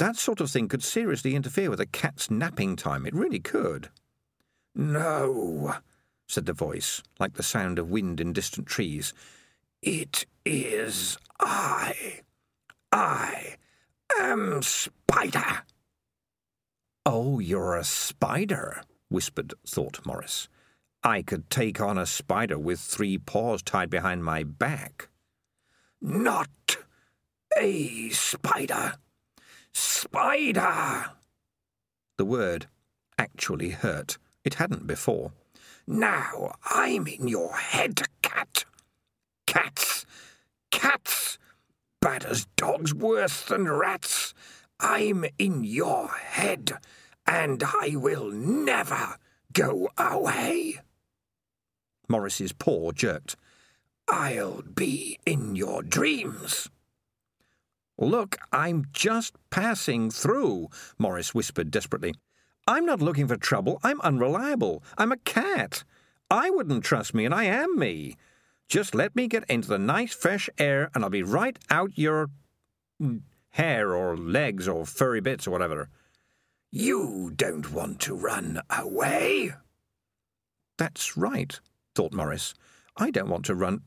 That 0.00 0.16
sort 0.16 0.40
of 0.40 0.50
thing 0.50 0.66
could 0.66 0.82
seriously 0.82 1.34
interfere 1.34 1.68
with 1.68 1.78
a 1.78 1.84
cat's 1.84 2.30
napping 2.30 2.74
time. 2.74 3.04
It 3.04 3.12
really 3.12 3.38
could. 3.38 3.90
No, 4.74 5.74
said 6.26 6.46
the 6.46 6.54
voice, 6.54 7.02
like 7.18 7.34
the 7.34 7.42
sound 7.42 7.78
of 7.78 7.90
wind 7.90 8.18
in 8.18 8.32
distant 8.32 8.66
trees. 8.66 9.12
It 9.82 10.24
is 10.46 11.18
I. 11.38 12.20
I 12.90 13.56
am 14.18 14.62
Spider. 14.62 15.64
Oh, 17.04 17.38
you're 17.38 17.76
a 17.76 17.84
spider, 17.84 18.82
whispered 19.10 19.52
thought 19.66 20.06
Maurice. 20.06 20.48
I 21.04 21.20
could 21.20 21.50
take 21.50 21.78
on 21.78 21.98
a 21.98 22.06
spider 22.06 22.58
with 22.58 22.80
three 22.80 23.18
paws 23.18 23.62
tied 23.62 23.90
behind 23.90 24.24
my 24.24 24.44
back. 24.44 25.10
Not 26.00 26.78
a 27.54 28.08
spider. 28.08 28.94
Spider! 29.72 31.12
The 32.18 32.24
word 32.24 32.66
actually 33.18 33.70
hurt. 33.70 34.18
It 34.44 34.54
hadn't 34.54 34.86
before. 34.86 35.32
Now 35.86 36.54
I'm 36.64 37.06
in 37.06 37.28
your 37.28 37.54
head, 37.56 38.02
cat. 38.22 38.64
Cats! 39.46 40.06
Cats! 40.70 41.38
Bad 42.00 42.24
as 42.24 42.46
dogs, 42.56 42.94
worse 42.94 43.42
than 43.44 43.68
rats. 43.68 44.32
I'm 44.78 45.24
in 45.38 45.64
your 45.64 46.08
head, 46.08 46.72
and 47.26 47.62
I 47.62 47.96
will 47.96 48.30
never 48.30 49.16
go 49.52 49.90
away. 49.98 50.80
Maurice's 52.08 52.52
paw 52.52 52.92
jerked. 52.92 53.36
I'll 54.08 54.62
be 54.62 55.18
in 55.26 55.54
your 55.54 55.82
dreams. 55.82 56.68
Look, 58.00 58.38
I'm 58.50 58.86
just 58.92 59.34
passing 59.50 60.10
through, 60.10 60.68
Maurice 60.98 61.34
whispered 61.34 61.70
desperately. 61.70 62.14
I'm 62.66 62.86
not 62.86 63.02
looking 63.02 63.28
for 63.28 63.36
trouble. 63.36 63.78
I'm 63.82 64.00
unreliable. 64.00 64.82
I'm 64.96 65.12
a 65.12 65.18
cat. 65.18 65.84
I 66.30 66.48
wouldn't 66.48 66.82
trust 66.82 67.12
me, 67.12 67.26
and 67.26 67.34
I 67.34 67.44
am 67.44 67.78
me. 67.78 68.16
Just 68.68 68.94
let 68.94 69.14
me 69.14 69.28
get 69.28 69.44
into 69.50 69.68
the 69.68 69.78
nice 69.78 70.14
fresh 70.14 70.48
air, 70.56 70.90
and 70.94 71.04
I'll 71.04 71.10
be 71.10 71.22
right 71.22 71.58
out 71.68 71.90
your 71.98 72.30
hair 73.50 73.94
or 73.94 74.16
legs 74.16 74.66
or 74.66 74.86
furry 74.86 75.20
bits 75.20 75.46
or 75.46 75.50
whatever. 75.50 75.90
You 76.72 77.32
don't 77.36 77.70
want 77.72 78.00
to 78.02 78.14
run 78.14 78.62
away? 78.70 79.52
That's 80.78 81.16
right, 81.18 81.60
thought 81.94 82.14
Maurice. 82.14 82.54
I 82.96 83.10
don't 83.10 83.28
want 83.28 83.44
to 83.46 83.54
run. 83.54 83.82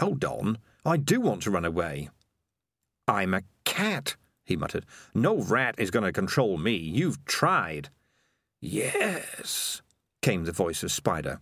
Hold 0.00 0.24
on. 0.24 0.58
I 0.86 0.96
do 0.96 1.20
want 1.20 1.42
to 1.42 1.50
run 1.50 1.66
away. 1.66 2.08
I'm 3.08 3.32
a 3.32 3.42
cat, 3.64 4.16
he 4.44 4.54
muttered. 4.54 4.84
No 5.14 5.38
rat 5.38 5.74
is 5.78 5.90
going 5.90 6.04
to 6.04 6.12
control 6.12 6.58
me. 6.58 6.76
You've 6.76 7.24
tried. 7.24 7.88
Yes, 8.60 9.80
came 10.20 10.44
the 10.44 10.52
voice 10.52 10.82
of 10.82 10.92
Spider. 10.92 11.40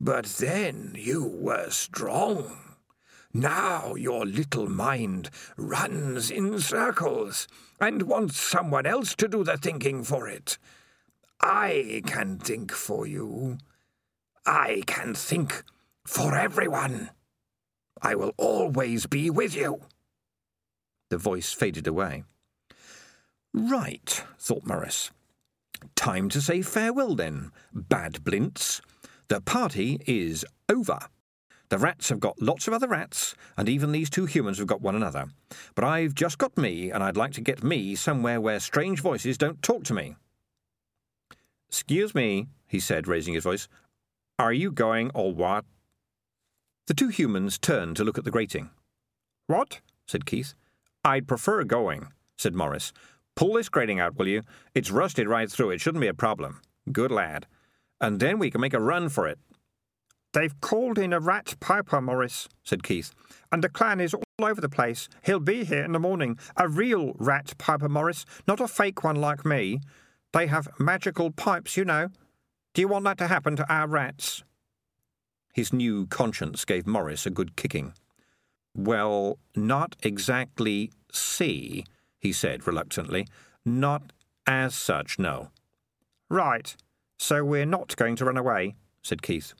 But 0.00 0.24
then 0.24 0.94
you 0.96 1.24
were 1.24 1.68
strong. 1.68 2.56
Now 3.34 3.96
your 3.96 4.24
little 4.24 4.68
mind 4.68 5.28
runs 5.58 6.30
in 6.30 6.58
circles 6.58 7.48
and 7.80 8.02
wants 8.02 8.38
someone 8.38 8.86
else 8.86 9.14
to 9.16 9.28
do 9.28 9.44
the 9.44 9.58
thinking 9.58 10.04
for 10.04 10.26
it. 10.26 10.56
I 11.40 12.02
can 12.06 12.38
think 12.38 12.72
for 12.72 13.06
you. 13.06 13.58
I 14.46 14.82
can 14.86 15.14
think 15.14 15.64
for 16.06 16.34
everyone. 16.34 17.10
I 18.00 18.14
will 18.14 18.32
always 18.38 19.06
be 19.06 19.28
with 19.28 19.54
you. 19.54 19.80
The 21.10 21.18
voice 21.18 21.52
faded 21.52 21.86
away. 21.86 22.24
Right, 23.52 24.24
thought 24.38 24.66
Maurice. 24.66 25.10
Time 25.94 26.28
to 26.30 26.40
say 26.40 26.62
farewell 26.62 27.14
then, 27.14 27.52
Bad 27.72 28.24
Blintz. 28.24 28.80
The 29.28 29.40
party 29.40 30.00
is 30.06 30.44
over. 30.68 30.98
The 31.68 31.78
rats 31.78 32.08
have 32.10 32.20
got 32.20 32.42
lots 32.42 32.68
of 32.68 32.74
other 32.74 32.88
rats, 32.88 33.34
and 33.56 33.68
even 33.68 33.92
these 33.92 34.10
two 34.10 34.26
humans 34.26 34.58
have 34.58 34.66
got 34.66 34.82
one 34.82 34.94
another. 34.94 35.26
But 35.74 35.84
I've 35.84 36.14
just 36.14 36.38
got 36.38 36.56
me, 36.58 36.90
and 36.90 37.02
I'd 37.02 37.16
like 37.16 37.32
to 37.32 37.40
get 37.40 37.64
me 37.64 37.94
somewhere 37.94 38.40
where 38.40 38.60
strange 38.60 39.00
voices 39.00 39.38
don't 39.38 39.62
talk 39.62 39.84
to 39.84 39.94
me. 39.94 40.16
Excuse 41.68 42.14
me, 42.14 42.48
he 42.66 42.80
said, 42.80 43.08
raising 43.08 43.34
his 43.34 43.44
voice. 43.44 43.66
Are 44.38 44.52
you 44.52 44.70
going 44.72 45.10
or 45.14 45.32
what? 45.32 45.64
The 46.86 46.94
two 46.94 47.08
humans 47.08 47.58
turned 47.58 47.96
to 47.96 48.04
look 48.04 48.18
at 48.18 48.24
the 48.24 48.30
grating. 48.30 48.70
What? 49.46 49.80
said 50.06 50.26
Keith. 50.26 50.54
I'd 51.04 51.28
prefer 51.28 51.64
going, 51.64 52.08
said 52.38 52.54
Maurice. 52.54 52.92
Pull 53.36 53.54
this 53.54 53.68
grating 53.68 54.00
out, 54.00 54.16
will 54.16 54.28
you? 54.28 54.42
It's 54.74 54.90
rusted 54.90 55.28
right 55.28 55.50
through. 55.50 55.70
It 55.70 55.80
shouldn't 55.80 56.00
be 56.00 56.08
a 56.08 56.14
problem. 56.14 56.60
Good 56.90 57.10
lad. 57.10 57.46
And 58.00 58.20
then 58.20 58.38
we 58.38 58.50
can 58.50 58.60
make 58.60 58.74
a 58.74 58.80
run 58.80 59.08
for 59.08 59.26
it. 59.26 59.38
They've 60.32 60.60
called 60.60 60.98
in 60.98 61.12
a 61.12 61.20
rat 61.20 61.54
piper, 61.60 62.00
Maurice, 62.00 62.48
said 62.64 62.82
Keith. 62.82 63.12
And 63.52 63.62
the 63.62 63.68
clan 63.68 64.00
is 64.00 64.14
all 64.14 64.24
over 64.40 64.60
the 64.60 64.68
place. 64.68 65.08
He'll 65.22 65.38
be 65.40 65.64
here 65.64 65.84
in 65.84 65.92
the 65.92 66.00
morning. 66.00 66.38
A 66.56 66.68
real 66.68 67.12
rat 67.18 67.54
piper, 67.58 67.88
Maurice, 67.88 68.24
not 68.48 68.60
a 68.60 68.66
fake 68.66 69.04
one 69.04 69.16
like 69.16 69.44
me. 69.44 69.80
They 70.32 70.48
have 70.48 70.68
magical 70.78 71.30
pipes, 71.30 71.76
you 71.76 71.84
know. 71.84 72.08
Do 72.72 72.82
you 72.82 72.88
want 72.88 73.04
that 73.04 73.18
to 73.18 73.28
happen 73.28 73.54
to 73.56 73.72
our 73.72 73.86
rats? 73.86 74.42
His 75.54 75.72
new 75.72 76.06
conscience 76.08 76.64
gave 76.64 76.84
Maurice 76.84 77.26
a 77.26 77.30
good 77.30 77.54
kicking. 77.54 77.92
Well, 78.76 79.38
not 79.54 79.96
exactly 80.02 80.90
see, 81.12 81.84
he 82.18 82.32
said 82.32 82.66
reluctantly. 82.66 83.26
Not 83.64 84.12
as 84.46 84.74
such, 84.74 85.18
no. 85.18 85.50
Right. 86.28 86.76
So 87.18 87.44
we're 87.44 87.66
not 87.66 87.96
going 87.96 88.16
to 88.16 88.24
run 88.24 88.36
away, 88.36 88.74
said 89.02 89.22
Keith. 89.22 89.54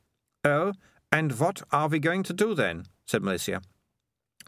Oh, 0.44 0.72
and 1.12 1.38
what 1.38 1.62
are 1.70 1.88
we 1.88 1.98
going 2.00 2.24
to 2.24 2.32
do 2.32 2.54
then? 2.54 2.86
said 3.06 3.22
Malicia. 3.22 3.62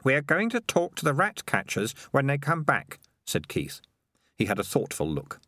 We're 0.03 0.23
going 0.23 0.51
to 0.51 0.61
talk 0.61 0.97
to 0.97 1.05
the 1.05 1.15
rat 1.15 1.47
catchers 1.47 1.95
when 2.11 2.27
they 2.27 2.39
come 2.39 2.63
back, 2.63 2.99
said 3.25 3.49
Keith. 3.49 3.81
He 4.37 4.47
had 4.47 4.59
a 4.59 4.65
thoughtful 4.65 5.09
look. 5.09 5.41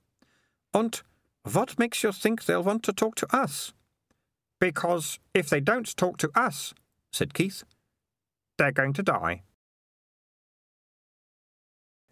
And 0.72 1.00
what 1.42 1.78
makes 1.78 2.02
you 2.02 2.12
think 2.12 2.44
they'll 2.44 2.62
want 2.62 2.82
to 2.84 2.92
talk 2.92 3.14
to 3.16 3.36
us? 3.36 3.72
Because 4.60 5.18
if 5.34 5.48
they 5.48 5.60
don't 5.60 5.96
talk 5.96 6.18
to 6.18 6.30
us, 6.34 6.74
said 7.12 7.34
Keith, 7.34 7.64
they're 8.58 8.72
going 8.72 8.92
to 8.94 9.02
die. 9.02 9.42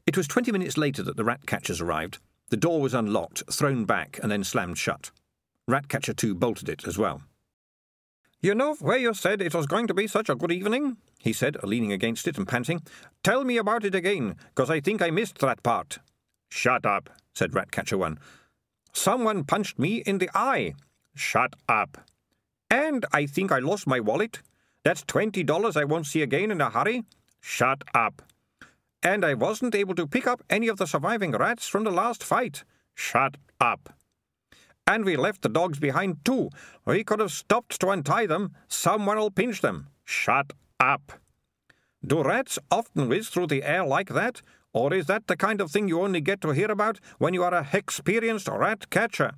It 0.07 0.17
was 0.17 0.29
twenty 0.29 0.53
minutes 0.53 0.79
later 0.79 1.03
that 1.03 1.17
the 1.17 1.25
rat 1.25 1.47
catchers 1.47 1.81
arrived. 1.81 2.19
The 2.49 2.57
door 2.57 2.81
was 2.81 2.95
unlocked, 2.95 3.43
thrown 3.53 3.85
back, 3.85 4.21
and 4.23 4.31
then 4.31 4.45
slammed 4.45 4.79
shut. 4.79 5.11
Ratcatcher 5.67 6.15
2 6.15 6.37
bolted 6.37 6.69
it 6.69 6.87
as 6.87 6.97
well. 6.97 7.23
You 8.41 8.55
know 8.55 8.75
where 8.75 8.99
you 8.99 9.15
said 9.15 9.43
it 9.43 9.55
was 9.55 9.67
going 9.67 9.89
to 9.89 9.95
be 9.95 10.07
such 10.07 10.29
a 10.29 10.37
good 10.37 10.53
evening? 10.53 10.99
he 11.19 11.33
said, 11.33 11.57
leaning 11.65 11.91
against 11.91 12.29
it 12.29 12.39
and 12.39 12.47
panting. 12.47 12.83
Tell 13.25 13.43
me 13.43 13.57
about 13.57 13.85
it 13.85 13.97
again, 13.97 14.37
because 14.55 14.71
I 14.71 14.79
think 14.79 15.03
I 15.03 15.11
missed 15.11 15.39
that 15.39 15.65
part. 15.65 15.99
Shut 16.49 16.87
up, 16.87 17.11
said 17.35 17.53
Ratcatcher 17.53 17.99
1. 17.99 18.21
Someone 18.93 19.43
punched 19.43 19.77
me 19.77 20.05
in 20.07 20.19
the 20.19 20.31
eye. 20.33 20.75
Shut 21.17 21.57
up. 21.69 21.99
And 22.71 23.05
I 23.13 23.27
think 23.27 23.51
I 23.51 23.59
lost 23.59 23.89
my 23.89 23.99
wallet. 23.99 24.41
That's 24.87 25.03
twenty 25.03 25.43
dollars 25.43 25.77
I 25.77 25.83
won't 25.83 26.07
see 26.07 26.23
again 26.23 26.53
in 26.53 26.61
a 26.61 26.71
hurry. 26.71 27.03
Shut 27.41 27.83
up. 27.93 28.23
And 29.03 29.25
I 29.25 29.35
wasn't 29.35 29.75
able 29.75 29.97
to 29.97 30.07
pick 30.07 30.29
up 30.29 30.45
any 30.49 30.69
of 30.69 30.77
the 30.77 30.87
surviving 30.87 31.33
rats 31.33 31.67
from 31.67 31.83
the 31.83 31.91
last 31.91 32.23
fight. 32.23 32.63
Shut 32.95 33.37
up. 33.61 33.93
And 34.87 35.05
we 35.05 35.17
left 35.17 35.43
the 35.43 35.49
dogs 35.49 35.81
behind 35.81 36.25
too. 36.25 36.51
We 36.85 37.03
could 37.03 37.19
have 37.19 37.33
stopped 37.33 37.81
to 37.81 37.89
untie 37.89 38.27
them. 38.27 38.53
Someone'll 38.69 39.33
pinch 39.33 39.61
them. 39.61 39.89
Shut 40.05 40.53
up. 40.79 41.15
Do 42.07 42.23
rats 42.23 42.57
often 42.71 43.09
whiz 43.09 43.29
through 43.29 43.49
the 43.49 43.65
air 43.65 43.85
like 43.85 44.11
that? 44.11 44.41
Or 44.73 44.95
is 44.95 45.07
that 45.07 45.27
the 45.27 45.37
kind 45.37 45.61
of 45.61 45.73
thing 45.73 45.89
you 45.89 46.01
only 46.01 46.21
get 46.21 46.41
to 46.43 46.51
hear 46.51 46.71
about 46.71 47.01
when 47.19 47.35
you 47.35 47.43
are 47.43 47.55
a 47.55 47.67
experienced 47.73 48.47
rat 48.47 48.89
catcher? 48.91 49.33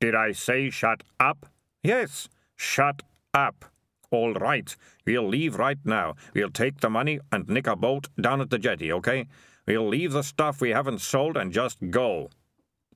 Did 0.00 0.14
I 0.14 0.30
say 0.30 0.70
shut 0.70 1.02
up? 1.18 1.46
Yes, 1.82 2.28
shut 2.54 3.02
up. 3.34 3.64
All 4.10 4.32
right, 4.34 4.74
we'll 5.06 5.28
leave 5.28 5.56
right 5.56 5.78
now. 5.84 6.14
We'll 6.34 6.50
take 6.50 6.80
the 6.80 6.88
money 6.88 7.20
and 7.30 7.48
nick 7.48 7.66
a 7.66 7.76
boat 7.76 8.08
down 8.20 8.40
at 8.40 8.50
the 8.50 8.58
jetty, 8.58 8.90
okay? 8.92 9.26
We'll 9.66 9.86
leave 9.86 10.12
the 10.12 10.22
stuff 10.22 10.60
we 10.60 10.70
haven't 10.70 11.02
sold 11.02 11.36
and 11.36 11.52
just 11.52 11.90
go. 11.90 12.30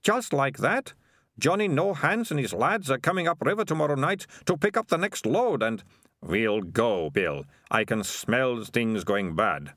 Just 0.02 0.32
like 0.32 0.58
that? 0.58 0.94
Johnny 1.38 1.68
No 1.68 1.92
Hands 1.92 2.30
and 2.30 2.40
his 2.40 2.54
lads 2.54 2.90
are 2.90 2.98
coming 2.98 3.28
up 3.28 3.42
river 3.42 3.64
tomorrow 3.64 3.94
night 3.94 4.26
to 4.46 4.56
pick 4.56 4.76
up 4.76 4.88
the 4.88 4.96
next 4.96 5.26
load, 5.26 5.62
and 5.62 5.82
we'll 6.22 6.62
go, 6.62 7.10
Bill. 7.10 7.44
I 7.70 7.84
can 7.84 8.04
smell 8.04 8.64
things 8.64 9.04
going 9.04 9.34
bad. 9.36 9.72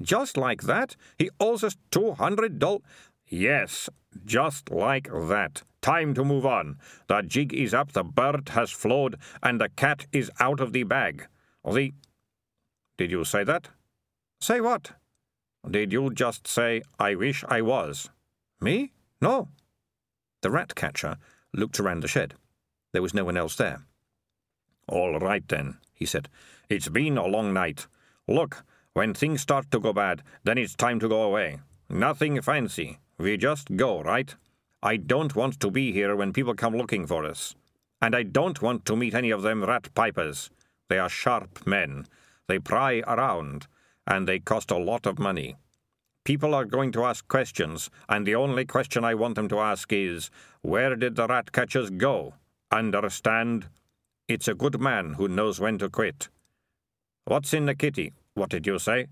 Just 0.00 0.36
like 0.36 0.62
that? 0.62 0.96
He 1.18 1.30
owes 1.38 1.62
us 1.62 1.76
two 1.90 2.12
hundred 2.12 2.58
dollars. 2.58 2.82
Yes, 3.26 3.88
just 4.24 4.70
like 4.70 5.08
that. 5.10 5.62
Time 5.80 6.14
to 6.14 6.24
move 6.24 6.46
on. 6.46 6.78
The 7.08 7.22
jig 7.22 7.52
is 7.52 7.74
up, 7.74 7.92
the 7.92 8.04
bird 8.04 8.50
has 8.50 8.70
flowed, 8.70 9.16
and 9.42 9.60
the 9.60 9.68
cat 9.68 10.06
is 10.12 10.30
out 10.38 10.60
of 10.60 10.72
the 10.72 10.84
bag. 10.84 11.26
The. 11.64 11.92
Did 12.96 13.10
you 13.10 13.24
say 13.24 13.44
that? 13.44 13.68
Say 14.40 14.60
what? 14.60 14.92
Did 15.68 15.92
you 15.92 16.12
just 16.12 16.46
say, 16.46 16.82
I 16.98 17.14
wish 17.14 17.44
I 17.48 17.62
was? 17.62 18.10
Me? 18.60 18.92
No. 19.20 19.48
The 20.42 20.50
rat 20.50 20.74
catcher 20.74 21.16
looked 21.52 21.78
around 21.78 22.00
the 22.00 22.08
shed. 22.08 22.34
There 22.92 23.02
was 23.02 23.14
no 23.14 23.24
one 23.24 23.36
else 23.36 23.56
there. 23.56 23.82
All 24.88 25.18
right, 25.18 25.46
then, 25.48 25.78
he 25.94 26.04
said. 26.04 26.28
It's 26.68 26.88
been 26.88 27.16
a 27.16 27.26
long 27.26 27.52
night. 27.52 27.86
Look, 28.28 28.64
when 28.92 29.14
things 29.14 29.40
start 29.40 29.70
to 29.70 29.80
go 29.80 29.92
bad, 29.92 30.22
then 30.44 30.58
it's 30.58 30.74
time 30.74 31.00
to 31.00 31.08
go 31.08 31.22
away. 31.22 31.60
Nothing 31.88 32.40
fancy. 32.42 32.98
We 33.22 33.36
just 33.36 33.76
go, 33.76 34.02
right? 34.02 34.34
I 34.82 34.96
don't 34.96 35.36
want 35.36 35.60
to 35.60 35.70
be 35.70 35.92
here 35.92 36.16
when 36.16 36.32
people 36.32 36.56
come 36.56 36.76
looking 36.76 37.06
for 37.06 37.24
us. 37.24 37.54
And 38.00 38.16
I 38.16 38.24
don't 38.24 38.60
want 38.60 38.84
to 38.86 38.96
meet 38.96 39.14
any 39.14 39.30
of 39.30 39.42
them 39.42 39.62
rat 39.62 39.94
pipers. 39.94 40.50
They 40.88 40.98
are 40.98 41.08
sharp 41.08 41.64
men. 41.64 42.06
They 42.48 42.58
pry 42.58 43.00
around, 43.06 43.68
and 44.08 44.26
they 44.26 44.40
cost 44.40 44.72
a 44.72 44.76
lot 44.76 45.06
of 45.06 45.20
money. 45.20 45.54
People 46.24 46.52
are 46.52 46.64
going 46.64 46.90
to 46.92 47.04
ask 47.04 47.28
questions, 47.28 47.90
and 48.08 48.26
the 48.26 48.34
only 48.34 48.64
question 48.64 49.04
I 49.04 49.14
want 49.14 49.36
them 49.36 49.48
to 49.50 49.60
ask 49.60 49.92
is 49.92 50.28
where 50.62 50.96
did 50.96 51.14
the 51.14 51.28
rat 51.28 51.52
catchers 51.52 51.90
go? 51.90 52.34
Understand? 52.72 53.68
It's 54.26 54.48
a 54.48 54.54
good 54.54 54.80
man 54.80 55.14
who 55.14 55.28
knows 55.28 55.60
when 55.60 55.78
to 55.78 55.88
quit. 55.88 56.28
What's 57.26 57.54
in 57.54 57.66
the 57.66 57.76
kitty? 57.76 58.14
What 58.34 58.50
did 58.50 58.66
you 58.66 58.80
say? 58.80 59.06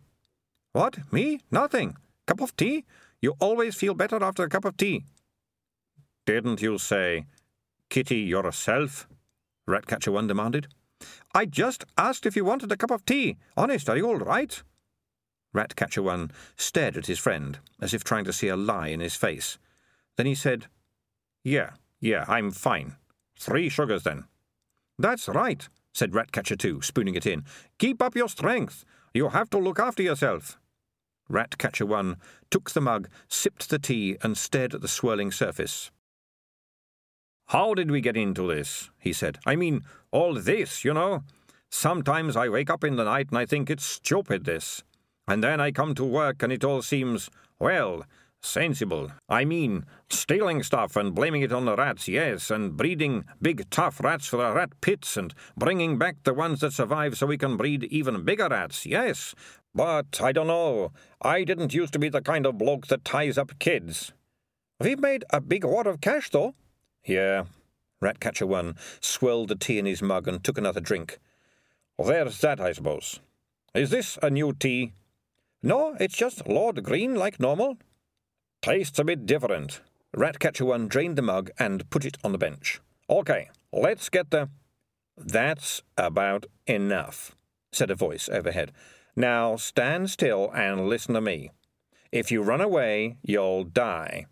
What? 0.72 0.98
Me? 1.12 1.42
Nothing. 1.52 1.96
Cup 2.26 2.40
of 2.40 2.56
tea? 2.56 2.84
You 3.23 3.35
always 3.39 3.75
feel 3.75 3.95
better 3.95 4.23
after 4.23 4.43
a 4.43 4.49
cup 4.49 4.64
of 4.64 4.77
tea. 4.77 5.05
Didn't 6.27 6.62
you 6.62 6.79
say 6.79 7.27
kitty 7.89 8.21
yourself? 8.21 9.09
Ratcatcher 9.66 10.12
1 10.12 10.27
demanded. 10.27 10.68
I 11.35 11.47
just 11.47 11.85
asked 11.97 12.27
if 12.27 12.37
you 12.37 12.45
wanted 12.45 12.73
a 12.73 12.77
cup 12.77 12.91
of 12.91 13.05
tea. 13.05 13.37
Honest, 13.57 13.89
are 13.89 13.97
you 13.97 14.07
all 14.07 14.16
right? 14.16 14.62
Ratcatcher 15.53 16.03
1 16.03 16.31
stared 16.57 16.97
at 16.97 17.07
his 17.07 17.18
friend, 17.18 17.59
as 17.81 17.93
if 17.93 18.05
trying 18.05 18.25
to 18.25 18.33
see 18.33 18.49
a 18.49 18.57
lie 18.57 18.89
in 18.89 19.01
his 19.01 19.16
face. 19.16 19.59
Then 20.16 20.27
he 20.27 20.35
said, 20.35 20.66
Yeah, 21.43 21.71
yeah, 22.01 22.25
I'm 22.29 22.51
fine. 22.51 22.97
Three 23.39 23.68
sugars, 23.68 24.05
then. 24.05 24.25
That's 24.99 25.29
right, 25.29 25.66
said 25.93 26.14
Ratcatcher 26.14 26.57
2, 26.57 26.83
spooning 26.83 27.14
it 27.14 27.27
in. 27.27 27.45
Keep 27.79 28.03
up 28.03 28.14
your 28.14 28.29
strength. 28.29 28.85
You 29.14 29.31
have 29.31 29.51
to 29.51 29.59
look 29.59 29.81
after 29.81 30.03
yourself. 30.03 30.59
Ratcatcher 31.31 31.87
1 31.87 32.16
took 32.51 32.72
the 32.72 32.81
mug, 32.81 33.09
sipped 33.28 33.70
the 33.70 33.78
tea, 33.78 34.16
and 34.22 34.37
stared 34.37 34.74
at 34.74 34.81
the 34.81 34.89
swirling 34.89 35.31
surface. 35.31 35.91
How 37.47 37.74
did 37.74 37.91
we 37.91 38.01
get 38.01 38.16
into 38.16 38.47
this? 38.47 38.91
he 38.99 39.12
said. 39.12 39.39
I 39.47 39.57
mean, 39.57 39.83
all 40.11 40.35
this, 40.35 40.85
you 40.85 40.93
know. 40.93 41.22
Sometimes 41.70 42.37
I 42.37 42.49
wake 42.49 42.70
up 42.70 42.85
in 42.85 42.97
the 42.97 43.05
night 43.05 43.28
and 43.31 43.39
I 43.39 43.47
think 43.47 43.70
it's 43.70 43.85
stupid, 43.85 44.45
this. 44.45 44.83
And 45.28 45.43
then 45.43 45.61
I 45.61 45.70
come 45.70 45.95
to 45.95 46.05
work 46.05 46.43
and 46.43 46.53
it 46.53 46.64
all 46.64 46.83
seems, 46.83 47.31
well, 47.61 48.05
sensible. 48.43 49.12
I 49.28 49.45
mean, 49.45 49.85
stealing 50.09 50.62
stuff 50.62 50.97
and 50.97 51.14
blaming 51.14 51.43
it 51.43 51.53
on 51.53 51.64
the 51.64 51.76
rats, 51.76 52.09
yes, 52.09 52.51
and 52.51 52.76
breeding 52.76 53.24
big 53.41 53.68
tough 53.70 54.01
rats 54.03 54.26
for 54.26 54.39
the 54.39 54.53
rat 54.53 54.81
pits 54.81 55.16
and 55.16 55.35
bringing 55.57 55.99
back 55.99 56.16
the 56.24 56.35
ones 56.35 56.61
that 56.61 56.72
survive 56.72 57.16
so 57.16 57.26
we 57.26 57.39
can 57.39 57.57
breed 57.57 57.85
even 57.85 58.24
bigger 58.24 58.49
rats, 58.49 58.87
yes. 58.87 59.35
But 59.75 60.21
I 60.21 60.33
don't 60.33 60.49
know. 60.49 60.93
I 61.23 61.45
didn't 61.45 61.75
used 61.75 61.93
to 61.93 61.99
be 61.99 62.09
the 62.09 62.21
kind 62.21 62.47
of 62.47 62.59
bloke 62.59 62.89
that 62.89 63.05
ties 63.05 63.39
up 63.39 63.59
kids. 63.59 64.12
We've 64.81 64.99
made 64.99 65.25
a 65.31 65.41
big 65.41 65.64
wad 65.64 65.87
of 65.87 66.01
cash, 66.01 66.31
though. 66.31 66.55
Yeah. 67.05 67.45
Ratcatcher 68.01 68.47
1 68.47 68.77
swirled 69.01 69.49
the 69.49 69.55
tea 69.55 69.79
in 69.79 69.87
his 69.87 70.03
mug 70.03 70.27
and 70.27 70.43
took 70.43 70.57
another 70.57 70.81
drink. 70.81 71.18
There's 71.99 72.41
that, 72.41 72.61
I 72.61 72.73
suppose. 72.73 73.21
Is 73.75 73.91
this 73.91 74.18
a 74.23 74.31
new 74.31 74.53
tea? 74.55 74.93
No, 75.62 75.95
it's 76.01 76.16
just 76.16 76.49
Lord 76.49 76.83
Green 76.83 77.14
like 77.14 77.39
normal. 77.39 77.77
Tastes 78.62 78.99
a 78.99 79.05
bit 79.05 79.27
different. 79.27 79.83
Ratcatcher 80.16 80.64
1 80.64 80.89
drained 80.89 81.16
the 81.16 81.23
mug 81.23 81.51
and 81.59 81.89
put 81.91 82.05
it 82.05 82.16
on 82.25 82.33
the 82.33 82.39
bench. 82.39 82.81
OK, 83.09 83.51
let's 83.73 84.09
get 84.09 84.31
the. 84.31 84.49
That's 85.16 85.83
about 85.99 86.47
enough, 86.66 87.37
said 87.73 87.91
a 87.91 87.95
voice 87.95 88.29
overhead. 88.31 88.73
Now 89.21 89.57
stand 89.57 90.09
still 90.09 90.51
and 90.55 90.89
listen 90.89 91.12
to 91.12 91.21
me. 91.21 91.51
If 92.11 92.33
you 92.33 92.41
run 92.41 92.62
away, 92.62 93.18
you'll 93.23 93.64
die. 93.64 94.25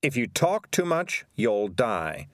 If 0.00 0.16
you 0.16 0.28
talk 0.28 0.70
too 0.70 0.84
much, 0.84 1.24
you'll 1.34 1.66
die. 1.66 2.28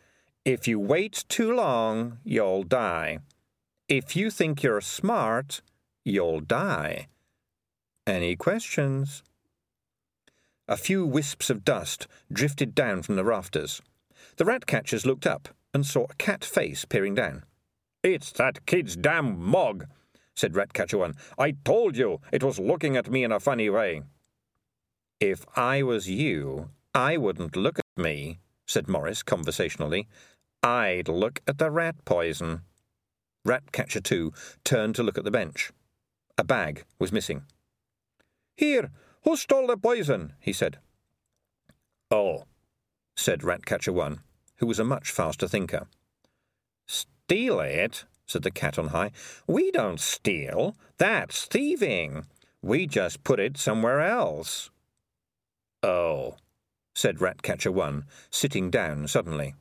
If 0.44 0.68
you 0.68 0.78
wait 0.78 1.24
too 1.30 1.50
long, 1.50 2.18
you'll 2.24 2.64
die. 2.64 3.20
If 3.88 4.14
you 4.14 4.30
think 4.30 4.62
you're 4.62 4.82
smart, 4.82 5.62
you'll 6.04 6.40
die. 6.40 7.06
Any 8.06 8.36
questions? 8.36 9.22
A 10.68 10.76
few 10.76 11.06
wisps 11.06 11.48
of 11.48 11.64
dust 11.64 12.06
drifted 12.30 12.74
down 12.74 13.00
from 13.00 13.16
the 13.16 13.24
rafters. 13.24 13.80
The 14.36 14.44
rat 14.44 14.66
catchers 14.66 15.06
looked 15.06 15.26
up 15.26 15.48
and 15.72 15.86
saw 15.86 16.04
a 16.04 16.14
cat 16.16 16.44
face 16.44 16.84
peering 16.84 17.14
down. 17.14 17.44
It's 18.02 18.30
that 18.32 18.66
kid's 18.66 18.94
damn 18.94 19.40
mug, 19.40 19.86
said 20.38 20.54
Ratcatcher 20.54 20.98
One. 20.98 21.16
I 21.36 21.50
told 21.64 21.96
you 21.96 22.20
it 22.30 22.44
was 22.44 22.60
looking 22.60 22.96
at 22.96 23.10
me 23.10 23.24
in 23.24 23.32
a 23.32 23.40
funny 23.40 23.68
way. 23.68 24.02
If 25.18 25.44
I 25.56 25.82
was 25.82 26.08
you, 26.08 26.70
I 26.94 27.16
wouldn't 27.16 27.56
look 27.56 27.80
at 27.80 28.02
me, 28.02 28.38
said 28.64 28.88
Maurice 28.88 29.24
conversationally. 29.24 30.06
I'd 30.62 31.08
look 31.08 31.42
at 31.48 31.58
the 31.58 31.72
rat 31.72 32.04
poison. 32.04 32.60
Ratcatcher 33.44 34.00
2 34.00 34.32
turned 34.64 34.94
to 34.94 35.02
look 35.02 35.18
at 35.18 35.24
the 35.24 35.32
bench. 35.32 35.72
A 36.36 36.44
bag 36.44 36.84
was 37.00 37.10
missing. 37.10 37.42
Here, 38.56 38.92
who 39.24 39.36
stole 39.36 39.66
the 39.66 39.76
poison? 39.76 40.34
he 40.38 40.52
said. 40.52 40.78
Oh, 42.12 42.44
said 43.16 43.42
Ratcatcher 43.42 43.92
1, 43.92 44.20
who 44.58 44.66
was 44.66 44.78
a 44.78 44.84
much 44.84 45.10
faster 45.10 45.48
thinker. 45.48 45.88
Steal 46.86 47.58
it? 47.58 48.04
Said 48.28 48.42
the 48.42 48.50
cat 48.52 48.78
on 48.78 48.88
high. 48.88 49.10
We 49.48 49.72
don't 49.72 49.98
steal. 49.98 50.76
That's 50.98 51.46
thieving. 51.46 52.26
We 52.62 52.86
just 52.86 53.24
put 53.24 53.40
it 53.40 53.56
somewhere 53.56 54.00
else. 54.00 54.70
Oh, 55.82 56.36
said 56.94 57.20
Ratcatcher 57.20 57.72
1, 57.72 58.04
sitting 58.30 58.70
down 58.70 59.08
suddenly. 59.08 59.54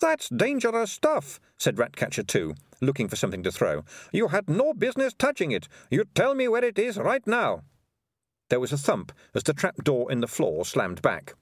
That's 0.00 0.28
dangerous 0.28 0.90
stuff, 0.90 1.38
said 1.58 1.78
Ratcatcher 1.78 2.24
2, 2.24 2.54
looking 2.80 3.08
for 3.08 3.16
something 3.16 3.42
to 3.44 3.52
throw. 3.52 3.84
You 4.12 4.28
had 4.28 4.50
no 4.50 4.74
business 4.74 5.14
touching 5.16 5.52
it. 5.52 5.68
You 5.90 6.04
tell 6.14 6.34
me 6.34 6.48
where 6.48 6.64
it 6.64 6.78
is 6.78 6.96
right 6.98 7.24
now. 7.26 7.62
There 8.48 8.60
was 8.60 8.72
a 8.72 8.78
thump 8.78 9.12
as 9.34 9.44
the 9.44 9.54
trap 9.54 9.76
door 9.84 10.10
in 10.10 10.20
the 10.20 10.26
floor 10.26 10.64
slammed 10.64 11.02
back. 11.02 11.34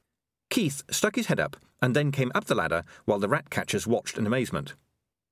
Keith 0.51 0.83
stuck 0.91 1.17
his 1.17 1.27
head 1.27 1.41
up 1.41 1.57
and 1.81 1.97
then 1.97 2.13
came 2.13 2.33
up 2.35 2.45
the 2.45 2.55
ladder 2.55 2.85
while 3.05 3.19
the 3.19 3.29
rat 3.29 3.49
catchers 3.49 3.87
watched 3.87 4.19
in 4.19 4.27
amazement. 4.27 4.75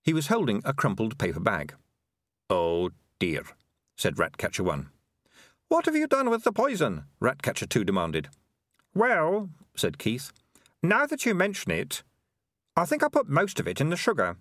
He 0.05 0.13
was 0.13 0.29
holding 0.29 0.63
a 0.65 0.73
crumpled 0.73 1.19
paper 1.19 1.41
bag. 1.41 1.75
Oh 2.51 2.91
dear, 3.19 3.45
said 3.97 4.19
Ratcatcher 4.19 4.63
1. 4.63 4.89
What 5.69 5.85
have 5.85 5.97
you 5.97 6.07
done 6.07 6.31
with 6.31 6.45
the 6.45 6.53
poison? 6.53 7.05
Ratcatcher 7.21 7.67
2 7.67 7.85
demanded. 7.85 8.29
Well, 8.95 9.51
said 9.77 9.99
Keith, 9.99 10.33
now 10.83 11.07
that 11.07 11.27
you 11.27 11.35
mention 11.35 11.73
it, 11.73 12.03
I 12.77 12.85
think 12.85 13.03
I 13.03 13.09
put 13.09 13.29
most 13.29 13.61
of 13.61 13.69
it 13.69 13.81
in 13.81 13.91
the 13.91 13.97
sugar. 13.97 14.37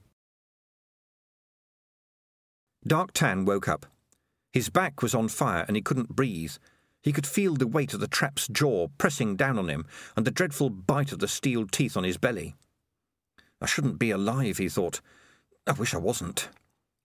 Dark 2.86 3.12
Tan 3.12 3.43
woke 3.43 3.68
up. 3.68 3.86
His 4.53 4.70
back 4.70 5.01
was 5.01 5.14
on 5.14 5.28
fire 5.28 5.66
and 5.68 5.76
he 5.76 5.82
couldn't 5.82 6.16
breathe. 6.16 6.53
He 7.03 7.12
could 7.12 7.28
feel 7.28 7.55
the 7.55 7.68
weight 7.68 7.93
of 7.93 7.99
the 7.99 8.08
trap's 8.08 8.47
jaw 8.47 8.88
pressing 8.97 9.36
down 9.36 9.60
on 9.60 9.70
him 9.70 9.86
and 10.16 10.26
the 10.26 10.32
dreadful 10.32 10.70
bite 10.70 11.12
of 11.12 11.20
the 11.20 11.28
steel 11.28 11.68
teeth 11.68 11.97
on 11.97 12.03
his 12.03 12.18
belly. 12.18 12.55
I 13.62 13.66
shouldn't 13.66 13.99
be 13.99 14.12
alive, 14.12 14.58
he 14.58 14.70
thought. 14.70 15.01
I 15.68 15.74
wish 15.74 15.93
I 15.93 15.97
wasn't. 15.97 16.49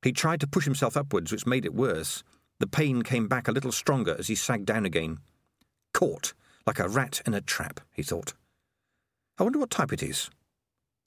He 0.02 0.12
tried 0.12 0.40
to 0.40 0.46
push 0.46 0.64
himself 0.64 0.96
upwards, 0.96 1.32
which 1.32 1.46
made 1.46 1.64
it 1.64 1.74
worse. 1.74 2.22
The 2.60 2.66
pain 2.66 3.02
came 3.02 3.28
back 3.28 3.48
a 3.48 3.52
little 3.52 3.72
stronger 3.72 4.16
as 4.18 4.28
he 4.28 4.34
sagged 4.34 4.66
down 4.66 4.86
again. 4.86 5.18
Caught, 5.92 6.32
like 6.66 6.78
a 6.78 6.88
rat 6.88 7.20
in 7.26 7.34
a 7.34 7.40
trap, 7.40 7.80
he 7.92 8.02
thought. 8.02 8.34
I 9.38 9.42
wonder 9.42 9.58
what 9.58 9.70
type 9.70 9.92
it 9.92 10.02
is. 10.02 10.30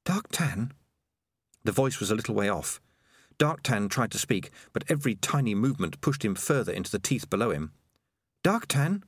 Dark 0.04 0.28
tan? 0.32 0.74
The 1.64 1.72
voice 1.72 2.00
was 2.00 2.12
a 2.12 2.16
little 2.16 2.36
way 2.36 2.50
off. 2.50 2.82
Dark 3.38 3.64
tan 3.64 3.90
tried 3.90 4.12
to 4.12 4.20
speak, 4.20 4.52
but 4.74 4.84
every 4.90 5.16
tiny 5.16 5.56
movement 5.56 6.00
pushed 6.02 6.24
him 6.24 6.36
further 6.36 6.72
into 6.72 6.92
the 6.92 7.00
teeth 7.00 7.30
below 7.30 7.52
him. 7.52 7.72
Dark 8.44 8.68
tan? 8.68 9.04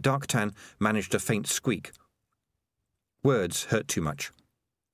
Dark 0.00 0.26
tan 0.26 0.52
managed 0.78 1.14
a 1.14 1.18
faint 1.18 1.46
squeak. 1.46 1.92
Words 3.22 3.64
hurt 3.64 3.88
too 3.88 4.00
much. 4.00 4.32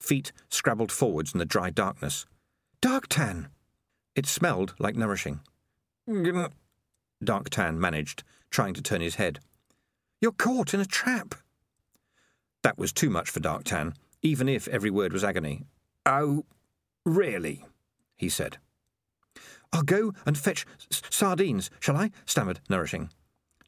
Feet 0.01 0.33
scrabbled 0.51 0.93
forwards 0.93 1.33
in 1.33 1.39
the 1.39 1.45
dry 1.45 1.71
darkness. 1.71 2.27
Dark 2.81 3.09
tan. 3.09 3.49
It 4.15 4.27
smelled 4.27 4.75
like 4.79 4.97
nourishing. 4.97 5.41
Mm, 6.09 6.51
Dark 7.23 7.51
tan 7.51 7.81
managed, 7.81 8.23
trying 8.51 8.75
to 8.75 8.83
turn 8.83 9.01
his 9.01 9.17
head. 9.17 9.41
You're 10.21 10.33
caught 10.33 10.75
in 10.75 10.81
a 10.81 10.85
trap. 10.87 11.35
That 12.63 12.79
was 12.79 12.93
too 12.93 13.11
much 13.11 13.31
for 13.31 13.41
Dark 13.41 13.65
Tan, 13.65 13.95
even 14.23 14.49
if 14.49 14.67
every 14.69 14.91
word 14.91 15.13
was 15.13 15.23
agony. 15.25 15.65
Oh, 16.05 16.45
really? 17.05 17.65
he 18.17 18.29
said. 18.29 18.59
I'll 19.73 19.83
go 19.83 20.13
and 20.27 20.37
fetch 20.37 20.67
s- 20.91 21.03
sardines, 21.11 21.71
shall 21.79 21.97
I? 21.97 22.11
stammered 22.27 22.61
Nourishing. 22.69 23.11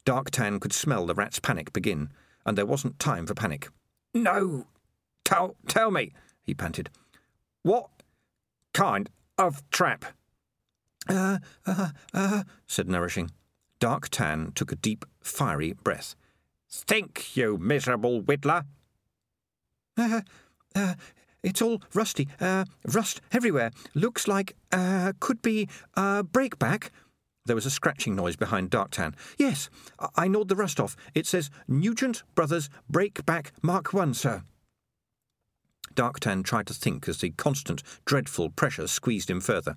Dark 0.03 0.31
Tan 0.31 0.59
could 0.59 0.73
smell 0.73 1.05
the 1.05 1.13
rat's 1.15 1.39
panic 1.39 1.71
begin, 1.71 2.09
and 2.45 2.57
there 2.57 2.65
wasn't 2.65 2.99
time 2.99 3.25
for 3.27 3.33
panic. 3.33 3.69
No, 4.13 4.65
tell, 5.23 5.55
tell 5.67 5.91
me, 5.91 6.11
he 6.43 6.53
panted. 6.53 6.89
What 7.63 7.89
kind 8.73 9.09
of 9.37 9.67
trap? 9.69 10.05
Uh, 11.09 11.39
uh, 11.65 11.89
uh, 12.13 12.43
said 12.67 12.87
Nourishing. 12.87 13.31
Dark 13.79 14.09
Tan 14.09 14.51
took 14.53 14.71
a 14.71 14.75
deep, 14.75 15.05
fiery 15.21 15.73
breath. 15.73 16.15
Think, 16.69 17.35
you 17.35 17.57
miserable 17.57 18.21
whittler. 18.21 18.65
Uh, 19.97 20.21
uh, 20.75 20.93
it's 21.43 21.61
all 21.61 21.81
rusty. 21.93 22.27
Uh, 22.39 22.65
rust 22.85 23.21
everywhere. 23.31 23.71
Looks 23.95 24.27
like, 24.27 24.55
uh, 24.71 25.13
could 25.19 25.41
be, 25.41 25.67
uh, 25.95 26.23
breakback. 26.23 26.89
There 27.45 27.55
was 27.55 27.65
a 27.65 27.71
scratching 27.71 28.15
noise 28.15 28.35
behind 28.35 28.69
Darktan. 28.69 29.15
Yes, 29.37 29.69
I, 29.99 30.09
I 30.15 30.27
gnawed 30.27 30.47
the 30.47 30.55
rust 30.55 30.79
off. 30.79 30.95
It 31.15 31.25
says 31.25 31.49
Nugent 31.67 32.23
Brothers 32.35 32.69
Breakback 32.91 33.47
Mark 33.63 33.93
One, 33.93 34.13
sir. 34.13 34.43
Darktan 35.95 36.43
tried 36.43 36.67
to 36.67 36.73
think 36.73 37.07
as 37.07 37.19
the 37.19 37.31
constant, 37.31 37.83
dreadful 38.05 38.49
pressure 38.49 38.87
squeezed 38.87 39.29
him 39.29 39.41
further. 39.41 39.75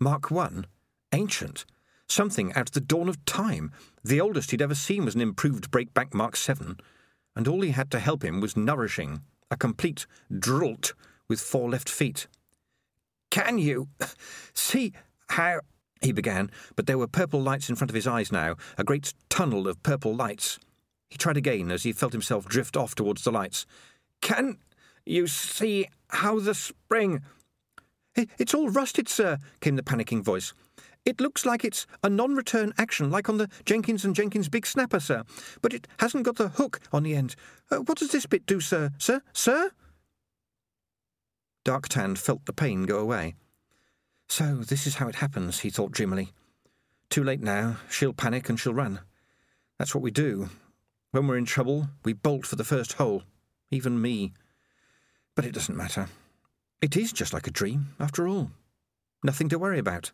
Mark 0.00 0.30
One? 0.30 0.66
Ancient? 1.12 1.64
Something 2.08 2.52
out 2.54 2.68
of 2.68 2.72
the 2.72 2.80
dawn 2.80 3.08
of 3.08 3.24
time. 3.24 3.72
The 4.02 4.20
oldest 4.20 4.50
he'd 4.50 4.62
ever 4.62 4.74
seen 4.74 5.04
was 5.04 5.14
an 5.14 5.20
improved 5.20 5.70
breakback 5.70 6.14
Mark 6.14 6.36
Seven, 6.36 6.78
and 7.36 7.46
all 7.46 7.60
he 7.60 7.70
had 7.70 7.90
to 7.90 8.00
help 8.00 8.24
him 8.24 8.40
was 8.40 8.56
nourishing, 8.56 9.22
a 9.50 9.56
complete 9.56 10.06
drult 10.36 10.94
with 11.28 11.40
four 11.40 11.68
left 11.68 11.88
feet. 11.88 12.26
Can 13.30 13.58
you 13.58 13.88
see 14.54 14.92
how? 15.28 15.60
he 16.00 16.12
began, 16.12 16.50
but 16.76 16.86
there 16.86 16.98
were 16.98 17.08
purple 17.08 17.42
lights 17.42 17.68
in 17.68 17.76
front 17.76 17.90
of 17.90 17.94
his 17.94 18.06
eyes 18.06 18.30
now, 18.30 18.56
a 18.76 18.84
great 18.84 19.12
tunnel 19.28 19.66
of 19.66 19.82
purple 19.82 20.14
lights. 20.14 20.58
He 21.10 21.18
tried 21.18 21.36
again 21.36 21.70
as 21.70 21.82
he 21.82 21.92
felt 21.92 22.12
himself 22.12 22.46
drift 22.46 22.76
off 22.76 22.94
towards 22.94 23.24
the 23.24 23.32
lights. 23.32 23.66
Can 24.20 24.58
you 25.08 25.26
see 25.26 25.86
how 26.08 26.38
the 26.38 26.54
spring. 26.54 27.22
It's 28.38 28.54
all 28.54 28.68
rusted, 28.68 29.08
sir, 29.08 29.38
came 29.60 29.76
the 29.76 29.82
panicking 29.82 30.22
voice. 30.22 30.52
It 31.04 31.20
looks 31.20 31.46
like 31.46 31.64
it's 31.64 31.86
a 32.02 32.10
non 32.10 32.34
return 32.34 32.74
action, 32.76 33.10
like 33.10 33.28
on 33.28 33.38
the 33.38 33.48
Jenkins 33.64 34.04
and 34.04 34.14
Jenkins 34.14 34.48
Big 34.48 34.66
Snapper, 34.66 35.00
sir. 35.00 35.24
But 35.62 35.72
it 35.72 35.86
hasn't 36.00 36.24
got 36.24 36.36
the 36.36 36.48
hook 36.48 36.80
on 36.92 37.02
the 37.02 37.14
end. 37.14 37.36
Uh, 37.70 37.78
what 37.78 37.98
does 37.98 38.10
this 38.10 38.26
bit 38.26 38.44
do, 38.44 38.60
sir? 38.60 38.90
Sir? 38.98 39.22
Sir? 39.32 39.70
Darktan 41.64 42.18
felt 42.18 42.44
the 42.46 42.52
pain 42.52 42.84
go 42.84 42.98
away. 42.98 43.34
So 44.28 44.56
this 44.56 44.86
is 44.86 44.96
how 44.96 45.08
it 45.08 45.16
happens, 45.16 45.60
he 45.60 45.70
thought 45.70 45.92
dreamily. 45.92 46.32
Too 47.08 47.24
late 47.24 47.40
now. 47.40 47.78
She'll 47.88 48.12
panic 48.12 48.48
and 48.48 48.60
she'll 48.60 48.74
run. 48.74 49.00
That's 49.78 49.94
what 49.94 50.02
we 50.02 50.10
do. 50.10 50.50
When 51.12 51.26
we're 51.26 51.38
in 51.38 51.46
trouble, 51.46 51.88
we 52.04 52.12
bolt 52.12 52.44
for 52.44 52.56
the 52.56 52.64
first 52.64 52.94
hole. 52.94 53.22
Even 53.70 54.02
me. 54.02 54.32
But 55.38 55.46
it 55.46 55.54
doesn't 55.54 55.76
matter. 55.76 56.08
It 56.82 56.96
is 56.96 57.12
just 57.12 57.32
like 57.32 57.46
a 57.46 57.52
dream, 57.52 57.94
after 58.00 58.26
all. 58.26 58.50
Nothing 59.22 59.48
to 59.50 59.58
worry 59.60 59.78
about. 59.78 60.10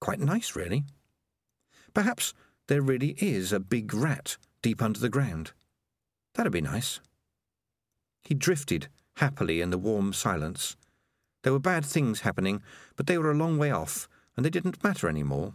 Quite 0.00 0.20
nice, 0.20 0.54
really. 0.54 0.84
Perhaps 1.92 2.32
there 2.68 2.80
really 2.80 3.16
is 3.18 3.52
a 3.52 3.58
big 3.58 3.92
rat 3.92 4.36
deep 4.62 4.80
under 4.80 5.00
the 5.00 5.08
ground. 5.08 5.50
That'd 6.34 6.52
be 6.52 6.60
nice. 6.60 7.00
He 8.22 8.34
drifted 8.34 8.86
happily 9.16 9.60
in 9.60 9.70
the 9.70 9.78
warm 9.78 10.12
silence. 10.12 10.76
There 11.42 11.52
were 11.52 11.58
bad 11.58 11.84
things 11.84 12.20
happening, 12.20 12.62
but 12.94 13.08
they 13.08 13.18
were 13.18 13.32
a 13.32 13.36
long 13.36 13.58
way 13.58 13.72
off, 13.72 14.08
and 14.36 14.46
they 14.46 14.50
didn't 14.50 14.84
matter 14.84 15.08
any 15.08 15.24
more. 15.24 15.54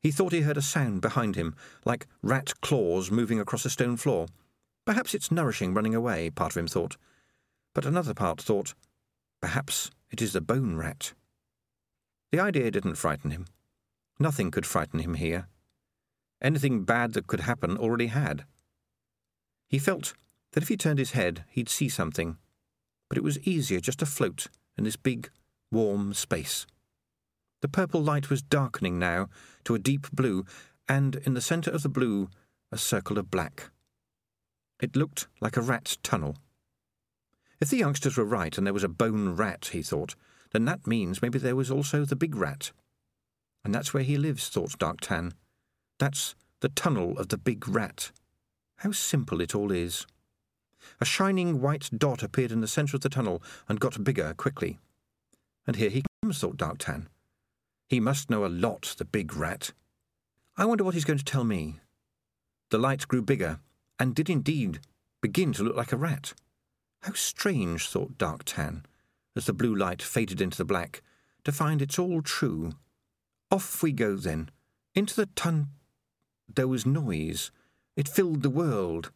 He 0.00 0.10
thought 0.10 0.32
he 0.32 0.40
heard 0.40 0.56
a 0.56 0.60
sound 0.60 1.02
behind 1.02 1.36
him, 1.36 1.54
like 1.84 2.08
rat 2.20 2.60
claws 2.62 3.12
moving 3.12 3.38
across 3.38 3.64
a 3.64 3.70
stone 3.70 3.96
floor. 3.96 4.26
Perhaps 4.86 5.14
it's 5.14 5.32
nourishing 5.32 5.74
running 5.74 5.94
away, 5.94 6.30
part 6.30 6.52
of 6.52 6.56
him 6.56 6.68
thought. 6.68 6.96
But 7.74 7.84
another 7.84 8.14
part 8.14 8.40
thought, 8.40 8.74
perhaps 9.42 9.90
It 10.10 10.22
is 10.22 10.32
the 10.32 10.40
bone 10.40 10.76
rat. 10.76 11.12
The 12.30 12.38
idea 12.38 12.70
didn't 12.70 12.94
frighten 12.94 13.32
him. 13.32 13.46
Nothing 14.20 14.52
could 14.52 14.64
frighten 14.64 15.00
him 15.00 15.14
here. 15.14 15.48
Anything 16.40 16.84
bad 16.84 17.12
that 17.14 17.26
could 17.26 17.40
happen 17.40 17.76
already 17.76 18.06
had. 18.06 18.44
He 19.68 19.80
felt 19.80 20.14
that 20.52 20.62
if 20.62 20.68
he 20.68 20.76
turned 20.76 21.00
his 21.00 21.10
head, 21.10 21.44
he'd 21.50 21.68
see 21.68 21.88
something, 21.88 22.38
but 23.08 23.18
it 23.18 23.24
was 23.24 23.40
easier 23.40 23.80
just 23.80 23.98
to 23.98 24.06
float 24.06 24.46
in 24.78 24.84
this 24.84 24.96
big, 24.96 25.28
warm 25.72 26.14
space. 26.14 26.66
The 27.62 27.68
purple 27.68 28.02
light 28.02 28.30
was 28.30 28.42
darkening 28.42 28.98
now 28.98 29.28
to 29.64 29.74
a 29.74 29.80
deep 29.80 30.10
blue, 30.12 30.44
and 30.88 31.16
in 31.16 31.34
the 31.34 31.40
centre 31.40 31.70
of 31.70 31.82
the 31.82 31.88
blue, 31.88 32.28
a 32.70 32.78
circle 32.78 33.18
of 33.18 33.30
black. 33.30 33.70
It 34.80 34.96
looked 34.96 35.26
like 35.40 35.56
a 35.56 35.62
rat's 35.62 35.96
tunnel. 36.02 36.36
If 37.60 37.70
the 37.70 37.78
youngsters 37.78 38.16
were 38.16 38.24
right 38.24 38.56
and 38.56 38.66
there 38.66 38.74
was 38.74 38.84
a 38.84 38.88
bone 38.88 39.30
rat, 39.30 39.70
he 39.72 39.82
thought, 39.82 40.14
then 40.52 40.64
that 40.66 40.86
means 40.86 41.22
maybe 41.22 41.38
there 41.38 41.56
was 41.56 41.70
also 41.70 42.04
the 42.04 42.16
big 42.16 42.36
rat. 42.36 42.72
And 43.64 43.74
that's 43.74 43.94
where 43.94 44.02
he 44.02 44.16
lives, 44.16 44.48
thought 44.48 44.78
Dark 44.78 45.00
Tan. 45.00 45.32
That's 45.98 46.34
the 46.60 46.68
tunnel 46.68 47.18
of 47.18 47.28
the 47.28 47.38
big 47.38 47.66
rat. 47.68 48.12
How 48.76 48.92
simple 48.92 49.40
it 49.40 49.54
all 49.54 49.72
is. 49.72 50.06
A 51.00 51.04
shining 51.04 51.60
white 51.60 51.90
dot 51.96 52.22
appeared 52.22 52.52
in 52.52 52.60
the 52.60 52.68
centre 52.68 52.96
of 52.96 53.00
the 53.00 53.08
tunnel 53.08 53.42
and 53.68 53.80
got 53.80 54.04
bigger 54.04 54.34
quickly. 54.34 54.78
And 55.66 55.76
here 55.76 55.90
he 55.90 56.04
comes, 56.22 56.38
thought 56.38 56.58
Dark 56.58 56.78
Tan. 56.78 57.08
He 57.88 58.00
must 58.00 58.30
know 58.30 58.44
a 58.44 58.48
lot, 58.48 58.94
the 58.98 59.04
big 59.04 59.34
rat. 59.34 59.72
I 60.56 60.64
wonder 60.64 60.84
what 60.84 60.94
he's 60.94 61.04
going 61.04 61.18
to 61.18 61.24
tell 61.24 61.44
me. 61.44 61.80
The 62.70 62.78
light 62.78 63.06
grew 63.08 63.22
bigger, 63.22 63.60
and 63.98 64.14
did 64.14 64.30
indeed 64.30 64.80
begin 65.20 65.52
to 65.54 65.62
look 65.62 65.76
like 65.76 65.92
a 65.92 65.96
rat. 65.96 66.34
How 67.02 67.12
strange, 67.14 67.88
thought 67.88 68.18
Dark 68.18 68.44
Tan, 68.44 68.84
as 69.34 69.46
the 69.46 69.52
blue 69.52 69.74
light 69.74 70.02
faded 70.02 70.40
into 70.40 70.58
the 70.58 70.64
black, 70.64 71.02
to 71.44 71.52
find 71.52 71.80
it's 71.80 71.98
all 71.98 72.22
true. 72.22 72.72
Off 73.50 73.82
we 73.82 73.92
go 73.92 74.16
then, 74.16 74.50
into 74.94 75.14
the 75.14 75.26
tun. 75.26 75.68
There 76.52 76.68
was 76.68 76.86
noise. 76.86 77.50
It 77.96 78.08
filled 78.08 78.42
the 78.42 78.50
world, 78.50 79.10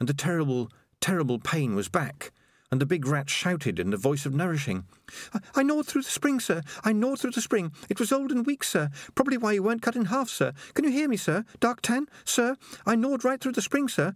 and 0.00 0.08
the 0.08 0.14
terrible, 0.14 0.70
terrible 1.00 1.38
pain 1.38 1.74
was 1.74 1.88
back, 1.88 2.32
and 2.74 2.80
the 2.80 2.86
big 2.86 3.06
rat 3.06 3.30
shouted 3.30 3.78
in 3.78 3.90
the 3.90 3.96
voice 3.96 4.26
of 4.26 4.34
nourishing. 4.34 4.84
I, 5.32 5.38
I 5.54 5.62
gnawed 5.62 5.86
through 5.86 6.02
the 6.02 6.10
spring, 6.10 6.40
sir. 6.40 6.60
I 6.82 6.92
gnawed 6.92 7.20
through 7.20 7.30
the 7.30 7.40
spring. 7.40 7.70
It 7.88 8.00
was 8.00 8.10
old 8.10 8.32
and 8.32 8.44
weak, 8.44 8.64
sir. 8.64 8.90
Probably 9.14 9.36
why 9.36 9.52
you 9.52 9.62
weren't 9.62 9.80
cut 9.80 9.94
in 9.94 10.06
half, 10.06 10.28
sir. 10.28 10.52
Can 10.74 10.84
you 10.84 10.90
hear 10.90 11.08
me, 11.08 11.16
sir? 11.16 11.44
Dark 11.60 11.82
Tan? 11.82 12.08
Sir? 12.24 12.56
I 12.84 12.96
gnawed 12.96 13.24
right 13.24 13.40
through 13.40 13.52
the 13.52 13.62
spring, 13.62 13.86
sir. 13.86 14.12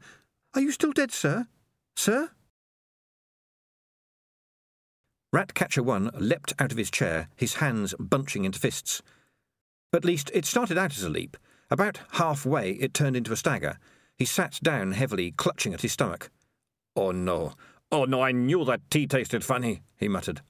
Are 0.54 0.60
you 0.60 0.72
still 0.72 0.90
dead, 0.90 1.12
sir? 1.12 1.46
Sir? 1.94 2.30
Ratcatcher 5.32 5.84
1 5.84 6.10
leapt 6.18 6.52
out 6.58 6.72
of 6.72 6.78
his 6.78 6.90
chair, 6.90 7.28
his 7.36 7.54
hands 7.54 7.94
bunching 8.00 8.44
into 8.44 8.58
fists. 8.58 9.02
At 9.92 10.04
least, 10.04 10.32
it 10.34 10.44
started 10.44 10.76
out 10.76 10.96
as 10.96 11.04
a 11.04 11.08
leap. 11.08 11.36
About 11.70 12.00
halfway, 12.14 12.72
it 12.72 12.92
turned 12.92 13.14
into 13.14 13.32
a 13.32 13.36
stagger. 13.36 13.78
He 14.16 14.24
sat 14.24 14.58
down 14.64 14.90
heavily, 14.90 15.30
clutching 15.30 15.74
at 15.74 15.82
his 15.82 15.92
stomach. 15.92 16.28
Oh 16.96 17.12
no, 17.12 17.52
oh 17.90 18.04
no, 18.04 18.22
I 18.22 18.32
knew 18.32 18.64
that 18.64 18.90
tea 18.90 19.06
tasted 19.06 19.44
funny, 19.44 19.82
he 19.96 20.08
muttered. 20.08 20.42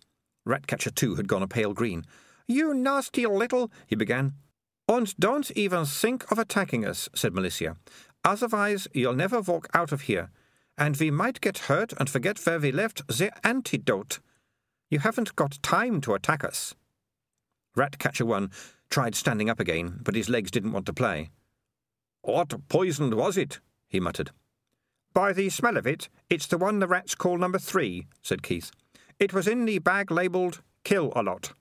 Ratcatcher 0.45 0.91
2 0.91 1.17
had 1.17 1.29
gone 1.29 1.43
a 1.43 1.49
pale 1.49 1.75
green. 1.75 2.05
You 2.47 2.73
nasty 2.73 3.27
little, 3.27 3.71
he 3.87 3.95
began. 3.95 4.35
And 4.89 5.15
don't 5.19 5.51
even 5.51 5.85
think 5.85 6.31
of 6.33 6.39
attacking 6.39 6.87
us, 6.87 7.09
said 7.15 7.35
Malicia. 7.35 7.77
Otherwise, 8.25 8.89
you'll 8.95 9.15
never 9.15 9.41
walk 9.41 9.69
out 9.75 9.93
of 9.93 10.03
here, 10.03 10.31
and 10.77 10.97
we 10.97 11.11
might 11.11 11.41
get 11.41 11.59
hurt 11.59 11.93
and 11.99 12.09
forget 12.09 12.39
where 12.47 12.59
we 12.59 12.73
left 12.73 13.07
the 13.07 13.31
antidote. 13.47 14.21
You 14.91 15.01
haven't 15.01 15.37
got 15.37 15.63
time 15.63 16.01
to 16.03 16.15
attack 16.15 16.43
us. 16.43 16.75
Ratcatcher 17.77 18.25
1 18.25 18.51
tried 18.91 19.15
standing 19.15 19.51
up 19.51 19.61
again, 19.61 20.01
but 20.03 20.15
his 20.15 20.31
legs 20.31 20.51
didn't 20.51 20.73
want 20.73 20.87
to 20.87 20.95
play. 20.95 21.31
What 22.23 22.55
poison 22.69 23.15
was 23.15 23.37
it? 23.37 23.61
he 23.89 24.01
muttered. 24.01 24.31
By 25.15 25.33
the 25.33 25.51
smell 25.51 25.77
of 25.77 25.87
it, 25.87 26.09
it's 26.31 26.47
the 26.47 26.59
one 26.59 26.79
the 26.79 26.87
rats 26.87 27.15
call 27.15 27.39
number 27.39 27.59
three, 27.59 28.07
said 28.23 28.43
Keith. 28.43 28.71
It 29.19 29.33
was 29.33 29.49
in 29.49 29.65
the 29.65 29.79
bag 29.79 30.11
labelled 30.11 30.61
Kill 30.85 31.13
a 31.17 31.23
Lot. 31.23 31.53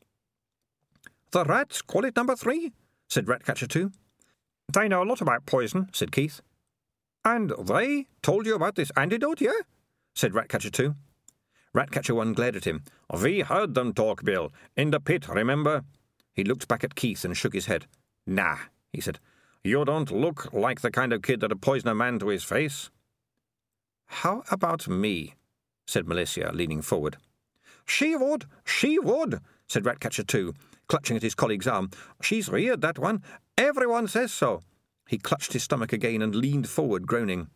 The 1.32 1.44
rats 1.44 1.82
call 1.82 2.06
it 2.06 2.16
number 2.16 2.36
three, 2.36 2.72
said 3.10 3.28
Ratcatcher 3.28 3.68
2. 3.68 3.92
They 4.72 4.88
know 4.88 5.04
a 5.04 5.06
lot 5.06 5.22
about 5.22 5.46
poison, 5.46 5.90
said 5.92 6.12
Keith. 6.12 6.42
And 7.26 7.52
they 7.60 8.08
told 8.22 8.46
you 8.46 8.56
about 8.56 8.76
this 8.76 8.92
antidote, 8.96 9.42
yeah? 9.42 9.52
said 10.14 10.34
Ratcatcher 10.34 10.70
2. 10.70 10.96
Ratcatcher 11.74 12.16
1 12.16 12.34
glared 12.34 12.56
at 12.56 12.66
him. 12.66 12.84
We 13.22 13.42
heard 13.42 13.76
them 13.76 13.94
talk, 13.94 14.24
Bill. 14.24 14.54
In 14.76 14.92
the 14.92 15.00
pit, 15.00 15.28
remember? 15.28 15.84
He 16.34 16.44
looked 16.44 16.68
back 16.68 16.84
at 16.84 16.96
Keith 16.96 17.26
and 17.26 17.36
shook 17.36 17.54
his 17.54 17.66
head. 17.66 17.86
Nah, 18.26 18.58
he 18.94 19.02
said. 19.02 19.20
You 19.64 19.84
don't 19.84 20.12
look 20.12 20.54
like 20.54 20.82
the 20.82 20.92
kind 20.92 21.12
of 21.12 21.22
kid 21.22 21.42
that'd 21.42 21.62
poison 21.62 21.90
a 21.90 21.96
man 21.96 22.20
to 22.20 22.28
his 22.28 22.44
face. 22.44 22.90
How 24.08 24.44
about 24.50 24.88
me? 24.88 25.36
said 25.86 26.06
Malicia, 26.06 26.54
leaning 26.54 26.82
forward. 26.82 27.18
She 27.86 28.16
would, 28.16 28.46
she 28.66 29.00
would, 29.00 29.40
said 29.68 29.86
Ratcatcher 29.86 30.24
2, 30.24 30.54
clutching 30.88 31.16
at 31.16 31.24
his 31.24 31.36
colleague's 31.36 31.68
arm. 31.68 31.90
She's 32.22 32.50
reared 32.50 32.82
that 32.82 33.00
one. 33.00 33.24
Everyone 33.58 34.08
says 34.08 34.34
so. 34.34 34.62
He 35.08 35.18
clutched 35.18 35.54
his 35.54 35.64
stomach 35.64 35.94
again 35.94 36.22
and 36.22 36.36
leaned 36.36 36.70
forward, 36.70 37.08
groaning. 37.08 37.48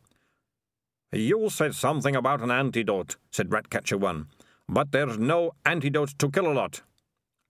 You 1.12 1.50
said 1.50 1.76
something 1.76 2.16
about 2.16 2.42
an 2.42 2.52
antidote, 2.52 3.18
said 3.32 3.52
Ratcatcher 3.52 3.98
1. 3.98 4.28
But 4.70 4.94
there's 4.94 5.18
no 5.18 5.52
antidote 5.66 6.18
to 6.20 6.30
kill 6.30 6.50
a 6.50 6.54
lot. 6.54 6.82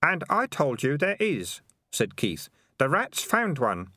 And 0.01 0.23
I 0.29 0.47
told 0.47 0.81
you 0.81 0.97
there 0.97 1.17
is, 1.19 1.61
said 1.91 2.15
Keith. 2.15 2.49
The 2.79 2.89
rats 2.89 3.21
found 3.21 3.59
one. 3.59 3.89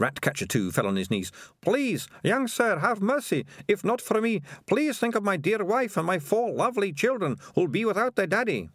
Ratcatcher 0.00 0.46
2 0.46 0.72
fell 0.72 0.86
on 0.86 0.96
his 0.96 1.10
knees. 1.10 1.30
Please, 1.60 2.08
young 2.22 2.48
sir, 2.48 2.78
have 2.78 3.02
mercy. 3.02 3.44
If 3.68 3.84
not 3.84 4.00
for 4.00 4.20
me, 4.20 4.40
please 4.66 4.98
think 4.98 5.14
of 5.14 5.22
my 5.22 5.36
dear 5.36 5.62
wife 5.62 5.98
and 5.98 6.06
my 6.06 6.18
four 6.18 6.50
lovely 6.50 6.90
children 6.90 7.36
who'll 7.54 7.68
be 7.68 7.84
without 7.84 8.16
their 8.16 8.26
daddy. 8.26 8.70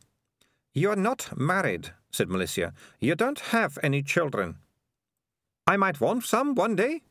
You're 0.73 0.95
not 0.95 1.35
married, 1.35 1.93
said 2.11 2.29
Malicia. 2.29 2.73
You 2.99 3.15
don't 3.15 3.39
have 3.39 3.79
any 3.81 4.03
children. 4.03 4.57
I 5.65 5.77
might 5.77 5.99
want 5.99 6.25
some 6.25 6.53
one 6.53 6.75
day, 6.75 7.01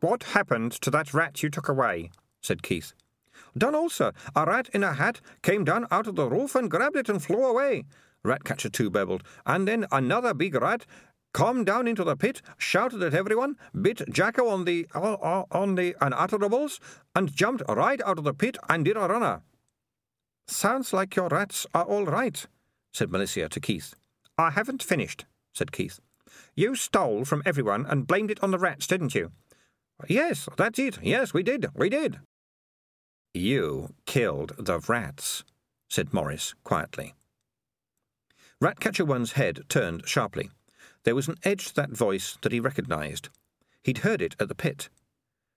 what 0.00 0.24
happened 0.24 0.72
to 0.72 0.90
that 0.90 1.14
rat 1.14 1.42
you 1.42 1.50
took 1.50 1.68
away? 1.68 2.10
said 2.40 2.64
Keith. 2.64 2.94
Dunno, 3.56 3.86
sir. 3.86 4.12
A 4.34 4.44
rat 4.44 4.68
in 4.72 4.82
a 4.82 4.92
hat 4.92 5.20
came 5.42 5.64
down 5.64 5.86
out 5.92 6.08
of 6.08 6.16
the 6.16 6.28
roof 6.28 6.56
and 6.56 6.70
grabbed 6.70 6.96
it 6.96 7.08
and 7.08 7.22
flew 7.22 7.44
away, 7.44 7.84
Ratcatcher 8.24 8.70
2 8.70 8.90
babbled. 8.90 9.22
And 9.46 9.68
then 9.68 9.86
another 9.92 10.34
big 10.34 10.56
rat 10.56 10.84
come 11.34 11.64
down 11.64 11.86
into 11.86 12.04
the 12.04 12.16
pit, 12.16 12.40
shouted 12.56 13.02
at 13.02 13.12
everyone, 13.12 13.56
bit 13.78 14.00
Jacko 14.10 14.48
on 14.48 14.64
the 14.64 14.86
on 14.94 15.74
the 15.74 15.94
unutterable, 16.00 16.70
and 17.14 17.34
jumped 17.34 17.62
right 17.68 18.00
out 18.02 18.16
of 18.16 18.24
the 18.24 18.32
pit 18.32 18.56
and 18.70 18.86
did 18.86 18.96
a 18.96 19.00
runner. 19.00 19.42
Sounds 20.46 20.94
like 20.94 21.16
your 21.16 21.28
rats 21.28 21.66
are 21.74 21.84
all 21.84 22.06
right, 22.06 22.46
said 22.92 23.10
Malicia 23.10 23.50
to 23.50 23.60
Keith. 23.60 23.94
I 24.38 24.50
haven't 24.50 24.82
finished, 24.82 25.26
said 25.52 25.72
Keith. 25.72 26.00
You 26.54 26.74
stole 26.74 27.24
from 27.24 27.42
everyone 27.44 27.84
and 27.86 28.06
blamed 28.06 28.30
it 28.30 28.42
on 28.42 28.50
the 28.50 28.58
rats, 28.58 28.86
didn't 28.86 29.14
you? 29.14 29.32
Yes, 30.08 30.48
that's 30.56 30.78
it. 30.78 30.98
Yes, 31.02 31.34
we 31.34 31.42
did. 31.42 31.66
We 31.74 31.88
did. 31.88 32.20
You 33.32 33.94
killed 34.06 34.52
the 34.58 34.78
rats, 34.78 35.44
said 35.88 36.12
Maurice 36.12 36.54
quietly. 36.62 37.14
Ratcatcher 38.60 39.04
One's 39.04 39.32
head 39.32 39.62
turned 39.68 40.06
sharply. 40.06 40.50
There 41.04 41.14
was 41.14 41.28
an 41.28 41.36
edge 41.44 41.66
to 41.66 41.74
that 41.76 41.90
voice 41.90 42.38
that 42.42 42.52
he 42.52 42.60
recognized. 42.60 43.28
He'd 43.82 43.98
heard 43.98 44.22
it 44.22 44.34
at 44.40 44.48
the 44.48 44.54
pit. 44.54 44.88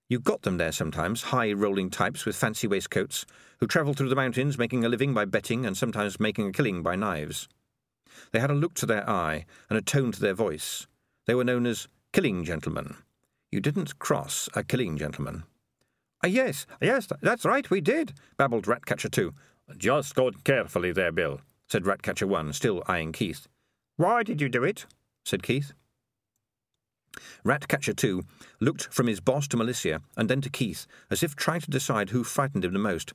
You 0.10 0.20
got 0.20 0.43
them 0.43 0.58
there 0.58 0.72
sometimes, 0.72 1.24
high 1.24 1.52
rolling 1.52 1.89
types 1.89 2.26
with 2.26 2.36
fancy 2.36 2.68
waistcoats, 2.68 3.26
who 3.60 3.68
travelled 3.68 3.98
through 3.98 4.10
the 4.10 4.16
mountains 4.16 4.58
making 4.58 4.86
a 4.86 4.89
living 4.89 5.14
by 5.14 5.26
betting 5.26 5.66
and 5.66 5.76
sometimes 5.76 6.20
making 6.20 6.48
a 6.48 6.52
killing 6.52 6.84
by 6.84 6.95
knives. 6.95 7.48
They 8.32 8.39
had 8.39 8.52
a 8.52 8.56
look 8.56 8.74
to 8.76 8.86
their 8.86 9.10
eye 9.10 9.45
and 9.70 9.78
a 9.78 9.82
tone 9.82 10.12
to 10.12 10.20
their 10.20 10.34
voice. 10.34 10.88
They 11.26 11.36
were 11.36 11.43
known 11.43 11.66
as 11.66 11.88
killing 12.14 12.43
gentlemen. 12.43 12.95
You 13.52 13.60
didn't 13.60 14.00
cross 14.00 14.50
a 14.54 14.64
killing 14.64 14.98
gentleman. 14.98 15.43
Uh, 16.24 16.28
yes, 16.28 16.66
yes, 16.82 17.08
that's 17.22 17.45
right, 17.45 17.70
we 17.70 17.80
did, 17.80 18.14
babbled 18.38 18.68
Ratcatcher 18.68 19.10
2. 19.10 19.34
Just 19.78 20.16
go 20.16 20.32
carefully 20.43 20.91
there, 20.91 21.12
Bill, 21.12 21.41
said 21.70 21.86
Ratcatcher 21.86 22.28
1, 22.28 22.54
still 22.54 22.84
eyeing 22.88 23.12
Keith. 23.12 23.48
Why 23.98 24.24
did 24.24 24.41
you 24.41 24.50
do 24.50 24.64
it? 24.64 24.86
Said 25.28 25.43
Keith. 25.43 25.73
Ratcatcher 27.43 27.93
2 27.93 28.23
looked 28.59 28.93
from 28.93 29.07
his 29.07 29.19
boss 29.19 29.47
to 29.47 29.57
Malicia 29.57 30.01
and 30.15 30.30
then 30.30 30.41
to 30.41 30.49
Keith, 30.49 30.86
as 31.09 31.23
if 31.23 31.36
trying 31.36 31.61
to 31.61 31.71
decide 31.71 32.09
who 32.09 32.23
frightened 32.23 32.65
him 32.65 32.73
the 32.73 32.80
most. 32.80 33.13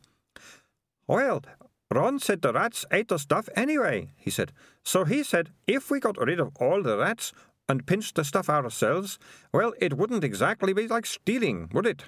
Well, 1.06 1.42
Ron 1.90 2.18
said 2.18 2.42
the 2.42 2.52
rats 2.52 2.84
ate 2.90 3.08
the 3.08 3.18
stuff 3.18 3.48
anyway, 3.54 4.12
he 4.16 4.30
said. 4.30 4.52
So 4.82 5.04
he 5.04 5.22
said 5.22 5.50
if 5.66 5.90
we 5.90 6.00
got 6.00 6.16
rid 6.18 6.40
of 6.40 6.56
all 6.56 6.82
the 6.82 6.98
rats, 6.98 7.32
and 7.68 7.86
pinched 7.86 8.16
the 8.16 8.24
stuff 8.24 8.50
ourselves, 8.50 9.18
well, 9.52 9.72
it 9.80 9.96
wouldn't 9.96 10.24
exactly 10.24 10.72
be 10.72 10.88
like 10.88 11.06
stealing, 11.06 11.70
would 11.72 11.86
it? 11.86 12.04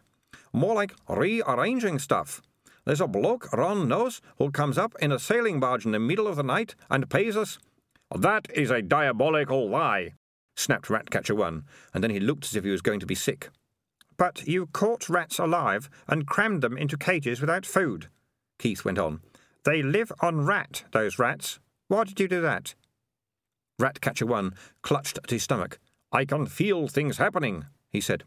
More 0.53 0.75
like 0.75 0.95
rearranging 1.09 1.99
stuff. 1.99 2.43
there's 2.85 3.01
a 3.01 3.07
bloke, 3.07 3.51
Ron 3.53 3.89
knows, 3.89 4.21
who 4.37 4.51
comes 4.51 4.77
up 4.77 4.95
in 5.01 5.11
a 5.11 5.19
sailing 5.19 5.59
barge 5.59 5.87
in 5.87 5.93
the 5.93 5.99
middle 5.99 6.27
of 6.27 6.37
the 6.37 6.43
night 6.43 6.75
and 6.91 7.09
pays 7.09 7.35
us. 7.35 7.59
That 8.15 8.49
is 8.55 8.71
a 8.71 8.83
diabolical 8.83 9.69
lie, 9.69 10.15
snapped 10.57 10.89
Ratcatcher 10.89 11.35
1, 11.35 11.65
and 11.93 12.03
then 12.03 12.11
he 12.11 12.21
looked 12.21 12.45
as 12.45 12.57
if 12.57 12.65
he 12.65 12.71
was 12.71 12.83
going 12.83 13.01
to 13.01 13.07
be 13.07 13.15
sick. 13.15 13.51
But 14.17 14.47
you 14.47 14.67
caught 14.67 15.09
rats 15.09 15.39
alive 15.39 15.91
and 16.07 16.27
crammed 16.27 16.63
them 16.63 16.79
into 16.79 16.97
cages 16.97 17.41
without 17.41 17.67
food, 17.67 18.09
Keith 18.59 18.85
went 18.85 18.99
on. 18.99 19.21
They 19.65 19.83
live 19.83 20.13
on 20.21 20.47
rat, 20.47 20.85
those 20.93 21.19
rats. 21.19 21.59
Why 21.89 22.05
did 22.05 22.21
you 22.21 22.29
do 22.29 22.41
that? 22.43 22.75
Ratcatcher 23.79 24.27
1 24.27 24.55
clutched 24.83 25.19
at 25.23 25.31
his 25.31 25.43
stomach. 25.43 25.79
I 26.13 26.25
can 26.25 26.47
feel 26.47 26.87
things 26.87 27.19
happening, 27.19 27.67
he 27.91 28.01
said. 28.01 28.25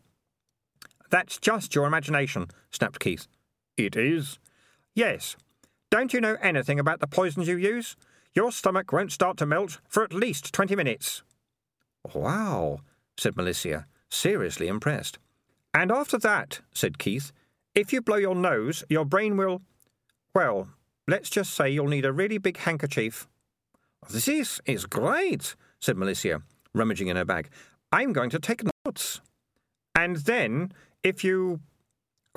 That's 1.09 1.38
just 1.38 1.73
your 1.73 1.88
imagination, 1.88 2.47
snapped 2.71 2.99
Keith. 2.99 3.27
It 3.77 3.95
is? 3.95 4.39
Yes. 4.93 5.38
Don't 5.89 6.13
you 6.13 6.19
know 6.19 6.35
anything 6.41 6.79
about 6.79 6.99
the 6.99 7.07
poisons 7.07 7.47
you 7.47 7.55
use? 7.55 7.95
Your 8.38 8.51
stomach 8.51 8.93
won't 8.93 9.11
start 9.11 9.35
to 9.38 9.47
melt 9.47 9.79
for 9.89 10.03
at 10.03 10.13
least 10.13 10.53
twenty 10.53 10.75
minutes. 10.75 11.23
Wow, 12.13 12.81
said 13.17 13.33
Malicia, 13.33 13.85
seriously 14.11 14.67
impressed. 14.67 15.17
And 15.73 15.91
after 15.91 16.19
that, 16.19 16.61
said 16.71 16.99
Keith, 16.99 17.31
if 17.73 17.91
you 17.91 17.99
blow 17.99 18.17
your 18.17 18.35
nose, 18.35 18.83
your 18.89 19.05
brain 19.05 19.38
will. 19.38 19.63
Well, 20.35 20.67
let's 21.07 21.31
just 21.31 21.55
say 21.55 21.71
you'll 21.71 21.88
need 21.88 22.05
a 22.05 22.13
really 22.13 22.38
big 22.38 22.57
handkerchief. 22.57 23.27
This 24.07 24.59
is 24.67 24.85
great, 24.85 25.55
said 25.79 25.95
Malicia, 25.95 26.43
rummaging 26.75 27.07
in 27.07 27.17
her 27.17 27.25
bag. 27.25 27.49
I'm 27.91 28.13
going 28.13 28.29
to 28.29 28.39
take 28.39 28.61
notes. 28.85 29.19
And 29.95 30.17
then, 30.17 30.73
if 31.01 31.23
you. 31.23 31.61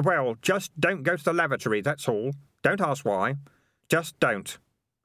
Well, 0.03 0.37
just 0.41 0.71
don't 0.81 1.03
go 1.03 1.17
to 1.17 1.25
the 1.25 1.35
lavatory, 1.35 1.83
that's 1.83 2.09
all. 2.09 2.33
Don't 2.63 2.81
ask 2.81 3.05
why. 3.05 3.35
Just 3.91 4.19
don't. 4.19 4.57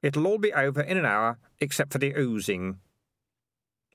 It'll 0.02 0.26
all 0.26 0.38
be 0.38 0.52
over 0.52 0.80
in 0.80 0.96
an 0.96 1.06
hour, 1.06 1.38
except 1.60 1.92
for 1.92 1.98
the 1.98 2.14
oozing. 2.14 2.78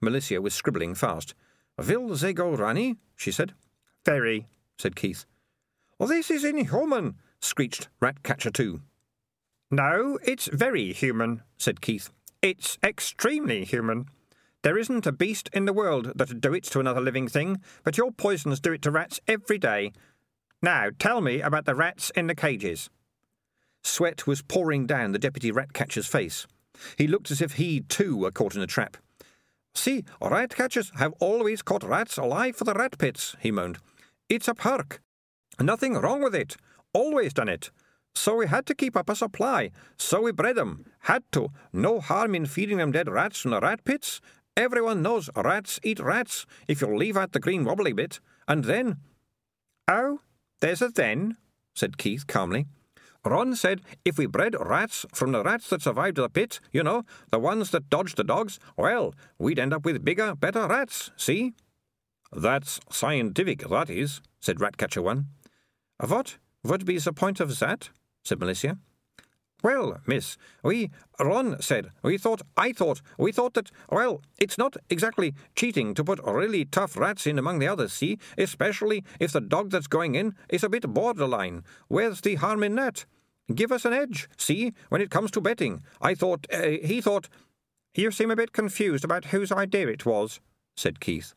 Malicia 0.03 0.41
was 0.41 0.53
scribbling 0.53 0.95
fast. 0.95 1.33
Will 1.77 2.15
they 2.15 2.33
go, 2.33 2.55
Ranny? 2.55 2.97
she 3.15 3.31
said. 3.31 3.53
Very, 4.05 4.47
said 4.77 4.95
Keith. 4.95 5.25
This 5.99 6.31
is 6.31 6.43
inhuman, 6.43 7.15
screeched 7.39 7.87
Ratcatcher 7.99 8.49
2. 8.49 8.81
No, 9.69 10.17
it's 10.23 10.47
very 10.47 10.91
human, 10.91 11.43
said 11.57 11.81
Keith. 11.81 12.09
It's 12.41 12.77
extremely 12.83 13.63
human. 13.63 14.07
There 14.63 14.77
isn't 14.77 15.05
a 15.05 15.11
beast 15.11 15.49
in 15.53 15.65
the 15.65 15.73
world 15.73 16.13
that'd 16.15 16.41
do 16.41 16.53
it 16.53 16.63
to 16.65 16.79
another 16.79 17.01
living 17.01 17.27
thing, 17.27 17.61
but 17.83 17.97
your 17.97 18.11
poisons 18.11 18.59
do 18.59 18.73
it 18.73 18.81
to 18.81 18.91
rats 18.91 19.19
every 19.27 19.57
day. 19.57 19.91
Now, 20.61 20.89
tell 20.97 21.21
me 21.21 21.41
about 21.41 21.65
the 21.65 21.75
rats 21.75 22.11
in 22.15 22.27
the 22.27 22.35
cages. 22.35 22.89
Sweat 23.83 24.27
was 24.27 24.41
pouring 24.41 24.85
down 24.85 25.11
the 25.11 25.19
deputy 25.19 25.51
rat 25.51 25.73
catcher's 25.73 26.07
face. 26.07 26.47
He 26.97 27.07
looked 27.07 27.31
as 27.31 27.41
if 27.41 27.53
he, 27.53 27.81
too, 27.81 28.17
were 28.17 28.31
caught 28.31 28.55
in 28.55 28.61
a 28.61 28.67
trap. 28.67 28.97
See, 29.73 30.03
rat 30.21 30.55
catchers 30.55 30.91
have 30.95 31.13
always 31.19 31.61
caught 31.61 31.83
rats 31.83 32.17
alive 32.17 32.55
for 32.55 32.63
the 32.63 32.73
rat 32.73 32.97
pits, 32.97 33.35
he 33.39 33.51
moaned. 33.51 33.79
It's 34.29 34.47
a 34.47 34.53
perk. 34.53 35.01
Nothing 35.59 35.95
wrong 35.95 36.23
with 36.23 36.35
it. 36.35 36.57
Always 36.93 37.33
done 37.33 37.49
it. 37.49 37.71
So 38.13 38.35
we 38.35 38.47
had 38.47 38.65
to 38.65 38.75
keep 38.75 38.95
up 38.97 39.09
a 39.09 39.15
supply. 39.15 39.71
So 39.97 40.21
we 40.21 40.31
bred 40.31 40.55
them. 40.55 40.85
Had 41.01 41.23
to. 41.31 41.49
No 41.71 41.99
harm 41.99 42.35
in 42.35 42.45
feeding 42.45 42.77
them 42.77 42.91
dead 42.91 43.09
rats 43.09 43.39
from 43.39 43.51
the 43.51 43.59
rat 43.59 43.83
pits. 43.83 44.21
Everyone 44.57 45.01
knows 45.01 45.29
rats 45.35 45.79
eat 45.83 45.99
rats 45.99 46.45
if 46.67 46.81
you 46.81 46.95
leave 46.95 47.15
out 47.15 47.31
the 47.31 47.39
green 47.39 47.63
wobbly 47.63 47.93
bit. 47.93 48.19
And 48.47 48.65
then. 48.65 48.97
Oh, 49.87 50.19
there's 50.59 50.81
a 50.81 50.89
then, 50.89 51.37
said 51.73 51.97
Keith 51.97 52.27
calmly. 52.27 52.67
Ron 53.23 53.55
said 53.55 53.81
if 54.03 54.17
we 54.17 54.25
bred 54.25 54.55
rats 54.59 55.05
from 55.13 55.31
the 55.31 55.43
rats 55.43 55.69
that 55.69 55.81
survived 55.81 56.17
the 56.17 56.29
pit, 56.29 56.59
you 56.71 56.83
know, 56.83 57.03
the 57.29 57.39
ones 57.39 57.69
that 57.71 57.89
dodged 57.89 58.17
the 58.17 58.23
dogs, 58.23 58.59
well, 58.77 59.13
we'd 59.37 59.59
end 59.59 59.73
up 59.73 59.85
with 59.85 60.03
bigger, 60.03 60.35
better 60.35 60.67
rats, 60.67 61.11
see? 61.15 61.53
That's 62.31 62.79
scientific, 62.89 63.67
that 63.69 63.89
is, 63.89 64.21
said 64.39 64.59
Ratcatcher 64.59 65.01
One. 65.01 65.27
What 65.99 66.37
would 66.63 66.85
be 66.85 66.97
the 66.97 67.13
point 67.13 67.39
of 67.39 67.59
that? 67.59 67.89
said 68.23 68.39
Malicia. 68.39 68.77
Well, 69.63 70.01
miss, 70.07 70.37
we, 70.63 70.89
Ron 71.19 71.61
said, 71.61 71.91
we 72.01 72.17
thought, 72.17 72.41
I 72.57 72.73
thought, 72.73 73.01
we 73.17 73.31
thought 73.31 73.53
that, 73.53 73.69
well, 73.91 74.21
it's 74.39 74.57
not 74.57 74.75
exactly 74.89 75.35
cheating 75.55 75.93
to 75.93 76.03
put 76.03 76.19
really 76.23 76.65
tough 76.65 76.97
rats 76.97 77.27
in 77.27 77.37
among 77.37 77.59
the 77.59 77.67
others, 77.67 77.93
see? 77.93 78.17
Especially 78.37 79.03
if 79.19 79.31
the 79.31 79.41
dog 79.41 79.69
that's 79.69 79.87
going 79.87 80.15
in 80.15 80.33
is 80.49 80.63
a 80.63 80.69
bit 80.69 80.91
borderline. 80.91 81.63
Where's 81.89 82.21
the 82.21 82.35
harm 82.35 82.63
in 82.63 82.75
that? 82.75 83.05
Give 83.53 83.71
us 83.71 83.85
an 83.85 83.93
edge, 83.93 84.29
see, 84.35 84.73
when 84.89 85.01
it 85.01 85.11
comes 85.11 85.29
to 85.31 85.41
betting. 85.41 85.83
I 86.01 86.15
thought, 86.15 86.47
uh, 86.51 86.61
he 86.83 87.01
thought. 87.01 87.29
You 87.93 88.09
seem 88.11 88.31
a 88.31 88.37
bit 88.37 88.53
confused 88.53 89.03
about 89.03 89.25
whose 89.25 89.51
idea 89.51 89.87
it 89.89 90.05
was, 90.05 90.39
said 90.77 91.01
Keith. 91.01 91.33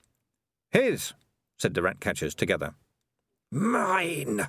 His, 0.70 1.12
said 1.58 1.74
the 1.74 1.82
rat 1.82 2.00
catchers 2.00 2.34
together. 2.34 2.74
Mine, 3.50 4.46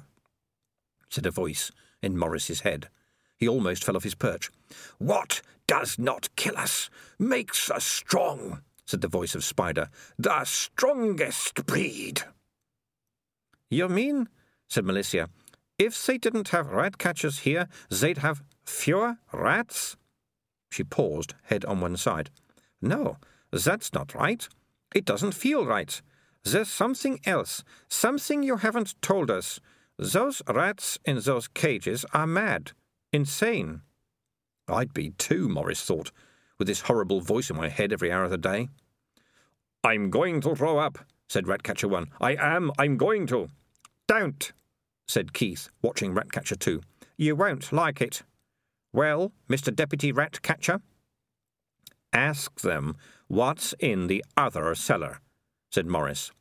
said 1.09 1.25
a 1.25 1.31
voice 1.31 1.71
in 2.03 2.17
Maurice's 2.17 2.61
head. 2.61 2.89
He 3.37 3.47
almost 3.47 3.83
fell 3.83 3.95
off 3.95 4.03
his 4.03 4.15
perch. 4.15 4.49
What 4.97 5.41
does 5.67 5.97
not 5.97 6.29
kill 6.35 6.57
us 6.57 6.89
makes 7.19 7.69
us 7.69 7.85
strong, 7.85 8.61
said 8.85 9.01
the 9.01 9.07
voice 9.07 9.35
of 9.35 9.43
Spider. 9.43 9.89
The 10.17 10.43
strongest 10.45 11.65
breed. 11.65 12.23
You 13.69 13.89
mean, 13.89 14.29
said 14.69 14.85
Malicia, 14.85 15.27
if 15.77 16.05
they 16.05 16.17
didn't 16.17 16.49
have 16.49 16.71
rat 16.71 16.97
catchers 16.97 17.39
here, 17.39 17.67
they'd 17.89 18.19
have 18.19 18.43
fewer 18.63 19.17
rats? 19.33 19.97
She 20.71 20.83
paused, 20.83 21.33
head 21.43 21.65
on 21.65 21.81
one 21.81 21.97
side. 21.97 22.29
No, 22.81 23.17
that's 23.51 23.93
not 23.93 24.13
right. 24.13 24.47
It 24.93 25.05
doesn't 25.05 25.33
feel 25.33 25.65
right. 25.65 26.01
There's 26.43 26.69
something 26.69 27.19
else, 27.25 27.63
something 27.89 28.43
you 28.43 28.57
haven't 28.57 29.01
told 29.01 29.31
us. 29.31 29.59
Those 29.97 30.41
rats 30.47 30.99
in 31.05 31.19
those 31.19 31.47
cages 31.47 32.05
are 32.13 32.27
mad. 32.27 32.71
Insane. 33.15 33.79
I'd 34.67 34.93
be 34.93 35.11
too, 35.11 35.47
Maurice 35.47 35.85
thought, 35.85 36.11
with 36.59 36.67
this 36.67 36.81
horrible 36.81 37.21
voice 37.21 37.49
in 37.49 37.55
my 37.55 37.69
head 37.69 37.93
every 37.93 38.11
hour 38.11 38.25
of 38.25 38.29
the 38.29 38.37
day. 38.37 38.67
I'm 39.85 40.09
going 40.09 40.41
to 40.41 40.53
throw 40.53 40.79
up, 40.79 40.97
said 41.29 41.47
Ratcatcher 41.47 41.87
1. 41.87 42.07
I 42.19 42.35
am, 42.35 42.73
I'm 42.77 42.97
going 42.97 43.25
to. 43.27 43.47
Don't, 44.05 44.51
said 45.07 45.31
Keith, 45.31 45.69
watching 45.81 46.13
Ratcatcher 46.13 46.57
2. 46.57 46.81
You 47.15 47.37
won't 47.37 47.71
like 47.71 48.01
it. 48.01 48.23
Well, 48.91 49.31
Mr. 49.49 49.73
Deputy 49.73 50.11
Ratcatcher? 50.11 50.81
Ask 52.11 52.59
them 52.59 52.97
what's 53.29 53.73
in 53.79 54.07
the 54.07 54.25
other 54.35 54.75
cellar, 54.75 55.21
said 55.71 55.87
Maurice. 55.87 56.33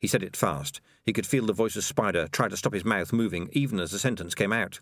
He 0.00 0.06
said 0.06 0.22
it 0.22 0.38
fast. 0.38 0.80
He 1.04 1.12
could 1.12 1.26
feel 1.26 1.44
the 1.44 1.52
voice 1.52 1.76
of 1.76 1.84
Spider 1.84 2.28
try 2.28 2.48
to 2.48 2.56
stop 2.56 2.72
his 2.72 2.84
mouth 2.86 3.12
moving 3.12 3.50
even 3.52 3.78
as 3.78 3.90
the 3.90 3.98
sentence 3.98 4.34
came 4.34 4.54
out. 4.54 4.80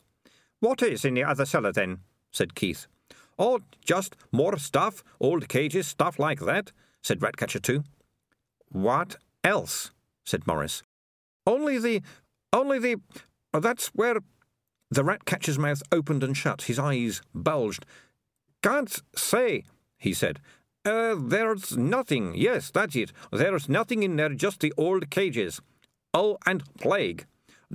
What 0.63 0.81
is 0.81 1.05
in 1.05 1.15
the 1.15 1.25
other 1.25 1.45
cellar, 1.45 1.73
then? 1.73 1.99
said 2.31 2.55
Keith. 2.55 2.87
Oh, 3.37 3.59
just 3.85 4.15
more 4.31 4.57
stuff, 4.59 5.03
old 5.21 5.49
cages, 5.49 5.89
stuff 5.89 6.21
like 6.21 6.39
that, 6.39 6.71
said 7.03 7.21
Ratcatcher 7.21 7.59
2. 7.59 7.83
What 8.69 9.17
else? 9.43 9.91
said 10.25 10.47
Maurice. 10.47 10.85
Only 11.49 11.81
the. 11.81 12.01
only 12.53 12.79
the. 12.79 12.97
Oh, 13.53 13.59
That's 13.59 13.89
where. 13.89 14.21
The 14.89 15.03
Ratcatcher's 15.03 15.59
mouth 15.59 15.83
opened 15.91 16.23
and 16.23 16.37
shut, 16.37 16.63
his 16.63 16.79
eyes 16.79 17.23
bulged. 17.35 17.85
Can't 18.63 19.03
say, 19.17 19.65
he 19.99 20.15
said. 20.15 20.39
Uh, 20.85 21.17
there's 21.19 21.77
nothing. 21.77 22.35
Yes, 22.37 22.71
that's 22.71 22.95
it. 22.95 23.13
There's 23.33 23.69
nothing 23.69 24.05
in 24.05 24.15
there, 24.15 24.29
just 24.29 24.61
the 24.61 24.73
old 24.77 25.11
cages. 25.11 25.61
Oh, 26.15 26.39
and 26.47 26.63
plague. 26.77 27.27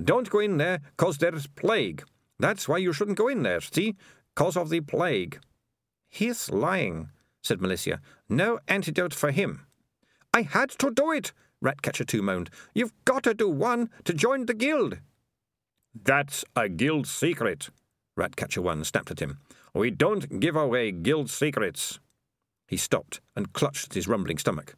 Don't 0.02 0.30
go 0.30 0.38
in 0.38 0.56
there, 0.56 0.80
'cause 0.96 1.18
there's 1.18 1.48
plague. 1.48 2.02
That's 2.38 2.68
why 2.68 2.78
you 2.78 2.92
shouldn't 2.92 3.18
go 3.18 3.28
in 3.28 3.42
there, 3.42 3.60
see? 3.60 3.96
Cause 4.34 4.56
of 4.56 4.70
the 4.70 4.80
plague. 4.80 5.40
He's 6.08 6.50
lying, 6.50 7.10
said 7.42 7.58
Malicia. 7.58 7.98
No 8.28 8.60
antidote 8.68 9.14
for 9.14 9.30
him. 9.30 9.66
I 10.32 10.42
had 10.42 10.70
to 10.78 10.90
do 10.90 11.12
it, 11.12 11.32
Ratcatcher 11.60 12.04
2 12.04 12.22
moaned. 12.22 12.50
You've 12.74 12.92
got 13.04 13.24
to 13.24 13.34
do 13.34 13.48
one 13.48 13.90
to 14.04 14.14
join 14.14 14.46
the 14.46 14.54
guild. 14.54 14.98
That's 15.94 16.44
a 16.54 16.68
guild 16.68 17.06
secret, 17.06 17.70
Ratcatcher 18.16 18.62
1 18.62 18.84
snapped 18.84 19.10
at 19.10 19.20
him. 19.20 19.38
We 19.74 19.90
don't 19.90 20.40
give 20.40 20.56
away 20.56 20.92
guild 20.92 21.30
secrets. 21.30 21.98
He 22.66 22.76
stopped 22.76 23.20
and 23.34 23.52
clutched 23.52 23.86
at 23.86 23.94
his 23.94 24.06
rumbling 24.06 24.38
stomach. 24.38 24.76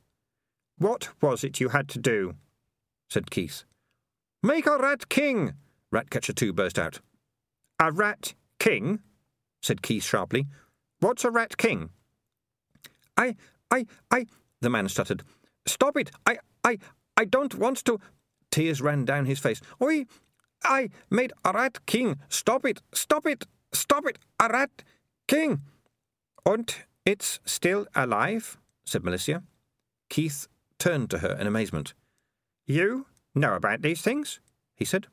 What 0.79 1.11
was 1.21 1.45
it 1.45 1.61
you 1.61 1.71
had 1.71 1.89
to 1.91 1.99
do? 1.99 2.37
said 3.11 3.31
Keith. 3.31 3.65
Make 4.43 4.67
a 4.67 4.79
rat 4.79 5.09
king, 5.09 5.55
Ratcatcher 5.91 6.33
2 6.33 6.53
burst 6.53 6.79
out. 6.79 7.01
A 7.81 7.91
rat 7.91 8.35
king? 8.59 9.01
said 9.63 9.83
Keith 9.83 10.05
sharply. 10.05 10.47
What's 11.01 11.25
a 11.25 11.31
rat 11.31 11.57
king? 11.57 11.89
I, 13.17 13.37
I, 13.71 13.87
I, 14.11 14.27
the 14.61 14.69
man 14.69 14.89
stuttered. 14.89 15.23
Stop 15.67 15.97
it! 15.97 16.11
I, 16.27 16.39
I, 16.63 16.79
I 17.17 17.25
don't 17.25 17.55
want 17.55 17.83
to. 17.87 17.99
Tears 18.51 18.83
ran 18.83 19.07
down 19.07 19.25
his 19.25 19.39
face. 19.39 19.63
I, 19.81 20.07
I 20.63 20.91
made 21.11 21.33
a 21.45 21.53
rat 21.53 21.87
king. 21.87 22.19
Stop 22.29 22.67
it, 22.67 22.83
stop 22.93 23.27
it, 23.27 23.47
stop 23.73 24.07
it, 24.07 24.19
a 24.39 24.49
rat 24.49 24.83
king. 25.27 25.63
And 26.45 26.75
it's 27.07 27.41
still 27.45 27.87
alive, 27.95 28.59
said 28.85 29.03
Malicia. 29.03 29.43
Keith 30.11 30.49
turned 30.79 31.09
to 31.11 31.19
her 31.19 31.33
in 31.33 31.47
amazement. 31.47 31.95
You 32.67 33.07
know 33.35 33.55
about 33.55 33.81
these 33.81 34.03
things? 34.03 34.41
he 34.75 34.85
said. 34.85 35.07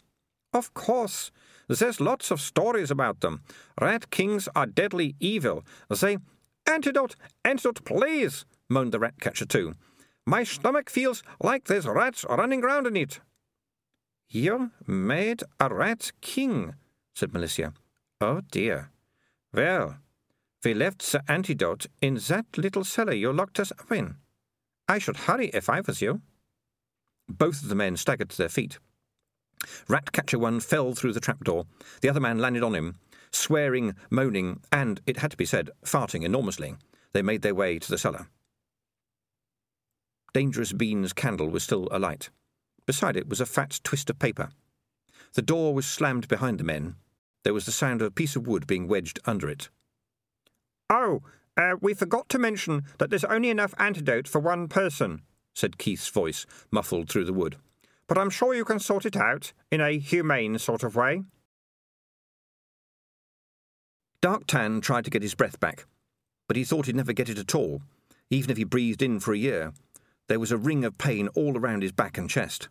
Of 0.54 0.74
course. 0.74 1.32
There's 1.68 2.00
lots 2.00 2.32
of 2.32 2.40
stories 2.40 2.92
about 2.92 3.20
them. 3.20 3.42
Rat 3.80 4.10
kings 4.10 4.48
are 4.56 4.66
deadly 4.66 5.16
evil. 5.20 5.66
They. 5.90 6.18
Antidote! 6.66 7.16
Antidote, 7.44 7.84
please! 7.86 8.46
moaned 8.70 8.92
the 8.92 9.00
rat 9.00 9.20
catcher, 9.20 9.46
too. 9.46 9.74
My 10.26 10.44
stomach 10.44 10.90
feels 10.90 11.24
like 11.42 11.66
there's 11.66 11.88
rats 11.88 12.26
running 12.30 12.62
round 12.62 12.88
in 12.88 12.98
it. 12.98 13.22
You 14.30 14.72
made 14.86 15.44
a 15.60 15.74
rat 15.74 16.12
king, 16.20 16.76
said 17.14 17.32
Malicia. 17.32 17.74
Oh 18.20 18.42
dear. 18.52 18.92
Well, 19.54 20.00
we 20.66 20.74
left 20.74 21.10
the 21.12 21.24
antidote 21.32 21.86
in 22.02 22.16
that 22.28 22.58
little 22.58 22.84
cellar 22.84 23.14
you 23.14 23.32
locked 23.32 23.60
us 23.60 23.72
up 23.72 23.90
in. 23.90 24.16
I 24.88 25.00
should 25.00 25.18
hurry 25.18 25.48
if 25.54 25.70
I 25.70 25.80
was 25.80 26.02
you. 26.02 26.22
Both 27.30 27.64
of 27.64 27.70
the 27.70 27.76
men 27.76 27.96
staggered 27.96 28.30
to 28.32 28.38
their 28.38 28.50
feet. 28.50 28.80
Ratcatcher 29.88 30.40
one 30.40 30.60
fell 30.60 30.94
through 30.94 31.14
the 31.14 31.20
trapdoor. 31.20 31.66
The 32.02 32.10
other 32.10 32.20
man 32.20 32.40
landed 32.40 32.64
on 32.64 32.76
him. 32.76 32.96
Swearing, 33.32 33.96
moaning, 34.10 34.62
and, 34.72 35.02
it 35.06 35.18
had 35.18 35.32
to 35.32 35.38
be 35.38 35.46
said, 35.46 35.70
farting 35.84 36.24
enormously, 36.24 36.76
they 37.14 37.22
made 37.22 37.42
their 37.42 37.56
way 37.56 37.80
to 37.80 37.90
the 37.90 37.98
cellar. 37.98 38.28
Dangerous 40.34 40.74
Bean's 40.74 41.14
candle 41.14 41.50
was 41.50 41.64
still 41.64 41.88
alight. 41.92 42.30
Beside 42.86 43.18
it 43.18 43.28
was 43.28 43.42
a 43.42 43.46
fat 43.46 43.80
twist 43.84 44.10
of 44.10 44.20
paper. 44.20 44.50
The 45.34 45.42
door 45.42 45.74
was 45.74 45.86
slammed 45.86 46.28
behind 46.28 46.60
the 46.60 46.64
men. 46.64 46.96
There 47.44 47.54
was 47.54 47.66
the 47.66 47.72
sound 47.72 48.02
of 48.02 48.08
a 48.08 48.12
piece 48.12 48.36
of 48.36 48.48
wood 48.48 48.68
being 48.68 48.88
wedged 48.88 49.20
under 49.26 49.50
it. 49.50 49.70
Oh, 50.90 51.22
uh, 51.58 51.76
we 51.82 51.94
forgot 51.94 52.30
to 52.30 52.40
mention 52.40 52.84
that 52.98 53.10
there's 53.10 53.26
only 53.26 53.50
enough 53.50 53.74
antidote 53.78 54.28
for 54.28 54.40
one 54.40 54.68
person, 54.68 55.22
said 55.54 55.78
Keith's 55.78 56.08
voice, 56.08 56.46
muffled 56.72 57.10
through 57.10 57.26
the 57.26 57.34
wood. 57.34 57.58
But 58.08 58.18
I'm 58.18 58.30
sure 58.30 58.54
you 58.54 58.66
can 58.66 58.80
sort 58.80 59.06
it 59.06 59.16
out 59.16 59.54
in 59.72 59.82
a 59.82 59.98
humane 59.98 60.58
sort 60.60 60.84
of 60.84 60.96
way. 60.96 61.24
Dark 64.22 64.48
Tan 64.48 64.82
tried 64.82 65.06
to 65.06 65.12
get 65.12 65.22
his 65.22 65.36
breath 65.36 65.60
back, 65.60 65.86
but 66.48 66.58
he 66.58 66.64
thought 66.64 66.86
he'd 66.88 66.96
never 66.96 67.14
get 67.14 67.30
it 67.30 67.38
at 67.38 67.54
all, 67.54 67.82
even 68.30 68.50
if 68.50 68.58
he 68.58 68.64
breathed 68.64 69.02
in 69.02 69.20
for 69.20 69.34
a 69.34 69.38
year. 69.38 69.74
There 70.28 70.40
was 70.40 70.52
a 70.52 70.58
ring 70.58 70.84
of 70.84 70.98
pain 70.98 71.28
all 71.30 71.58
around 71.58 71.84
his 71.84 71.92
back 71.92 72.18
and 72.18 72.30
chest. 72.30 72.70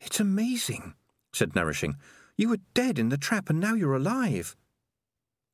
It's 0.00 0.20
amazing, 0.20 0.94
said 1.32 1.54
Nourishing. 1.54 1.96
You 2.36 2.48
were 2.50 2.58
dead 2.74 2.98
in 2.98 3.08
the 3.08 3.18
trap 3.18 3.50
and 3.50 3.60
now 3.60 3.74
you're 3.74 3.94
alive. 3.94 4.56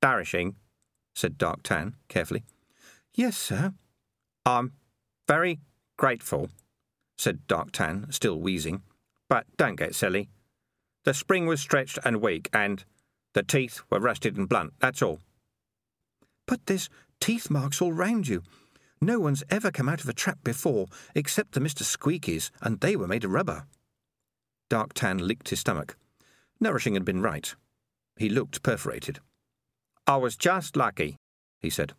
Nourishing, 0.03 0.57
said 1.15 1.39
Dark 1.39 1.63
Tan 1.63 1.97
carefully. 2.09 2.45
Yes, 3.15 3.37
sir. 3.37 3.73
I'm 4.45 4.73
very 5.27 5.61
grateful, 5.97 6.51
said 7.17 7.47
Dark 7.47 7.73
Tan, 7.73 8.07
still 8.11 8.39
wheezing. 8.39 8.83
But 9.29 9.47
don't 9.57 9.77
get 9.77 9.95
silly. 9.95 10.29
The 11.05 11.15
spring 11.15 11.47
was 11.47 11.61
stretched 11.61 11.99
and 12.05 12.21
weak, 12.21 12.49
and 12.53 12.85
the 13.35 13.43
teeth 13.43 13.83
were 13.91 14.01
rusted 14.01 14.37
and 14.37 14.49
blunt, 14.49 14.75
that's 14.81 15.03
all. 15.03 15.21
But 16.47 16.67
there's 16.67 16.89
teeth 17.21 17.51
marks 17.51 17.81
all 17.81 17.93
round 17.93 18.29
you. 18.29 18.43
No 19.01 19.21
one's 19.21 19.45
ever 19.51 19.71
come 19.71 19.89
out 19.89 20.01
of 20.01 20.09
a 20.09 20.15
trap 20.15 20.39
before, 20.43 20.87
except 21.15 21.53
the 21.53 21.61
Mr. 21.61 21.83
Squeakies, 21.83 22.51
and 22.63 22.81
they 22.81 22.97
were 22.97 23.09
made 23.09 23.25
of 23.25 23.33
rubber. 23.33 23.67
Dark 24.71 24.95
Tan 24.95 25.19
licked 25.19 25.51
his 25.51 25.61
stomach. 25.61 25.97
Nourishing 26.61 26.95
had 26.95 27.05
been 27.05 27.21
right. 27.21 27.55
He 28.17 28.29
looked 28.29 28.63
perforated. 28.63 29.21
I 30.07 30.17
was 30.17 30.37
just 30.37 30.77
lucky, 30.77 31.17
he 31.61 31.69
said. 31.69 31.93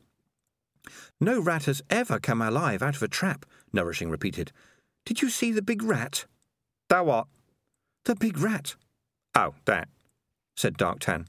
No 1.20 1.40
rat 1.40 1.66
has 1.66 1.82
ever 1.90 2.20
come 2.20 2.42
alive 2.42 2.82
out 2.82 2.96
of 2.96 3.04
a 3.04 3.08
trap, 3.08 3.46
Nourishing 3.72 4.10
repeated. 4.10 4.52
Did 5.06 5.22
you 5.22 5.30
see 5.30 5.52
the 5.52 5.62
big 5.62 5.84
rat? 5.84 6.26
The 6.90 7.04
what? 7.04 7.28
The 8.06 8.16
big 8.16 8.38
rat. 8.38 8.76
Oh, 9.36 9.56
that, 9.66 9.90
said 10.56 10.78
Dark 10.78 11.00
Tan. 11.00 11.28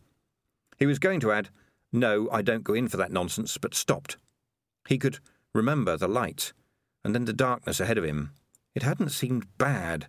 He 0.79 0.87
was 0.87 0.99
going 0.99 1.21
to 1.21 1.33
add, 1.33 1.49
No, 1.93 2.29
I 2.31 2.43
don't 2.43 2.65
go 2.65 2.75
in 2.75 2.89
for 2.89 2.97
that 2.97 3.11
nonsense, 3.11 3.59
but 3.59 3.75
stopped. 3.75 4.17
He 4.89 4.99
could 4.99 5.19
remember 5.55 5.97
the 5.97 6.09
light, 6.09 6.53
and 7.05 7.15
then 7.15 7.25
the 7.25 7.33
darkness 7.33 7.81
ahead 7.81 7.99
of 7.99 8.05
him. 8.05 8.31
It 8.75 8.85
hadn't 8.85 9.11
seemed 9.11 9.59
bad. 9.59 10.07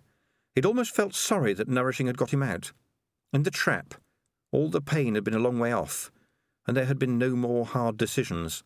He'd 0.54 0.66
almost 0.66 0.94
felt 0.94 1.14
sorry 1.14 1.52
that 1.54 1.68
Nourishing 1.68 2.06
had 2.06 2.16
got 2.16 2.32
him 2.32 2.42
out. 2.42 2.72
And 3.32 3.44
the 3.44 3.50
trap. 3.50 3.94
All 4.52 4.68
the 4.68 4.80
pain 4.80 5.14
had 5.14 5.24
been 5.24 5.34
a 5.34 5.38
long 5.40 5.58
way 5.58 5.72
off, 5.72 6.10
and 6.66 6.76
there 6.76 6.86
had 6.86 6.98
been 6.98 7.18
no 7.18 7.30
more 7.30 7.66
hard 7.66 7.96
decisions. 7.96 8.62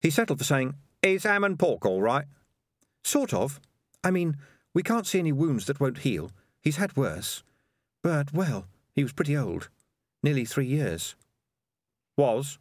He 0.00 0.10
settled 0.10 0.38
for 0.38 0.44
saying, 0.44 0.74
Is 1.02 1.24
Hamnpork 1.24 1.84
all 1.84 2.02
right? 2.02 2.26
Sort 3.02 3.32
of. 3.34 3.60
I 4.02 4.10
mean, 4.10 4.36
we 4.74 4.82
can't 4.82 5.06
see 5.06 5.18
any 5.18 5.32
wounds 5.32 5.66
that 5.66 5.80
won't 5.80 5.98
heal. 5.98 6.30
He's 6.60 6.76
had 6.76 6.96
worse. 6.96 7.42
But, 8.02 8.32
well, 8.32 8.66
he 8.94 9.02
was 9.02 9.12
pretty 9.12 9.36
old. 9.36 9.68
Nearly 10.22 10.44
three 10.44 10.66
years. 10.66 11.14
Was, 12.16 12.58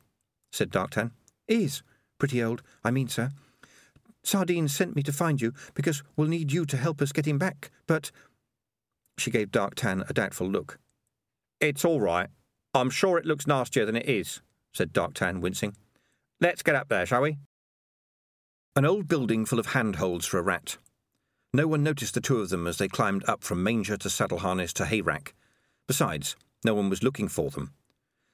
said 0.52 0.72
Dark 0.72 0.92
Tan. 0.92 1.12
Is 1.48 1.84
pretty 2.18 2.44
old, 2.44 2.62
I 2.84 2.92
mean, 2.92 3.08
sir. 3.08 3.32
Sardine 4.24 4.68
sent 4.68 4.96
me 4.96 5.04
to 5.04 5.14
find 5.14 5.42
you 5.42 5.54
because 5.74 6.04
we'll 6.16 6.28
need 6.28 6.52
you 6.52 6.66
to 6.66 6.78
help 6.78 7.02
us 7.02 7.12
get 7.12 7.28
him 7.28 7.38
back, 7.38 7.72
but. 7.88 8.12
She 9.18 9.32
gave 9.32 9.52
Dark 9.52 9.76
Tan 9.76 10.04
a 10.08 10.14
doubtful 10.14 10.50
look. 10.50 10.80
It's 11.60 11.84
all 11.84 12.00
right. 12.00 12.30
I'm 12.74 12.90
sure 12.90 13.18
it 13.18 13.26
looks 13.26 13.48
nastier 13.48 13.86
than 13.86 13.96
it 13.96 14.08
is, 14.08 14.42
said 14.74 14.94
Dark 14.94 15.14
Tan, 15.14 15.42
wincing. 15.42 15.76
Let's 16.40 16.64
get 16.64 16.76
up 16.76 16.88
there, 16.88 17.06
shall 17.06 17.22
we? 17.22 17.38
An 18.76 18.86
old 18.86 19.08
building 19.08 19.46
full 19.46 19.60
of 19.60 19.68
handholds 19.68 20.26
for 20.26 20.38
a 20.38 20.44
rat. 20.44 20.78
No 21.52 21.68
one 21.68 21.82
noticed 21.82 22.14
the 22.14 22.22
two 22.22 22.40
of 22.40 22.50
them 22.50 22.68
as 22.68 22.78
they 22.78 22.88
climbed 22.88 23.28
up 23.28 23.44
from 23.44 23.64
manger 23.64 23.98
to 23.98 24.10
saddle 24.10 24.40
harness 24.40 24.72
to 24.74 24.86
hay 24.86 25.02
rack. 25.02 25.34
Besides, 25.88 26.36
no 26.64 26.76
one 26.76 26.90
was 26.90 27.02
looking 27.02 27.28
for 27.28 27.50
them. 27.50 27.74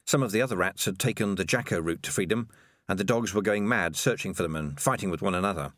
Some 0.05 0.21
of 0.21 0.31
the 0.31 0.41
other 0.41 0.57
rats 0.57 0.85
had 0.85 0.99
taken 0.99 1.35
the 1.35 1.45
Jacko 1.45 1.81
route 1.81 2.03
to 2.03 2.11
freedom, 2.11 2.49
and 2.89 2.99
the 2.99 3.05
dogs 3.05 3.33
were 3.33 3.41
going 3.41 3.67
mad 3.67 3.95
searching 3.95 4.33
for 4.33 4.43
them 4.43 4.55
and 4.55 4.79
fighting 4.79 5.09
with 5.09 5.21
one 5.21 5.33
another. 5.33 5.71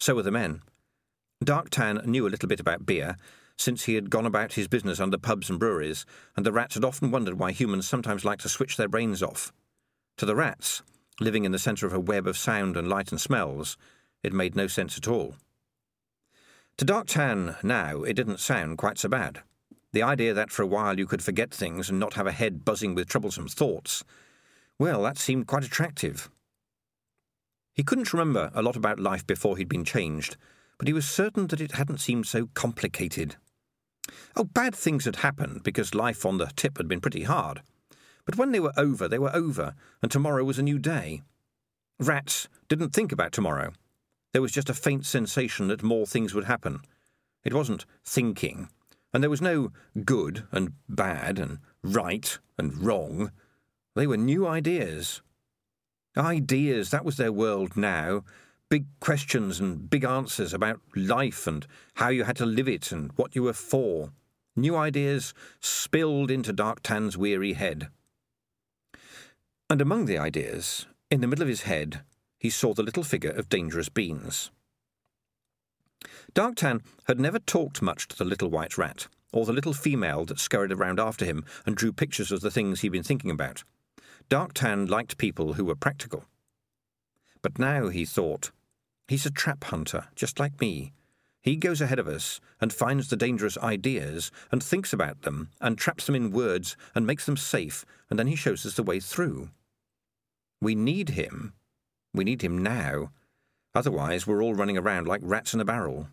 So 0.00 0.14
were 0.14 0.22
the 0.22 0.30
men. 0.30 0.62
Dark 1.42 1.68
Tan 1.68 2.00
knew 2.06 2.26
a 2.26 2.30
little 2.30 2.48
bit 2.48 2.60
about 2.60 2.86
beer, 2.86 3.16
since 3.56 3.84
he 3.84 3.94
had 3.94 4.10
gone 4.10 4.26
about 4.26 4.54
his 4.54 4.66
business 4.66 4.98
under 4.98 5.18
pubs 5.18 5.50
and 5.50 5.58
breweries, 5.58 6.06
and 6.36 6.46
the 6.46 6.52
rats 6.52 6.74
had 6.74 6.84
often 6.84 7.10
wondered 7.10 7.38
why 7.38 7.52
humans 7.52 7.86
sometimes 7.86 8.24
like 8.24 8.40
to 8.40 8.48
switch 8.48 8.76
their 8.76 8.88
brains 8.88 9.22
off. 9.22 9.52
To 10.16 10.26
the 10.26 10.34
rats, 10.34 10.82
living 11.20 11.44
in 11.44 11.52
the 11.52 11.58
centre 11.58 11.86
of 11.86 11.92
a 11.92 12.00
web 12.00 12.26
of 12.26 12.38
sound 12.38 12.76
and 12.76 12.88
light 12.88 13.10
and 13.10 13.20
smells, 13.20 13.76
it 14.22 14.32
made 14.32 14.56
no 14.56 14.66
sense 14.66 14.96
at 14.96 15.06
all. 15.06 15.36
To 16.78 16.84
Dark 16.84 17.06
Tan 17.06 17.56
now, 17.62 18.02
it 18.02 18.14
didn't 18.14 18.40
sound 18.40 18.78
quite 18.78 18.98
so 18.98 19.08
bad. 19.08 19.42
The 19.92 20.02
idea 20.02 20.34
that 20.34 20.50
for 20.50 20.62
a 20.62 20.66
while 20.66 20.98
you 20.98 21.06
could 21.06 21.22
forget 21.22 21.54
things 21.54 21.88
and 21.88 22.00
not 22.00 22.14
have 22.14 22.26
a 22.26 22.32
head 22.32 22.64
buzzing 22.64 22.94
with 22.94 23.08
troublesome 23.08 23.48
thoughts 23.48 24.02
well, 24.78 25.02
that 25.02 25.18
seemed 25.18 25.46
quite 25.46 25.64
attractive. 25.64 26.28
He 27.74 27.84
couldn't 27.84 28.12
remember 28.12 28.50
a 28.54 28.62
lot 28.62 28.76
about 28.76 28.98
life 28.98 29.26
before 29.26 29.56
he'd 29.56 29.68
been 29.68 29.84
changed, 29.84 30.36
but 30.78 30.88
he 30.88 30.94
was 30.94 31.08
certain 31.08 31.46
that 31.48 31.60
it 31.60 31.72
hadn't 31.72 31.98
seemed 31.98 32.26
so 32.26 32.48
complicated. 32.54 33.36
Oh, 34.36 34.44
bad 34.44 34.74
things 34.74 35.04
had 35.04 35.16
happened 35.16 35.62
because 35.62 35.94
life 35.94 36.26
on 36.26 36.38
the 36.38 36.50
tip 36.56 36.76
had 36.78 36.88
been 36.88 37.00
pretty 37.00 37.22
hard. 37.22 37.62
But 38.24 38.36
when 38.36 38.52
they 38.52 38.60
were 38.60 38.72
over, 38.76 39.06
they 39.06 39.18
were 39.18 39.34
over, 39.34 39.74
and 40.02 40.10
tomorrow 40.10 40.44
was 40.44 40.58
a 40.58 40.62
new 40.62 40.78
day. 40.78 41.22
Rats 42.00 42.48
didn't 42.68 42.90
think 42.90 43.12
about 43.12 43.32
tomorrow. 43.32 43.72
There 44.34 44.42
was 44.42 44.50
just 44.50 44.68
a 44.68 44.74
faint 44.74 45.06
sensation 45.06 45.68
that 45.68 45.84
more 45.84 46.06
things 46.06 46.34
would 46.34 46.46
happen. 46.46 46.80
It 47.44 47.54
wasn't 47.54 47.86
thinking, 48.04 48.68
and 49.12 49.22
there 49.22 49.30
was 49.30 49.40
no 49.40 49.70
good 50.04 50.42
and 50.50 50.72
bad 50.88 51.38
and 51.38 51.60
right 51.84 52.36
and 52.58 52.76
wrong. 52.76 53.30
They 53.94 54.08
were 54.08 54.16
new 54.16 54.44
ideas. 54.44 55.22
Ideas, 56.18 56.90
that 56.90 57.04
was 57.04 57.16
their 57.16 57.30
world 57.30 57.76
now. 57.76 58.24
Big 58.68 58.86
questions 58.98 59.60
and 59.60 59.88
big 59.88 60.02
answers 60.02 60.52
about 60.52 60.80
life 60.96 61.46
and 61.46 61.64
how 61.94 62.08
you 62.08 62.24
had 62.24 62.36
to 62.38 62.46
live 62.46 62.68
it 62.68 62.90
and 62.90 63.12
what 63.14 63.36
you 63.36 63.44
were 63.44 63.52
for. 63.52 64.10
New 64.56 64.74
ideas 64.74 65.32
spilled 65.60 66.28
into 66.28 66.52
Dark 66.52 66.80
Tan's 66.82 67.16
weary 67.16 67.52
head. 67.52 67.86
And 69.70 69.80
among 69.80 70.06
the 70.06 70.18
ideas, 70.18 70.86
in 71.08 71.20
the 71.20 71.28
middle 71.28 71.42
of 71.42 71.48
his 71.48 71.62
head, 71.62 72.02
he 72.44 72.50
saw 72.50 72.74
the 72.74 72.82
little 72.82 73.02
figure 73.02 73.30
of 73.30 73.48
Dangerous 73.48 73.88
Beans. 73.88 74.50
Darktan 76.34 76.82
had 77.06 77.18
never 77.18 77.38
talked 77.38 77.80
much 77.80 78.06
to 78.08 78.18
the 78.18 78.24
little 78.26 78.50
white 78.50 78.76
rat, 78.76 79.08
or 79.32 79.46
the 79.46 79.52
little 79.54 79.72
female 79.72 80.26
that 80.26 80.38
scurried 80.38 80.70
around 80.70 81.00
after 81.00 81.24
him 81.24 81.42
and 81.64 81.74
drew 81.74 81.90
pictures 81.90 82.30
of 82.30 82.42
the 82.42 82.50
things 82.50 82.82
he'd 82.82 82.92
been 82.92 83.02
thinking 83.02 83.30
about. 83.30 83.64
Darktan 84.28 84.90
liked 84.90 85.16
people 85.16 85.54
who 85.54 85.64
were 85.64 85.74
practical. 85.74 86.26
But 87.40 87.58
now 87.58 87.88
he 87.88 88.04
thought, 88.04 88.50
he's 89.08 89.24
a 89.24 89.30
trap 89.30 89.64
hunter, 89.64 90.08
just 90.14 90.38
like 90.38 90.60
me. 90.60 90.92
He 91.40 91.56
goes 91.56 91.80
ahead 91.80 91.98
of 91.98 92.06
us 92.06 92.42
and 92.60 92.74
finds 92.74 93.08
the 93.08 93.16
dangerous 93.16 93.56
ideas 93.56 94.30
and 94.52 94.62
thinks 94.62 94.92
about 94.92 95.22
them 95.22 95.48
and 95.62 95.78
traps 95.78 96.04
them 96.04 96.14
in 96.14 96.30
words 96.30 96.76
and 96.94 97.06
makes 97.06 97.24
them 97.24 97.38
safe, 97.38 97.86
and 98.10 98.18
then 98.18 98.26
he 98.26 98.36
shows 98.36 98.66
us 98.66 98.74
the 98.74 98.82
way 98.82 99.00
through. 99.00 99.48
We 100.60 100.74
need 100.74 101.08
him. 101.08 101.54
We 102.14 102.24
need 102.24 102.42
him 102.42 102.62
now. 102.62 103.10
Otherwise, 103.74 104.26
we're 104.26 104.42
all 104.42 104.54
running 104.54 104.78
around 104.78 105.08
like 105.08 105.20
rats 105.22 105.52
in 105.52 105.60
a 105.60 105.64
barrel. 105.64 106.08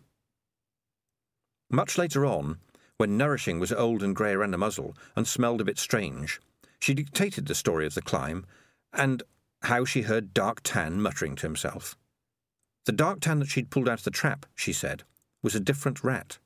Much 1.70 1.96
later 1.96 2.26
on, 2.26 2.58
when 2.98 3.16
Nourishing 3.16 3.58
was 3.58 3.72
old 3.72 4.02
and 4.02 4.14
grey 4.14 4.32
around 4.32 4.50
the 4.50 4.58
muzzle 4.58 4.96
and 5.16 5.26
smelled 5.26 5.60
a 5.60 5.64
bit 5.64 5.78
strange, 5.78 6.40
she 6.80 6.92
dictated 6.92 7.46
the 7.46 7.54
story 7.54 7.86
of 7.86 7.94
the 7.94 8.02
climb 8.02 8.44
and 8.92 9.22
how 9.62 9.84
she 9.84 10.02
heard 10.02 10.34
Dark 10.34 10.60
Tan 10.64 11.00
muttering 11.00 11.36
to 11.36 11.46
himself. 11.46 11.96
The 12.84 12.92
Dark 12.92 13.20
Tan 13.20 13.38
that 13.38 13.48
she'd 13.48 13.70
pulled 13.70 13.88
out 13.88 14.00
of 14.00 14.04
the 14.04 14.10
trap, 14.10 14.44
she 14.56 14.72
said, 14.72 15.04
was 15.42 15.54
a 15.54 15.60
different 15.60 16.02
rat. 16.02 16.38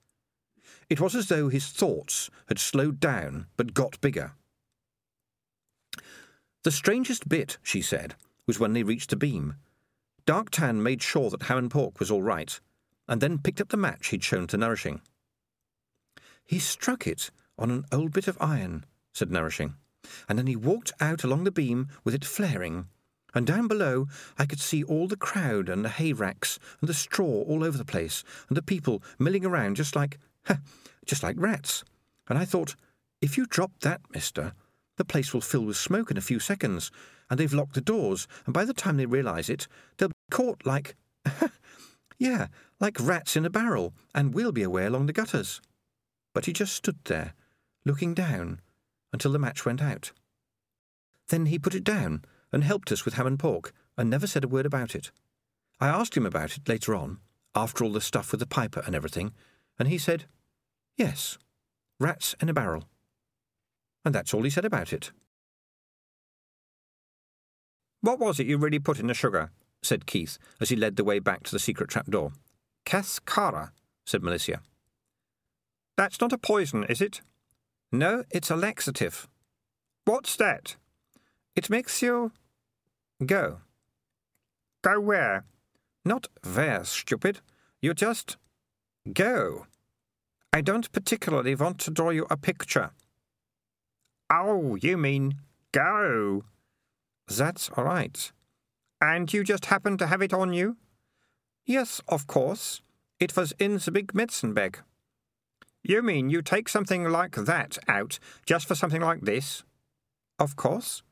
It 0.91 1.01
was 1.01 1.15
as 1.15 1.29
though 1.29 1.49
his 1.49 1.69
thoughts 1.69 2.31
had 2.49 2.59
slowed 2.59 3.01
down 3.01 3.47
but 3.57 3.75
got 3.75 4.01
bigger. 4.01 4.33
The 6.63 6.71
strangest 6.71 7.29
bit, 7.29 7.59
she 7.63 7.81
said, 7.81 8.17
was 8.47 8.59
when 8.61 8.73
they 8.73 8.83
reached 8.83 9.11
the 9.11 9.17
beam. 9.17 9.57
Dark 10.25 10.51
Tan 10.51 10.83
made 10.83 11.03
sure 11.03 11.31
that 11.31 11.43
Hamnpork 11.43 11.99
was 11.99 12.11
all 12.11 12.23
right, 12.23 12.59
and 13.09 13.21
then 13.21 13.39
picked 13.39 13.61
up 13.61 13.69
the 13.69 13.77
match 13.77 14.09
he'd 14.09 14.25
shown 14.25 14.47
to 14.49 14.57
Nourishing. 14.57 15.01
He 16.45 16.59
struck 16.59 17.07
it 17.07 17.31
on 17.59 17.71
an 17.71 17.85
old 17.93 18.13
bit 18.13 18.29
of 18.29 18.39
iron, 18.41 18.85
said 19.13 19.31
Nourishing, 19.31 19.75
and 20.29 20.39
then 20.39 20.47
he 20.47 20.57
walked 20.57 20.93
out 21.01 21.25
along 21.25 21.45
the 21.45 21.51
beam 21.51 21.89
with 22.05 22.15
it 22.15 22.25
flaring. 22.25 22.89
And 23.35 23.47
down 23.47 23.69
below 23.69 24.07
I 24.39 24.47
could 24.47 24.61
see 24.61 24.83
all 24.83 25.09
the 25.09 25.17
crowd 25.17 25.69
and 25.69 25.85
the 25.85 25.91
hay 25.91 26.13
racks 26.13 26.59
and 26.81 26.89
the 26.89 26.95
straw 26.95 27.43
all 27.43 27.65
over 27.65 27.77
the 27.77 27.85
place, 27.85 28.25
and 28.49 28.57
the 28.57 28.63
people 28.63 29.03
milling 29.19 29.45
around 29.45 29.77
just 29.77 29.97
like, 29.97 30.19
just 31.05 31.23
like 31.23 31.37
rats. 31.39 31.85
And 32.29 32.39
I 32.39 32.45
thought, 32.45 32.77
if 33.21 33.37
you 33.37 33.47
drop 33.47 33.73
that, 33.81 34.01
mister, 34.13 34.53
the 34.97 35.05
place 35.05 35.35
will 35.35 35.41
fill 35.41 35.65
with 35.65 35.77
smoke 35.77 36.11
in 36.11 36.17
a 36.17 36.23
few 36.23 36.39
seconds, 36.39 36.91
and 37.31 37.39
they've 37.39 37.53
locked 37.53 37.75
the 37.75 37.81
doors, 37.81 38.29
and 38.45 38.55
by 38.55 38.65
the 38.65 38.75
time 38.75 38.97
they 38.97 39.07
realise 39.07 39.49
it, 39.49 39.69
they'll 39.97 40.09
be 40.09 40.15
caught 40.31 40.65
like, 40.67 40.97
yeah, 42.19 42.47
like 42.81 42.97
rats 43.01 43.37
in 43.37 43.45
a 43.45 43.51
barrel, 43.51 43.95
and 44.15 44.35
we'll 44.35 44.53
be 44.53 44.63
away 44.63 44.87
along 44.87 45.07
the 45.07 45.13
gutters 45.13 45.61
but 46.37 46.45
he 46.45 46.53
just 46.53 46.75
stood 46.75 46.99
there, 47.05 47.33
looking 47.87 48.13
down, 48.13 48.61
until 49.11 49.33
the 49.33 49.39
match 49.39 49.65
went 49.65 49.81
out. 49.81 50.13
Then 51.29 51.47
he 51.47 51.59
put 51.59 51.75
it 51.75 51.83
down 51.83 52.27
and 52.53 52.63
helped 52.63 52.93
us 52.93 53.07
with 53.07 53.15
Hamnpork, 53.15 53.71
and 53.97 54.11
never 54.11 54.27
said 54.27 54.45
a 54.45 54.49
word 54.49 54.67
about 54.67 54.95
it. 54.95 55.11
I 55.81 55.89
asked 55.89 56.15
him 56.15 56.27
about 56.27 56.59
it 56.59 56.69
later 56.69 56.95
on, 56.95 57.21
after 57.55 57.83
all 57.83 57.91
the 57.91 58.03
stuff 58.03 58.33
with 58.33 58.41
the 58.41 58.47
piper 58.47 58.83
and 58.85 58.95
everything, 58.95 59.33
and 59.79 59.89
he 59.89 59.97
said, 59.97 60.27
Yes, 60.99 61.39
rats 61.99 62.35
in 62.39 62.51
a 62.51 62.53
barrel. 62.53 62.85
And 64.05 64.15
that's 64.15 64.35
all 64.35 64.43
he 64.43 64.51
said 64.51 64.67
about 64.67 64.93
it. 64.93 65.13
What 68.01 68.19
was 68.19 68.39
it 68.39 68.47
you 68.47 68.59
really 68.59 68.79
put 68.79 69.01
in 69.01 69.07
the 69.07 69.15
sugar? 69.15 69.51
said 69.83 70.07
Keith 70.07 70.39
as 70.61 70.69
he 70.69 70.77
led 70.77 70.97
the 70.97 71.05
way 71.05 71.19
back 71.19 71.43
to 71.45 71.53
the 71.53 71.59
secret 71.59 71.89
trap 71.91 72.07
door. 72.07 72.33
Cascara, 72.85 73.73
said 74.05 74.23
Malicia. 74.23 74.61
That's 75.97 76.21
not 76.21 76.33
a 76.33 76.39
poison, 76.39 76.85
is 76.85 77.01
it? 77.01 77.23
No, 77.93 78.25
it's 78.31 78.51
a 78.51 78.57
laxative. 78.57 79.29
What's 80.05 80.37
that? 80.37 80.77
It 81.55 81.71
makes 81.71 82.03
you 82.03 82.33
go. 83.25 83.59
Go 84.83 85.01
where? 85.01 85.45
Not 86.05 86.29
where, 86.55 86.85
stupid. 86.85 87.41
You 87.81 87.95
just 87.95 88.37
go. 89.13 89.67
I 90.53 90.61
don't 90.61 90.91
particularly 90.93 91.55
want 91.55 91.79
to 91.81 91.91
draw 91.91 92.11
you 92.11 92.27
a 92.31 92.37
picture. 92.37 92.91
Oh, 94.31 94.77
you 94.77 94.97
mean 94.97 95.37
go. 95.73 96.45
That's 97.29 97.71
all 97.77 97.85
right. 97.85 98.33
And 99.01 99.33
you 99.33 99.45
just 99.45 99.67
happened 99.67 99.99
to 99.99 100.07
have 100.07 100.23
it 100.23 100.33
on 100.33 100.53
you? 100.53 100.77
Yes, 101.65 102.01
of 102.09 102.27
course. 102.27 102.83
It 103.19 103.37
was 103.37 103.53
in 103.59 103.79
the 103.79 103.91
big 103.91 104.15
medicine 104.15 104.55
bag. 104.55 104.79
You 105.83 106.03
mean 106.03 106.31
you 106.31 106.43
take 106.43 106.69
something 106.69 107.05
like 107.05 107.37
that 107.37 107.79
out 107.89 108.19
just 108.45 108.67
for 108.67 108.75
something 108.75 109.01
like 109.03 109.23
this? 109.23 109.63
Of 110.39 110.57
course. 110.57 111.03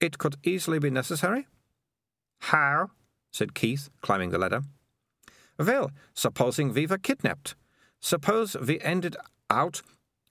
It 0.00 0.18
could 0.18 0.36
easily 0.42 0.78
be 0.78 0.90
necessary. 0.90 1.46
How? 2.40 2.90
said 3.30 3.54
Keith, 3.54 3.88
climbing 4.00 4.30
the 4.30 4.38
ladder. 4.38 4.62
Well, 5.58 5.90
supposing 6.14 6.72
we 6.72 6.86
were 6.86 6.98
kidnapped. 6.98 7.54
Suppose 8.00 8.56
we 8.56 8.80
ended 8.80 9.16
out 9.48 9.82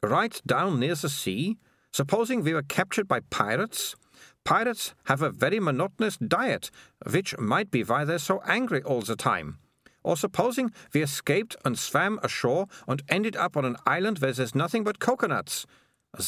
right 0.03 0.41
down 0.45 0.79
near 0.79 0.95
the 0.95 1.09
sea. 1.09 1.57
Supposing 1.91 2.43
we 2.43 2.53
were 2.53 2.63
captured 2.63 3.07
by 3.07 3.21
pirates. 3.21 3.95
Pirates 4.43 4.93
have 5.05 5.21
a 5.21 5.29
very 5.29 5.59
monotonous 5.59 6.17
diet, 6.17 6.71
which 7.09 7.37
might 7.37 7.71
be 7.71 7.83
why 7.83 8.05
they're 8.05 8.17
so 8.17 8.41
angry 8.45 8.81
all 8.83 9.01
the 9.01 9.15
time. 9.15 9.59
Or 10.03 10.17
supposing 10.17 10.71
we 10.93 11.03
escaped 11.03 11.55
and 11.63 11.77
swam 11.77 12.19
ashore 12.23 12.67
and 12.87 13.03
ended 13.07 13.35
up 13.35 13.55
on 13.55 13.65
an 13.65 13.77
island 13.85 14.19
where 14.19 14.33
there's 14.33 14.55
nothing 14.55 14.83
but 14.83 14.99
coconuts. 14.99 15.65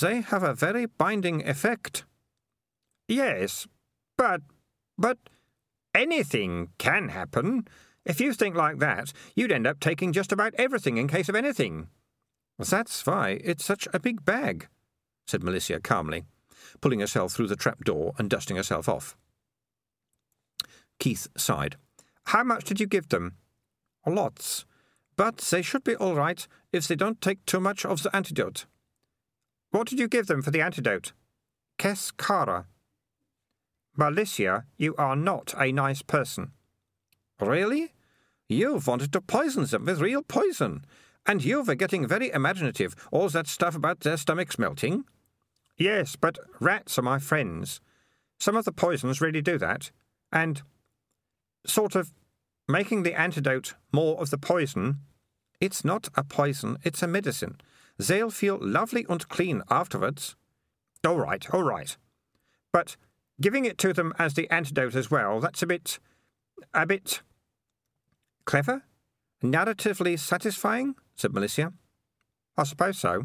They 0.01 0.21
have 0.21 0.43
a 0.43 0.53
very 0.53 0.85
binding 0.85 1.47
effect. 1.47 2.05
Yes, 3.07 3.67
but. 4.17 4.41
but. 4.97 5.17
anything 5.95 6.69
can 6.77 7.09
happen. 7.09 7.67
If 8.05 8.19
you 8.19 8.33
think 8.33 8.55
like 8.55 8.79
that, 8.79 9.13
you'd 9.35 9.51
end 9.51 9.67
up 9.67 9.79
taking 9.79 10.11
just 10.11 10.31
about 10.31 10.53
everything 10.55 10.97
in 10.97 11.07
case 11.07 11.29
of 11.29 11.35
anything. 11.35 11.87
That's 12.59 13.05
why 13.05 13.39
it's 13.43 13.63
such 13.63 13.87
a 13.93 13.99
big 13.99 14.25
bag, 14.25 14.67
said 15.25 15.41
Malicia 15.41 15.81
calmly, 15.81 16.25
pulling 16.81 16.99
herself 16.99 17.33
through 17.33 17.47
the 17.47 17.55
trap 17.55 17.83
door 17.83 18.13
and 18.17 18.29
dusting 18.29 18.57
herself 18.57 18.87
off. 18.87 19.15
Keith 20.99 21.27
sighed. 21.37 21.75
How 22.27 22.43
much 22.43 22.65
did 22.65 22.79
you 22.79 22.87
give 22.87 23.09
them? 23.09 23.35
Lots. 24.05 24.65
But 25.15 25.37
they 25.37 25.61
should 25.61 25.83
be 25.83 25.95
all 25.95 26.15
right 26.15 26.47
if 26.71 26.87
they 26.87 26.95
don't 26.95 27.21
take 27.21 27.45
too 27.45 27.59
much 27.59 27.85
of 27.85 28.03
the 28.03 28.15
antidote. 28.15 28.65
What 29.71 29.87
did 29.87 29.99
you 29.99 30.07
give 30.07 30.27
them 30.27 30.41
for 30.41 30.51
the 30.51 30.61
antidote? 30.61 31.13
Cascara. 31.77 32.67
Malicia, 33.97 34.63
you 34.77 34.95
are 34.97 35.15
not 35.15 35.53
a 35.57 35.71
nice 35.71 36.01
person. 36.01 36.51
Really? 37.39 37.93
You 38.49 38.81
wanted 38.85 39.11
to 39.13 39.21
poison 39.21 39.65
them 39.65 39.85
with 39.85 40.01
real 40.01 40.23
poison, 40.23 40.85
and 41.25 41.43
you 41.43 41.61
were 41.63 41.75
getting 41.75 42.07
very 42.07 42.31
imaginative, 42.31 42.95
all 43.11 43.29
that 43.29 43.47
stuff 43.47 43.75
about 43.75 44.01
their 44.01 44.17
stomachs 44.17 44.59
melting. 44.59 45.05
Yes, 45.83 46.15
but 46.15 46.39
rats 46.61 46.97
are 46.97 47.01
my 47.01 47.19
friends. 47.19 47.81
Some 48.39 48.55
of 48.55 48.63
the 48.63 48.71
poisons 48.71 49.19
really 49.19 49.41
do 49.41 49.57
that, 49.57 49.91
and 50.31 50.61
sort 51.65 51.93
of 51.93 52.13
making 52.69 53.03
the 53.03 53.19
antidote 53.19 53.73
more 53.91 54.17
of 54.21 54.29
the 54.29 54.37
poison. 54.37 54.99
It's 55.59 55.83
not 55.83 56.07
a 56.15 56.23
poison, 56.23 56.77
it's 56.83 57.03
a 57.03 57.07
medicine. 57.07 57.59
They'll 57.97 58.31
feel 58.31 58.59
lovely 58.61 59.05
and 59.09 59.27
clean 59.27 59.61
afterwards. 59.69 60.37
All 61.05 61.19
right, 61.19 61.45
all 61.53 61.63
right. 61.63 61.97
But 62.71 62.95
giving 63.41 63.65
it 63.65 63.77
to 63.79 63.91
them 63.91 64.13
as 64.17 64.35
the 64.35 64.49
antidote 64.49 64.95
as 64.95 65.11
well, 65.11 65.41
that's 65.41 65.63
a 65.63 65.67
bit. 65.67 65.99
a 66.73 66.85
bit. 66.85 67.21
clever? 68.45 68.83
Narratively 69.43 70.17
satisfying? 70.17 70.95
said 71.17 71.33
Malicia. 71.33 71.73
I 72.55 72.63
suppose 72.63 72.99
so. 72.99 73.23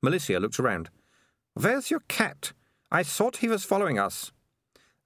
Malicia 0.00 0.40
looked 0.40 0.60
around. 0.60 0.90
Where's 1.58 1.90
your 1.90 2.00
cat? 2.00 2.52
I 2.90 3.02
thought 3.02 3.38
he 3.38 3.48
was 3.48 3.64
following 3.64 3.98
us. 3.98 4.30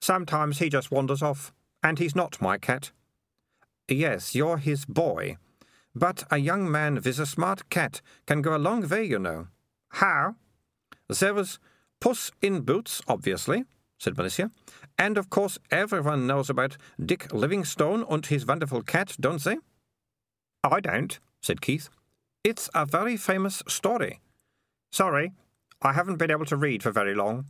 Sometimes 0.01 0.59
he 0.59 0.67
just 0.67 0.91
wanders 0.91 1.21
off, 1.21 1.53
and 1.81 1.97
he's 1.97 2.13
not 2.13 2.41
my 2.41 2.57
cat. 2.57 2.91
Yes, 3.87 4.35
you're 4.35 4.57
his 4.57 4.83
boy. 4.83 5.37
But 5.95 6.25
a 6.29 6.39
young 6.39 6.69
man 6.69 6.95
with 6.95 7.19
a 7.19 7.25
smart 7.25 7.69
cat 7.69 8.01
can 8.25 8.41
go 8.41 8.53
a 8.53 8.59
long 8.59 8.85
way, 8.89 9.05
you 9.05 9.17
know. 9.17 9.47
How? 9.91 10.35
There 11.07 11.33
was 11.33 11.57
Puss 12.01 12.31
in 12.41 12.61
Boots, 12.61 13.01
obviously, 13.07 13.63
said 13.97 14.15
Malicia. 14.15 14.51
And 14.97 15.17
of 15.17 15.29
course 15.29 15.57
everyone 15.71 16.27
knows 16.27 16.49
about 16.49 16.75
Dick 17.03 17.31
Livingstone 17.31 18.05
and 18.09 18.25
his 18.25 18.45
wonderful 18.45 18.81
cat, 18.81 19.15
don't 19.17 19.41
they? 19.41 19.57
I 20.65 20.81
don't, 20.81 21.17
said 21.41 21.61
Keith. 21.61 21.89
It's 22.43 22.69
a 22.75 22.85
very 22.85 23.15
famous 23.15 23.63
story. 23.69 24.19
Sorry, 24.91 25.31
I 25.81 25.93
haven't 25.93 26.17
been 26.17 26.31
able 26.31 26.45
to 26.45 26.57
read 26.57 26.83
for 26.83 26.91
very 26.91 27.15
long. 27.15 27.49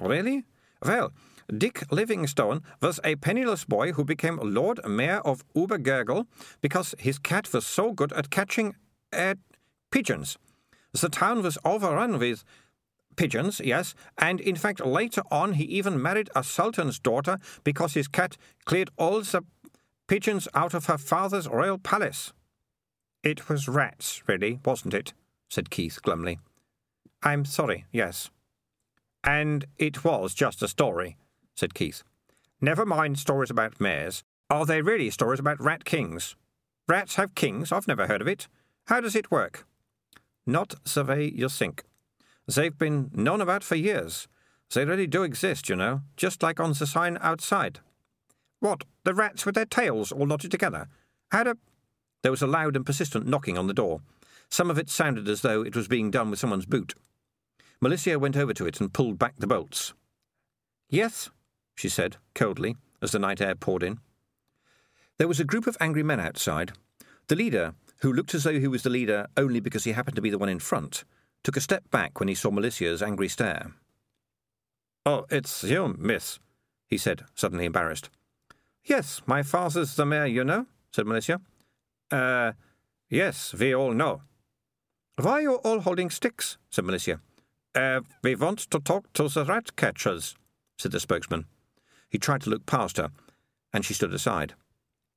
Really? 0.00 0.44
Well, 0.84 1.12
Dick 1.56 1.90
Livingstone 1.90 2.62
was 2.82 3.00
a 3.02 3.16
penniless 3.16 3.64
boy 3.64 3.92
who 3.92 4.04
became 4.04 4.38
Lord 4.42 4.80
Mayor 4.86 5.20
of 5.24 5.44
Obergurgl 5.54 6.26
because 6.60 6.94
his 6.98 7.18
cat 7.18 7.52
was 7.52 7.66
so 7.66 7.92
good 7.92 8.12
at 8.12 8.30
catching 8.30 8.74
uh, 9.12 9.34
pigeons. 9.90 10.38
The 10.92 11.08
town 11.08 11.42
was 11.42 11.58
overrun 11.64 12.18
with 12.18 12.44
pigeons, 13.16 13.60
yes, 13.64 13.94
and 14.18 14.40
in 14.40 14.56
fact 14.56 14.84
later 14.84 15.22
on 15.30 15.54
he 15.54 15.64
even 15.64 16.00
married 16.02 16.30
a 16.34 16.42
sultan's 16.42 16.98
daughter 16.98 17.38
because 17.64 17.94
his 17.94 18.08
cat 18.08 18.36
cleared 18.64 18.90
all 18.96 19.20
the 19.20 19.42
pigeons 20.08 20.48
out 20.54 20.74
of 20.74 20.86
her 20.86 20.98
father's 20.98 21.48
royal 21.48 21.78
palace. 21.78 22.32
It 23.22 23.48
was 23.48 23.68
rats, 23.68 24.22
really, 24.26 24.60
wasn't 24.64 24.94
it? 24.94 25.14
said 25.48 25.70
Keith 25.70 26.00
glumly. 26.02 26.38
I'm 27.22 27.44
sorry, 27.44 27.86
yes. 27.92 28.30
And 29.24 29.66
it 29.78 30.04
was 30.04 30.34
just 30.34 30.62
a 30.62 30.68
story, 30.68 31.16
said 31.54 31.74
Keith. 31.74 32.02
Never 32.60 32.86
mind 32.86 33.18
stories 33.18 33.50
about 33.50 33.80
mayors. 33.80 34.22
Are 34.48 34.64
they 34.64 34.82
really 34.82 35.10
stories 35.10 35.40
about 35.40 35.60
rat 35.60 35.84
kings? 35.84 36.36
Rats 36.88 37.16
have 37.16 37.34
kings? 37.34 37.72
I've 37.72 37.88
never 37.88 38.06
heard 38.06 38.20
of 38.20 38.28
it. 38.28 38.46
How 38.86 39.00
does 39.00 39.16
it 39.16 39.30
work? 39.30 39.66
Not 40.46 40.74
survey 40.84 41.30
your 41.30 41.48
sink. 41.48 41.82
They've 42.46 42.78
been 42.78 43.10
known 43.12 43.40
about 43.40 43.64
for 43.64 43.74
years. 43.74 44.28
They 44.72 44.84
really 44.84 45.08
do 45.08 45.24
exist, 45.24 45.68
you 45.68 45.76
know, 45.76 46.02
just 46.16 46.42
like 46.42 46.60
on 46.60 46.72
the 46.72 46.86
sign 46.86 47.18
outside. 47.20 47.80
What, 48.60 48.84
the 49.04 49.14
rats 49.14 49.44
with 49.44 49.54
their 49.54 49.64
tails 49.64 50.12
all 50.12 50.26
knotted 50.26 50.50
together? 50.50 50.88
How 51.30 51.42
do... 51.42 51.54
There 52.22 52.30
was 52.30 52.42
a 52.42 52.46
loud 52.46 52.76
and 52.76 52.86
persistent 52.86 53.26
knocking 53.26 53.58
on 53.58 53.66
the 53.66 53.74
door. 53.74 54.00
Some 54.50 54.70
of 54.70 54.78
it 54.78 54.88
sounded 54.88 55.28
as 55.28 55.42
though 55.42 55.62
it 55.62 55.76
was 55.76 55.88
being 55.88 56.10
done 56.10 56.30
with 56.30 56.38
someone's 56.38 56.66
boot. 56.66 56.94
Malicia 57.82 58.18
went 58.18 58.36
over 58.36 58.54
to 58.54 58.66
it 58.66 58.80
and 58.80 58.92
pulled 58.92 59.18
back 59.18 59.34
the 59.36 59.46
bolts. 59.46 59.92
Yes, 60.88 61.30
she 61.74 61.88
said, 61.88 62.16
coldly, 62.34 62.76
as 63.02 63.12
the 63.12 63.18
night 63.18 63.40
air 63.40 63.54
poured 63.54 63.82
in. 63.82 63.98
There 65.18 65.28
was 65.28 65.40
a 65.40 65.44
group 65.44 65.66
of 65.66 65.76
angry 65.80 66.02
men 66.02 66.20
outside. 66.20 66.72
The 67.28 67.36
leader, 67.36 67.74
who 68.00 68.12
looked 68.12 68.34
as 68.34 68.44
though 68.44 68.58
he 68.58 68.68
was 68.68 68.82
the 68.82 68.90
leader 68.90 69.26
only 69.36 69.60
because 69.60 69.84
he 69.84 69.92
happened 69.92 70.16
to 70.16 70.22
be 70.22 70.30
the 70.30 70.38
one 70.38 70.48
in 70.48 70.58
front, 70.58 71.04
took 71.42 71.56
a 71.56 71.60
step 71.60 71.90
back 71.90 72.18
when 72.18 72.28
he 72.28 72.34
saw 72.34 72.50
Malicia's 72.50 73.02
angry 73.02 73.28
stare. 73.28 73.72
Oh, 75.04 75.26
it's 75.30 75.62
you, 75.64 75.94
miss, 75.98 76.38
he 76.86 76.98
said, 76.98 77.24
suddenly 77.34 77.64
embarrassed. 77.64 78.10
Yes, 78.84 79.20
my 79.26 79.42
father's 79.42 79.96
the 79.96 80.06
mayor, 80.06 80.26
you 80.26 80.44
know, 80.44 80.66
said 80.92 81.06
Malicia. 81.06 81.40
Uh, 82.10 82.52
yes, 83.08 83.54
we 83.54 83.74
all 83.74 83.92
know. 83.92 84.22
Why 85.18 85.32
are 85.32 85.42
you 85.42 85.54
all 85.56 85.80
holding 85.80 86.10
sticks? 86.10 86.58
said 86.68 86.84
Malicia. 86.84 87.20
Uh, 87.74 88.00
we 88.22 88.34
want 88.34 88.58
to 88.58 88.78
talk 88.78 89.10
to 89.14 89.28
the 89.28 89.44
rat 89.46 89.74
catchers, 89.76 90.34
said 90.78 90.92
the 90.92 91.00
spokesman. 91.00 91.46
He 92.10 92.18
tried 92.18 92.42
to 92.42 92.50
look 92.50 92.66
past 92.66 92.98
her, 92.98 93.10
and 93.72 93.84
she 93.84 93.94
stood 93.94 94.12
aside. 94.12 94.54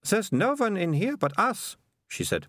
There's 0.09 0.31
no 0.31 0.55
one 0.55 0.77
in 0.77 0.93
here 0.93 1.17
but 1.17 1.37
us, 1.37 1.75
she 2.07 2.23
said. 2.23 2.47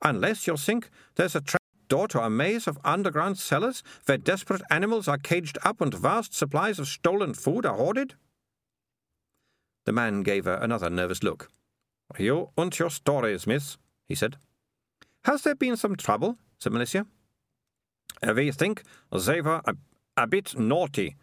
Unless 0.00 0.46
you 0.46 0.56
think 0.56 0.90
there's 1.16 1.34
a 1.34 1.40
trap 1.40 1.60
door 1.88 2.06
to 2.08 2.20
a 2.20 2.30
maze 2.30 2.68
of 2.68 2.78
underground 2.84 3.38
cellars 3.38 3.82
where 4.06 4.18
desperate 4.18 4.62
animals 4.70 5.08
are 5.08 5.18
caged 5.18 5.58
up 5.64 5.80
and 5.80 5.92
vast 5.92 6.34
supplies 6.34 6.78
of 6.78 6.86
stolen 6.86 7.34
food 7.34 7.66
are 7.66 7.76
hoarded? 7.76 8.14
The 9.86 9.92
man 9.92 10.22
gave 10.22 10.44
her 10.44 10.54
another 10.54 10.88
nervous 10.88 11.24
look. 11.24 11.50
You 12.16 12.50
and 12.56 12.76
your 12.78 12.90
stories, 12.90 13.46
miss, 13.46 13.76
he 14.06 14.14
said. 14.14 14.36
Has 15.24 15.42
there 15.42 15.56
been 15.56 15.76
some 15.76 15.96
trouble? 15.96 16.38
Said 16.62 16.72
Malicia. 16.72 17.06
We 18.24 18.52
think 18.52 18.84
they 19.10 19.40
were 19.40 19.60
a, 19.64 19.74
a 20.16 20.26
bit 20.28 20.56
naughty, 20.56 21.16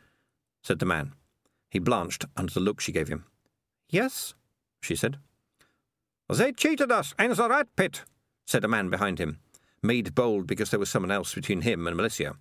said 0.62 0.80
the 0.80 0.86
man. 0.86 1.14
He 1.70 1.80
blanched 1.80 2.26
under 2.36 2.54
the 2.54 2.60
look 2.60 2.82
she 2.82 2.92
gave 2.92 3.08
him. 3.08 3.24
Yes, 3.90 4.34
she 4.82 4.98
said. 4.98 5.18
They 6.28 6.52
cheated 6.52 6.92
us 6.92 7.16
in 7.18 7.34
the 7.34 7.48
rat 7.50 7.68
pit, 7.78 8.04
said 8.46 8.66
a 8.66 8.68
man 8.68 8.90
behind 8.90 9.18
him, 9.18 9.40
made 9.82 10.14
bold 10.14 10.46
because 10.46 10.72
there 10.72 10.80
was 10.80 10.90
someone 10.90 11.12
else 11.12 11.34
between 11.34 11.62
him 11.62 11.88
and 11.88 11.98
Malicia. 11.98 12.36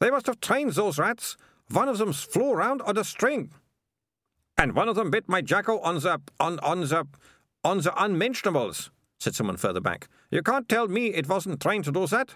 They 0.00 0.10
must 0.10 0.26
have 0.26 0.40
trained 0.40 0.72
those 0.72 0.98
rats. 0.98 1.36
One 1.70 1.88
of 1.88 1.98
them 1.98 2.12
flew 2.12 2.52
around 2.52 2.82
on 2.82 2.98
a 2.98 3.04
string. 3.04 3.52
And 4.58 4.74
one 4.74 4.88
of 4.88 4.96
them 4.96 5.10
bit 5.10 5.28
my 5.28 5.42
jacko 5.42 5.78
on 5.78 6.00
the 6.00 6.20
on 6.40 6.58
on 6.58 6.80
the 6.80 7.06
on 7.62 7.78
the 7.78 8.04
unmentionables, 8.04 8.90
said 9.22 9.36
someone 9.36 9.56
further 9.56 9.80
back. 9.80 10.08
You 10.30 10.42
can't 10.42 10.68
tell 10.68 10.88
me 10.88 11.06
it 11.06 11.28
wasn't 11.28 11.60
trying 11.60 11.82
to 11.84 11.92
do 11.92 12.06
that. 12.08 12.34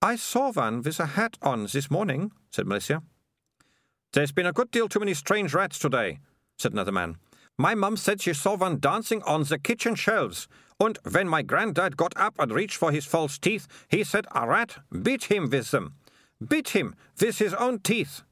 I 0.00 0.14
saw 0.14 0.52
one 0.52 0.82
with 0.82 1.00
a 1.00 1.06
hat 1.06 1.36
on 1.42 1.66
this 1.72 1.90
morning, 1.90 2.30
said 2.50 2.66
Malicia. 2.66 3.02
There's 4.12 4.30
been 4.30 4.46
a 4.46 4.52
good 4.52 4.70
deal 4.70 4.88
too 4.88 5.00
many 5.00 5.14
strange 5.14 5.52
rats 5.52 5.78
today, 5.78 6.20
said 6.56 6.72
another 6.72 6.92
man. 6.92 7.16
My 7.58 7.74
mum 7.74 7.96
said 7.96 8.20
she 8.20 8.34
saw 8.34 8.56
one 8.56 8.78
dancing 8.78 9.22
on 9.24 9.42
the 9.44 9.58
kitchen 9.58 9.96
shelves, 9.96 10.46
and 10.78 10.96
when 11.10 11.28
my 11.28 11.42
granddad 11.42 11.96
got 11.96 12.12
up 12.16 12.34
and 12.38 12.52
reached 12.52 12.76
for 12.76 12.92
his 12.92 13.04
false 13.04 13.36
teeth, 13.38 13.66
he 13.88 14.04
said 14.04 14.26
a 14.32 14.46
rat 14.46 14.76
beat 15.02 15.24
him 15.24 15.50
with 15.50 15.72
them. 15.72 15.94
Beat 16.46 16.68
him 16.68 16.94
with 17.20 17.38
his 17.38 17.54
own 17.54 17.80
teeth. 17.80 18.22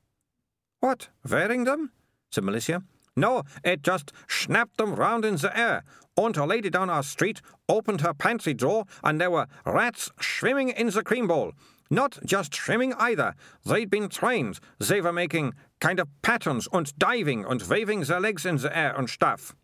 What, 0.79 1.09
wearing 1.29 1.65
them? 1.65 1.91
said 2.31 2.45
Malicia. 2.45 2.85
No, 3.17 3.43
it 3.63 3.83
just 3.83 4.13
snapped 4.29 4.79
them 4.79 4.95
round 4.95 5.25
in 5.25 5.37
the 5.37 5.57
air, 5.57 5.85
a 6.17 6.47
lady 6.47 6.71
down 6.71 6.91
our 6.91 7.03
street 7.03 7.41
opened 7.69 8.01
her 8.01 8.15
pantry 8.15 8.55
drawer, 8.55 8.85
and 9.03 9.21
there 9.21 9.31
were 9.31 9.47
rats 9.65 10.11
swimming 10.21 10.71
in 10.71 10.89
the 10.89 11.03
cream 11.03 11.27
bowl. 11.27 11.53
Not 11.91 12.19
just 12.25 12.55
swimming 12.55 12.95
either. 12.95 13.35
They'd 13.67 13.91
been 13.91 14.09
trained. 14.09 14.61
They 14.79 15.01
were 15.03 15.13
making 15.13 15.55
kind 15.81 16.01
of 16.01 16.09
patterns 16.23 16.67
and 16.73 16.97
diving 16.99 17.45
and 17.45 17.63
waving 17.63 18.03
their 18.03 18.21
legs 18.21 18.47
in 18.47 18.57
the 18.57 18.77
air 18.77 18.95
and 18.97 19.11
stuff. 19.11 19.55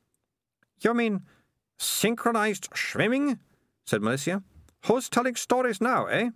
You 0.80 0.92
mean 0.94 1.22
synchronized 1.78 2.68
swimming? 2.74 3.38
said 3.86 4.02
Malicia. 4.02 4.42
Who's 4.86 5.08
telling 5.08 5.36
stories 5.36 5.80
now, 5.80 6.06
eh? 6.06 6.30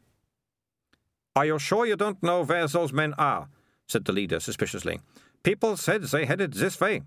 Are 1.37 1.47
you 1.47 1.59
sure 1.59 1.87
you 1.87 1.97
don't 1.97 2.23
know 2.23 2.43
where 2.45 2.67
those 2.67 2.93
men 2.93 3.15
are? 3.19 3.49
said 3.87 4.05
the 4.07 4.13
leader 4.13 4.41
suspiciously. 4.41 5.01
People 5.43 5.77
said 5.77 6.03
they 6.05 6.27
headed 6.27 6.55
this 6.55 6.81
way. 6.81 7.03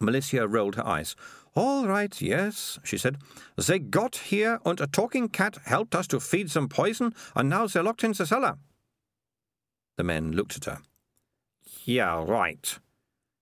Malicia 0.00 0.46
rolled 0.48 0.74
her 0.74 0.86
eyes. 0.86 1.16
All 1.54 1.86
right, 1.86 2.20
yes, 2.20 2.78
she 2.84 2.98
said. 2.98 3.16
They 3.56 3.78
got 3.78 4.16
here, 4.16 4.60
and 4.66 4.78
a 4.80 4.86
talking 4.86 5.28
cat 5.28 5.56
helped 5.64 5.94
us 5.94 6.06
to 6.08 6.20
feed 6.20 6.50
them 6.50 6.68
poison, 6.68 7.14
and 7.34 7.48
now 7.48 7.66
they're 7.66 7.82
locked 7.82 8.04
in 8.04 8.12
the 8.12 8.26
cellar. 8.26 8.58
The 9.96 10.04
men 10.04 10.32
looked 10.32 10.56
at 10.56 10.66
her. 10.66 10.78
Yeah, 11.84 12.22
right, 12.22 12.78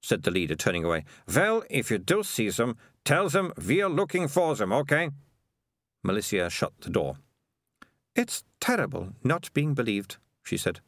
said 0.01 0.23
the 0.23 0.31
leader, 0.31 0.55
turning 0.55 0.85
away. 0.85 1.05
Well, 1.35 1.65
if 1.69 1.91
you 1.91 1.99
do 1.99 2.23
see 2.23 2.51
them, 2.51 2.77
tell 3.05 3.29
them 3.29 3.53
we're 3.57 3.89
looking 3.89 4.29
for 4.29 4.55
them, 4.55 4.73
okay? 4.73 5.11
Malicia 6.07 6.51
shut 6.51 6.73
the 6.83 6.91
door. 6.91 7.17
It's 8.15 8.45
terrible 8.61 9.09
not 9.25 9.53
being 9.55 9.75
believed, 9.75 10.19
she 10.45 10.57
said. 10.57 10.81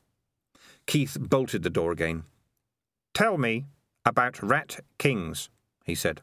Keith 0.87 1.17
bolted 1.19 1.65
the 1.65 1.71
door 1.71 1.91
again. 1.91 2.23
Tell 3.17 3.39
me 3.39 3.65
about 4.05 4.43
rat 4.43 4.81
kings, 4.99 5.49
he 5.87 5.95
said. 5.95 6.21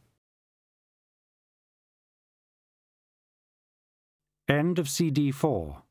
End 4.47 4.77
of 4.77 4.87
CD 4.87 5.31
4 5.31 5.81